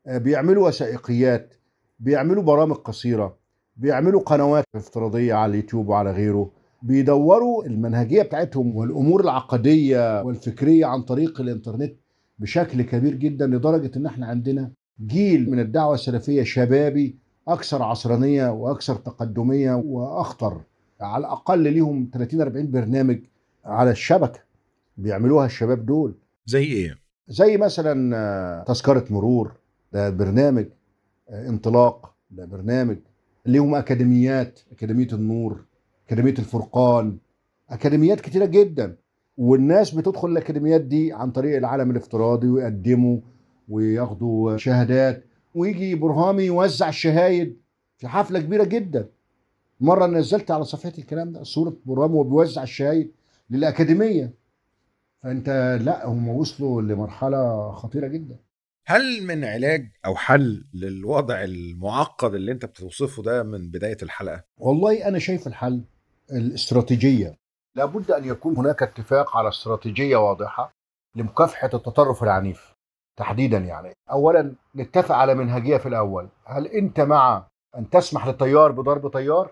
بيعملوا 0.07 0.67
وثائقيات 0.67 1.53
بيعملوا 1.99 2.43
برامج 2.43 2.75
قصيرة 2.75 3.37
بيعملوا 3.77 4.21
قنوات 4.21 4.63
افتراضية 4.75 5.33
على 5.33 5.49
اليوتيوب 5.49 5.87
وعلى 5.89 6.11
غيره 6.11 6.51
بيدوروا 6.83 7.65
المنهجية 7.65 8.21
بتاعتهم 8.21 8.75
والأمور 8.75 9.21
العقدية 9.21 10.21
والفكرية 10.23 10.85
عن 10.85 11.01
طريق 11.01 11.41
الإنترنت 11.41 11.93
بشكل 12.39 12.81
كبير 12.81 13.15
جدا 13.15 13.47
لدرجة 13.47 13.91
إن 13.97 14.05
إحنا 14.05 14.27
عندنا 14.27 14.71
جيل 15.05 15.51
من 15.51 15.59
الدعوة 15.59 15.93
السلفية 15.93 16.43
شبابي 16.43 17.15
أكثر 17.47 17.83
عصرانية 17.83 18.49
وأكثر 18.51 18.95
تقدمية 18.95 19.73
وأخطر 19.73 20.61
على 21.01 21.21
الأقل 21.25 21.59
ليهم 21.59 22.09
30 22.13 22.41
40 22.41 22.71
برنامج 22.71 23.19
على 23.65 23.91
الشبكة 23.91 24.39
بيعملوها 24.97 25.45
الشباب 25.45 25.85
دول. 25.85 26.15
زي 26.45 26.63
إيه؟ 26.63 26.97
زي 27.27 27.57
مثلا 27.57 28.15
آه، 28.17 28.63
تذكرة 28.63 29.05
مرور. 29.09 29.51
ده 29.93 30.09
برنامج 30.09 30.65
آه، 31.29 31.49
انطلاق 31.49 32.15
ده 32.31 32.45
برنامج. 32.45 32.97
ليهم 33.45 33.75
أكاديميات 33.75 34.59
أكاديمية 34.71 35.07
النور 35.13 35.65
أكاديمية 36.07 36.31
الفرقان 36.39 37.17
أكاديميات 37.69 38.21
كتيرة 38.21 38.45
جدا. 38.45 38.95
والناس 39.37 39.91
بتدخل 39.95 40.27
الأكاديميات 40.27 40.81
دي 40.81 41.13
عن 41.13 41.31
طريق 41.31 41.57
العالم 41.57 41.91
الافتراضي 41.91 42.47
ويقدموا 42.47 43.19
وياخدوا 43.69 44.57
شهادات. 44.57 45.23
ويجي 45.55 45.95
برهامي 45.95 46.43
يوزع 46.43 46.89
الشهايد 46.89 47.57
في 47.97 48.07
حفلة 48.07 48.39
كبيرة 48.39 48.63
جدا. 48.63 49.09
مرة 49.79 50.05
نزلت 50.07 50.51
على 50.51 50.63
صفحتي 50.63 51.01
الكلام 51.01 51.31
ده 51.31 51.43
صورة 51.43 51.77
برهامي 51.85 52.13
وهو 52.13 52.23
بيوزع 52.23 52.63
الشهايد 52.63 53.11
للأكاديمية. 53.49 54.33
فأنت 55.23 55.79
لا 55.81 56.07
هم 56.07 56.29
وصلوا 56.29 56.81
لمرحلة 56.81 57.71
خطيرة 57.71 58.07
جدا. 58.07 58.35
هل 58.87 59.23
من 59.27 59.45
علاج 59.45 59.87
أو 60.05 60.15
حل 60.15 60.65
للوضع 60.73 61.43
المعقد 61.43 62.33
اللي 62.33 62.51
أنت 62.51 62.65
بتوصفه 62.65 63.23
ده 63.23 63.43
من 63.43 63.71
بداية 63.71 63.97
الحلقة؟ 64.03 64.43
والله 64.59 65.07
أنا 65.07 65.19
شايف 65.19 65.47
الحل 65.47 65.83
الاستراتيجية. 66.31 67.35
لابد 67.75 68.11
أن 68.11 68.25
يكون 68.25 68.57
هناك 68.57 68.83
اتفاق 68.83 69.37
على 69.37 69.49
استراتيجية 69.49 70.17
واضحة 70.17 70.71
لمكافحة 71.15 71.69
التطرف 71.73 72.23
العنيف 72.23 72.73
تحديدا 73.19 73.57
يعني. 73.57 73.93
اولا 74.11 74.55
نتفق 74.75 75.15
على 75.15 75.35
منهجية 75.35 75.77
في 75.77 75.85
الأول. 75.85 76.29
هل 76.45 76.67
أنت 76.67 76.99
مع 76.99 77.47
أن 77.77 77.89
تسمح 77.89 78.27
للتيار 78.27 78.71
بضرب 78.71 79.11
تيار؟ 79.11 79.51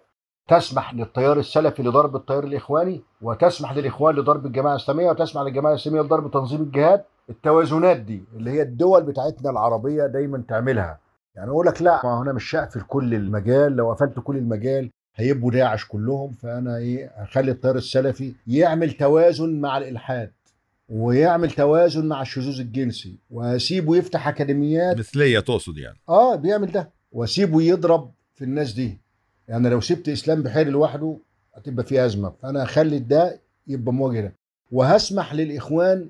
تسمح 0.50 0.94
للتيار 0.94 1.40
السلفي 1.40 1.84
لضرب 1.84 2.16
التيار 2.16 2.44
الإخواني؟ 2.44 3.02
وتسمح 3.22 3.74
للإخوان 3.74 4.16
لضرب 4.16 4.46
الجماعة 4.46 4.76
الإسلامية؟ 4.76 5.10
وتسمح 5.10 5.42
للجماعة 5.42 5.74
الإسلامية 5.74 6.02
لضرب 6.02 6.32
تنظيم 6.32 6.62
الجهاد؟ 6.62 7.06
التوازنات 7.30 8.00
دي 8.00 8.24
اللي 8.36 8.52
هي 8.52 8.62
الدول 8.62 9.04
بتاعتنا 9.04 9.50
العربية 9.50 10.06
دايما 10.06 10.44
تعملها. 10.48 11.00
يعني 11.36 11.50
أقول 11.50 11.68
لك 11.68 11.82
لا 11.82 12.02
ما 12.04 12.22
أنا 12.22 12.34
مش 12.34 12.56
هقفل 12.56 12.82
كل 12.82 13.14
المجال 13.14 13.76
لو 13.76 13.92
قفلت 13.94 14.20
كل 14.24 14.38
المجال 14.38 14.90
هيبقوا 15.16 15.52
داعش 15.52 15.86
كلهم 15.86 16.32
فأنا 16.32 16.78
إيه 16.78 17.12
هخلي 17.16 17.52
التيار 17.52 17.76
السلفي 17.76 18.34
يعمل 18.48 18.92
توازن 18.92 19.62
مع 19.62 19.78
الإلحاد 19.78 20.32
ويعمل 20.90 21.52
توازن 21.52 22.06
مع 22.08 22.22
الشذوذ 22.22 22.60
الجنسي 22.60 23.16
وأسيبه 23.32 23.96
يفتح 23.98 24.28
أكاديميات. 24.28 24.98
مثلية 24.98 25.40
تقصد 25.40 25.78
يعني. 25.78 25.98
آه 26.10 26.36
بيعمل 26.36 26.72
ده 26.72 26.90
وأسيبه 27.12 27.62
يضرب 27.62 28.12
في 28.36 28.44
الناس 28.44 28.74
دي. 28.74 28.98
يعني 29.48 29.70
لو 29.70 29.82
سبت 29.82 30.10
إسلام 30.10 30.44
بحير 30.44 30.68
لوحده 30.70 31.18
هتبقى 31.56 31.86
في 31.86 32.06
أزمة. 32.06 32.34
فأنا 32.42 32.64
هخلي 32.64 33.00
ده 33.00 33.40
يبقى 33.68 33.94
مواجه 33.94 34.22
ده 34.22 34.34
وهسمح 34.72 35.34
للإخوان 35.34 36.10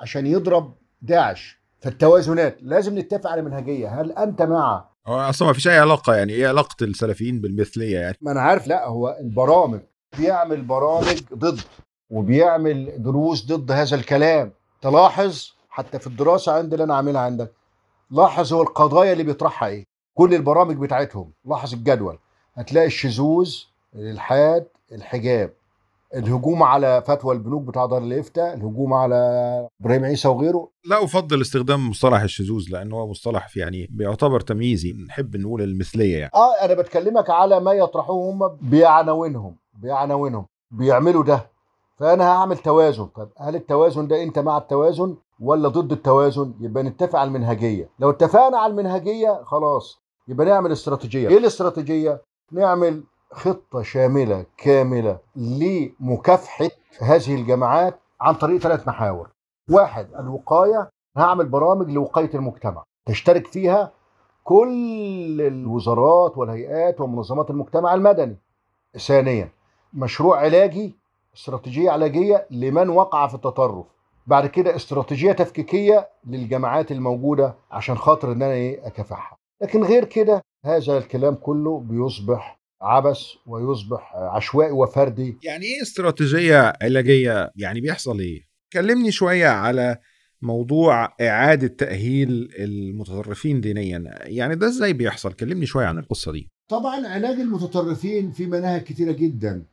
عشان 0.00 0.26
يضرب 0.26 0.74
داعش. 1.02 1.60
فالتوازنات 1.80 2.58
لازم 2.62 2.98
نتفق 2.98 3.30
على 3.30 3.42
منهجية. 3.42 4.00
هل 4.00 4.12
أنت 4.12 4.42
مع 4.42 4.84
هو 5.06 5.20
أصلا 5.20 5.48
ما 5.48 5.54
فيش 5.54 5.68
أي 5.68 5.78
علاقة 5.78 6.14
يعني 6.14 6.32
إيه 6.32 6.48
علاقة 6.48 6.76
السلفيين 6.82 7.40
بالمثلية 7.40 7.98
يعني؟ 7.98 8.16
ما 8.20 8.32
أنا 8.32 8.40
عارف 8.40 8.66
لا 8.66 8.86
هو 8.86 9.16
البرامج. 9.20 9.80
بيعمل 10.18 10.62
برامج 10.62 11.22
ضد 11.34 11.60
وبيعمل 12.10 13.02
دروس 13.02 13.46
ضد 13.46 13.72
هذا 13.72 13.96
الكلام. 13.96 14.52
تلاحظ 14.82 15.50
حتى 15.68 15.98
في 15.98 16.06
الدراسة 16.06 16.52
عندي 16.52 16.74
اللي 16.74 16.84
أنا 16.84 16.94
عاملها 16.94 17.20
عندك 17.20 17.52
لاحظ 18.10 18.52
هو 18.52 18.62
القضايا 18.62 19.12
اللي 19.12 19.24
بيطرحها 19.24 19.68
إيه. 19.68 19.84
كل 20.14 20.34
البرامج 20.34 20.76
بتاعتهم. 20.76 21.32
لاحظ 21.44 21.72
الجدول. 21.74 22.18
هتلاقي 22.54 22.86
الشذوذ 22.86 23.54
الإلحاد 23.94 24.66
الحجاب. 24.92 25.52
الهجوم 26.16 26.62
على 26.62 27.02
فتوى 27.06 27.34
البنوك 27.34 27.62
بتاع 27.62 27.86
دار 27.86 28.02
الإفتاء 28.02 28.54
الهجوم 28.54 28.92
على 28.92 29.16
إبراهيم 29.80 30.04
عيسى 30.04 30.28
وغيره. 30.28 30.70
لا 30.84 31.04
أفضل 31.04 31.40
استخدام 31.40 31.90
مصطلح 31.90 32.20
الشذوذ 32.20 32.64
لأنه 32.70 32.96
هو 32.96 33.06
مصطلح 33.06 33.56
يعني 33.56 33.86
بيعتبر 33.90 34.40
تمييزي 34.40 34.92
نحب 34.92 35.36
نقول 35.36 35.62
المثلية 35.62 36.18
يعني. 36.18 36.30
آه 36.34 36.64
أنا 36.64 36.74
بتكلمك 36.74 37.30
على 37.30 37.60
ما 37.60 37.72
يطرحوه 37.72 38.30
هم 38.30 38.58
بعناوينهم 38.62 39.56
بعناوينهم 39.82 40.46
بيعملوا 40.70 41.24
ده. 41.24 41.50
فأنا 41.98 42.24
هعمل 42.24 42.56
توازن. 42.58 43.04
طب 43.06 43.28
هل 43.38 43.54
التوازن 43.54 44.08
ده 44.08 44.22
أنت 44.22 44.38
مع 44.38 44.58
التوازن 44.58 45.16
ولا 45.40 45.68
ضد 45.68 45.92
التوازن؟ 45.92 46.54
يبقى 46.60 46.82
نتفق 46.82 47.18
على 47.18 47.28
المنهجية. 47.28 47.88
لو 47.98 48.10
اتفقنا 48.10 48.58
على 48.58 48.70
المنهجية 48.70 49.42
خلاص 49.44 50.00
يبقى 50.28 50.46
نعمل 50.46 50.72
استراتيجية. 50.72 51.28
إيه 51.28 51.38
الاستراتيجية؟ 51.38 52.22
نعمل 52.52 53.04
خطة 53.32 53.82
شاملة 53.82 54.46
كاملة 54.56 55.18
لمكافحة 55.36 56.68
هذه 57.00 57.34
الجماعات 57.34 58.00
عن 58.20 58.34
طريق 58.34 58.60
ثلاث 58.60 58.88
محاور. 58.88 59.30
واحد 59.70 60.14
الوقاية. 60.14 60.90
هعمل 61.16 61.48
برامج 61.48 61.90
لوقاية 61.90 62.30
المجتمع. 62.34 62.82
تشترك 63.06 63.46
فيها 63.46 63.92
كل 64.44 65.40
الوزارات 65.40 66.38
والهيئات 66.38 67.00
ومنظمات 67.00 67.50
المجتمع 67.50 67.94
المدني. 67.94 68.36
ثانيا 68.98 69.48
مشروع 69.94 70.38
علاجي 70.38 70.96
استراتيجية 71.36 71.90
علاجية 71.90 72.46
لمن 72.50 72.88
وقع 72.88 73.26
في 73.26 73.34
التطرف. 73.34 73.86
بعد 74.26 74.46
كده 74.46 74.76
استراتيجية 74.76 75.32
تفكيكية 75.32 76.08
للجماعات 76.26 76.92
الموجودة 76.92 77.54
عشان 77.70 77.98
خاطر 77.98 78.32
إن 78.32 78.42
أنا 78.42 78.52
إيه 78.52 78.86
أكافحها. 78.86 79.36
لكن 79.62 79.84
غير 79.84 80.04
كده 80.04 80.42
هذا 80.64 80.98
الكلام 80.98 81.34
كله 81.34 81.80
بيصبح 81.80 82.59
عبث 82.82 83.20
ويصبح 83.46 84.16
عشوائي 84.16 84.70
وفردي. 84.70 85.36
يعني 85.42 85.64
إيه 85.64 85.82
استراتيجية 85.82 86.72
علاجية؟ 86.82 87.52
يعني 87.56 87.80
بيحصل 87.80 88.20
إيه؟ 88.20 88.40
كلمني 88.72 89.12
شوية 89.12 89.48
على 89.48 89.98
موضوع 90.42 91.14
إعادة 91.20 91.66
تأهيل 91.66 92.48
المتطرفين 92.58 93.60
دينيا. 93.60 94.04
يعني 94.22 94.54
ده 94.54 94.66
إزاي 94.66 94.92
بيحصل؟ 94.92 95.32
كلمني 95.32 95.66
شوية 95.66 95.86
عن 95.86 95.98
القصة 95.98 96.32
دي. 96.32 96.48
طبعا 96.68 97.06
علاج 97.06 97.40
المتطرفين 97.40 98.30
في 98.30 98.46
مناهج 98.46 98.82
كتيرة 98.82 99.12
جدا 99.12 99.64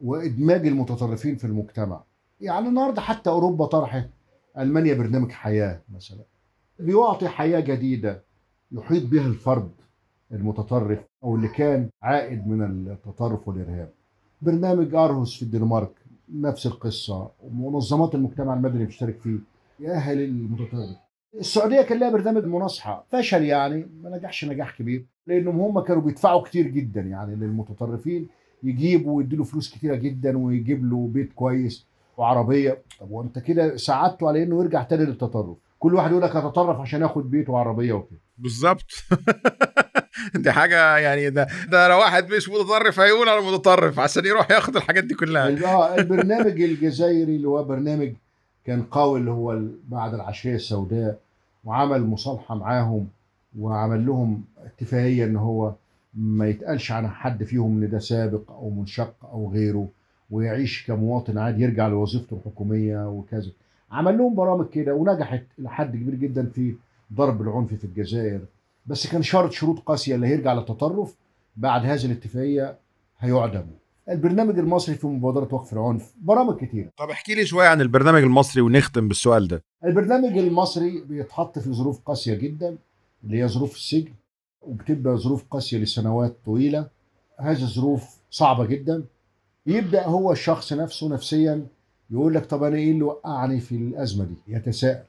وإدماج 0.00 0.66
المتطرفين 0.66 1.36
في 1.36 1.44
المجتمع. 1.44 2.04
يعني 2.40 2.68
النهارده 2.68 3.00
حتى 3.00 3.30
أوروبا 3.30 3.66
طرحت 3.66 4.10
ألمانيا 4.58 4.94
برنامج 4.94 5.30
حياة 5.32 5.82
مثلا. 5.94 6.24
بيعطي 6.78 7.28
حياة 7.28 7.60
جديدة 7.60 8.24
يحيط 8.72 9.02
بها 9.04 9.26
الفرد 9.26 9.72
المتطرف. 10.32 10.98
أو 11.24 11.36
اللي 11.36 11.48
كان 11.48 11.88
عائد 12.02 12.48
من 12.48 12.62
التطرف 12.62 13.48
والإرهاب. 13.48 13.90
برنامج 14.42 14.94
آرهوس 14.94 15.36
في 15.36 15.42
الدنمارك 15.42 15.90
نفس 16.34 16.66
القصة 16.66 17.30
ومنظمات 17.42 18.14
المجتمع 18.14 18.54
المدني 18.54 18.84
بتشترك 18.84 19.18
فيه. 19.20 19.38
يأهل 19.80 20.20
المتطرف. 20.20 20.96
السعودية 21.38 21.82
كان 21.82 21.98
لها 21.98 22.10
برنامج 22.10 22.44
مناصحة 22.44 23.04
فشل 23.08 23.42
يعني 23.42 23.86
ما 24.02 24.16
نجحش 24.16 24.44
نجاح 24.44 24.78
كبير 24.78 25.06
لأنهم 25.26 25.60
هم 25.60 25.80
كانوا 25.80 26.02
بيدفعوا 26.02 26.42
كتير 26.42 26.66
جدا 26.66 27.00
يعني 27.00 27.36
للمتطرفين 27.36 28.28
يجيبوا 28.62 29.16
ويديله 29.16 29.44
فلوس 29.44 29.74
كتيرة 29.74 29.94
جدا 29.94 30.38
ويجيب 30.38 30.84
له 30.90 31.08
بيت 31.12 31.32
كويس 31.32 31.86
وعربية. 32.16 32.82
طب 33.00 33.10
وأنت 33.10 33.38
كده 33.38 33.76
ساعدته 33.76 34.28
على 34.28 34.42
إنه 34.42 34.60
يرجع 34.62 34.82
تاني 34.82 35.04
للتطرف. 35.04 35.56
كل 35.78 35.94
واحد 35.94 36.10
يقول 36.10 36.22
لك 36.22 36.36
هتطرف 36.36 36.80
عشان 36.80 37.00
ياخد 37.00 37.30
بيت 37.30 37.48
وعربية 37.48 37.92
وكده. 37.92 38.20
بالظبط. 38.38 38.84
دي 40.34 40.52
حاجة 40.52 40.96
يعني 40.98 41.30
ده 41.30 41.46
ده 41.68 41.88
لو 41.88 41.98
واحد 41.98 42.32
مش 42.32 42.48
متطرف 42.48 43.00
هيقول 43.00 43.28
أنا 43.28 43.40
متطرف 43.50 43.98
عشان 44.00 44.26
يروح 44.26 44.50
ياخد 44.50 44.76
الحاجات 44.76 45.04
دي 45.04 45.14
كلها. 45.14 45.64
آه 45.66 45.94
البرنامج 45.94 46.62
الجزائري 46.62 47.36
اللي 47.36 47.48
هو 47.48 47.64
برنامج 47.64 48.12
كان 48.66 48.82
قوي 48.82 49.18
اللي 49.20 49.30
هو 49.30 49.60
بعد 49.88 50.14
العشرية 50.14 50.54
السوداء 50.54 51.18
وعمل 51.64 52.02
مصالحة 52.06 52.54
معاهم 52.54 53.08
وعمل 53.58 54.06
لهم 54.06 54.44
اتفاقيه 54.64 55.24
إن 55.24 55.36
هو 55.36 55.72
ما 56.14 56.48
يتقالش 56.48 56.92
عن 56.92 57.08
حد 57.08 57.44
فيهم 57.44 57.82
إن 57.82 57.90
ده 57.90 57.98
سابق 57.98 58.50
أو 58.50 58.70
منشق 58.70 59.14
أو 59.32 59.50
غيره 59.52 59.88
ويعيش 60.30 60.86
كمواطن 60.86 61.38
عادي 61.38 61.62
يرجع 61.62 61.88
لوظيفته 61.88 62.34
الحكومية 62.46 63.08
وكذا. 63.08 63.50
عمل 63.92 64.18
لهم 64.18 64.34
برامج 64.34 64.66
كده 64.70 64.94
ونجحت 64.94 65.42
لحد 65.58 65.96
كبير 65.96 66.14
جدا 66.14 66.50
في 66.54 66.74
ضرب 67.14 67.42
العنف 67.42 67.74
في 67.74 67.84
الجزائر. 67.84 68.40
بس 68.86 69.06
كان 69.06 69.22
شرط 69.22 69.52
شروط 69.52 69.78
قاسية 69.78 70.14
اللي 70.14 70.26
هيرجع 70.26 70.52
للتطرف. 70.52 71.16
بعد 71.56 71.84
هذه 71.86 72.04
الاتفاقية 72.04 72.78
هيعدم. 73.18 73.66
البرنامج 74.08 74.58
المصري 74.58 74.94
في 74.94 75.06
مبادرة 75.06 75.54
وقف 75.54 75.72
العنف 75.72 76.14
برامج 76.20 76.56
كتير 76.56 76.90
طب 76.96 77.10
احكي 77.10 77.34
لي 77.34 77.46
شوية 77.46 77.68
عن 77.68 77.80
البرنامج 77.80 78.22
المصري 78.22 78.62
ونختم 78.62 79.08
بالسؤال 79.08 79.48
ده. 79.48 79.62
البرنامج 79.84 80.38
المصري 80.38 81.00
بيتحط 81.00 81.58
في 81.58 81.72
ظروف 81.72 82.00
قاسية 82.00 82.34
جدا 82.34 82.78
اللي 83.24 83.42
هي 83.42 83.48
ظروف 83.48 83.74
السجن 83.74 84.12
وبتبقى 84.62 85.16
ظروف 85.16 85.44
قاسية 85.50 85.78
لسنوات 85.78 86.36
طويلة. 86.44 86.88
هذه 87.38 87.62
الظروف 87.62 88.16
صعبة 88.30 88.66
جدا. 88.66 89.04
يبدأ 89.66 90.06
هو 90.06 90.32
الشخص 90.32 90.72
نفسه 90.72 91.08
نفسيا 91.08 91.66
يقول 92.10 92.34
لك 92.34 92.46
طب 92.46 92.62
أنا 92.62 92.76
إيه 92.76 92.90
اللي 92.90 93.02
وقعني 93.02 93.60
في 93.60 93.74
الأزمة 93.74 94.24
دي؟ 94.24 94.34
يتساءل. 94.48 95.04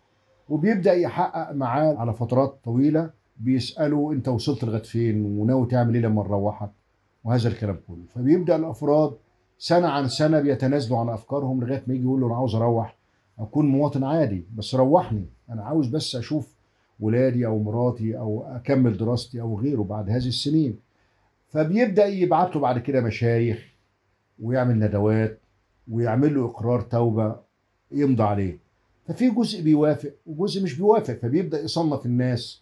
وبيبدأ 0.49 0.93
يحقق 0.93 1.51
معاه 1.51 1.95
على 1.95 2.13
فترات 2.13 2.59
طويلة. 2.63 3.20
بيساله 3.43 4.11
أنت 4.11 4.27
وصلت 4.27 4.63
لغاية 4.63 4.81
فين 4.81 5.25
وناوي 5.25 5.67
تعمل 5.67 5.95
إيه 5.95 6.01
لما 6.01 6.23
نروحك 6.23 6.69
وهذا 7.23 7.49
الكلام 7.49 7.79
كله. 7.87 8.03
فبيبدأ 8.15 8.55
الأفراد 8.55 9.13
سنة 9.57 9.87
عن 9.87 10.07
سنة 10.07 10.39
بيتنازلوا 10.39 10.99
عن 10.99 11.09
أفكارهم 11.09 11.63
لغاية 11.63 11.83
ما 11.87 11.93
يجي 11.93 12.03
يقول 12.03 12.21
له 12.21 12.27
أنا 12.27 12.35
عاوز 12.35 12.55
أروح 12.55 12.95
أكون 13.39 13.65
مواطن 13.65 14.03
عادي 14.03 14.45
بس 14.55 14.75
روحني 14.75 15.25
أنا 15.49 15.63
عاوز 15.63 15.87
بس 15.87 16.15
أشوف 16.15 16.53
ولادي 16.99 17.45
أو 17.45 17.63
مراتي 17.63 18.17
أو 18.17 18.43
أكمل 18.43 18.97
دراستي 18.97 19.41
أو 19.41 19.59
غيره 19.59 19.81
بعد 19.83 20.09
هذه 20.09 20.27
السنين. 20.27 20.79
فبيبدأ 21.49 22.05
يبعت 22.05 22.55
له 22.55 22.61
بعد 22.61 22.79
كده 22.79 23.01
مشايخ 23.01 23.65
ويعمل 24.39 24.79
ندوات 24.79 25.39
ويعمل 25.91 26.35
له 26.35 26.45
إقرار 26.45 26.81
توبة 26.81 27.35
يمضي 27.91 28.23
عليه. 28.23 28.57
ففي 29.07 29.29
جزء 29.29 29.63
بيوافق 29.63 30.13
وجزء 30.25 30.63
مش 30.63 30.75
بيوافق 30.77 31.13
فبيبدأ 31.13 31.61
يصنف 31.61 32.05
الناس 32.05 32.61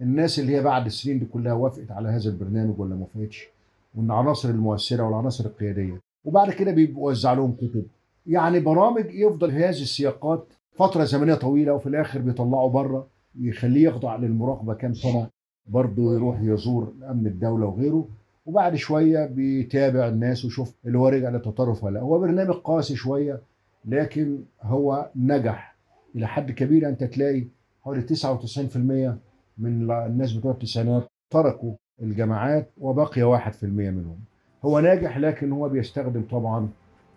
الناس 0.00 0.38
اللي 0.38 0.56
هي 0.56 0.62
بعد 0.62 0.86
السنين 0.86 1.18
دي 1.18 1.24
كلها 1.24 1.52
وافقت 1.52 1.90
على 1.90 2.08
هذا 2.08 2.30
البرنامج 2.30 2.80
ولا 2.80 2.94
ما 2.94 3.00
وافقتش؟ 3.00 3.48
والعناصر 3.94 4.48
المؤثرة 4.48 5.02
والعناصر 5.02 5.44
القيادية. 5.44 6.00
وبعد 6.24 6.50
كده 6.50 6.72
بيوزع 6.72 7.32
لهم 7.32 7.52
كتب. 7.52 7.86
يعني 8.26 8.60
برامج 8.60 9.04
يفضل 9.10 9.50
في 9.50 9.56
هذه 9.56 9.68
السياقات 9.82 10.46
فترة 10.72 11.04
زمنية 11.04 11.34
طويلة 11.34 11.72
وفي 11.72 11.86
الآخر 11.86 12.18
بيطلعوا 12.20 12.70
بره 12.70 13.06
يخليه 13.40 13.88
يخضع 13.88 14.16
للمراقبة 14.16 14.74
كام 14.74 14.94
سنه 14.94 15.28
برضه 15.66 16.14
يروح 16.14 16.40
يزور 16.40 16.92
أمن 17.10 17.26
الدولة 17.26 17.66
وغيره. 17.66 18.08
وبعد 18.46 18.76
شوية 18.76 19.26
بيتابع 19.26 20.08
الناس 20.08 20.44
ويشوف 20.44 20.74
اللي 20.86 20.98
هو 20.98 21.08
رجع 21.08 21.28
للتطرف 21.28 21.84
ولا 21.84 21.94
لأ. 21.94 22.00
هو 22.00 22.18
برنامج 22.18 22.54
قاسي 22.54 22.96
شوية 22.96 23.40
لكن 23.84 24.38
هو 24.62 25.10
نجح. 25.16 25.76
إلى 26.16 26.26
حد 26.26 26.50
كبير 26.50 26.88
أنت 26.88 27.04
تلاقي 27.04 27.44
حوالي 27.82 28.02
99% 28.02 29.29
من 29.60 29.90
الناس 29.90 30.32
بتوع 30.32 30.52
التسعينات 30.52 31.06
تركوا 31.32 31.74
الجامعات 32.02 32.70
وبقي 32.78 33.22
1% 33.22 33.64
منهم. 33.64 34.18
هو 34.64 34.80
ناجح 34.80 35.18
لكن 35.18 35.52
هو 35.52 35.68
بيستخدم 35.68 36.22
طبعا 36.30 36.68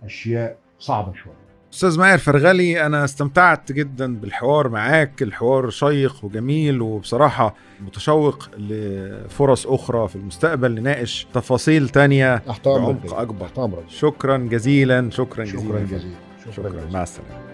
أشياء 0.03 0.57
صعبة 0.79 1.13
شوية. 1.13 1.33
أستاذ 1.73 1.99
ماهر 1.99 2.17
فرغلي 2.17 2.85
أنا 2.85 3.03
استمتعت 3.03 3.71
جدا 3.71 4.15
بالحوار 4.15 4.69
معاك. 4.69 5.21
الحوار 5.21 5.69
شيق 5.69 6.25
وجميل 6.25 6.81
وبصراحة 6.81 7.55
متشوق 7.81 8.49
لفرص 8.57 9.67
أخرى 9.67 10.07
في 10.07 10.15
المستقبل 10.15 10.79
نناقش 10.79 11.27
تفاصيل 11.33 11.89
تانية 11.89 12.41
بعمق 12.65 13.13
أكبر. 13.13 13.47
تحت 13.47 13.59
امرك 13.59 13.83
شكرا 13.87 14.37
جزيلا 14.37 15.09
شكرا, 15.09 15.45
شكرا 15.45 15.79
جزيلا. 15.79 15.83
جزيلا. 15.83 16.15
شكرا, 16.51 16.69
شكرا. 16.69 16.91
مع 16.91 17.03
السلامة. 17.03 17.52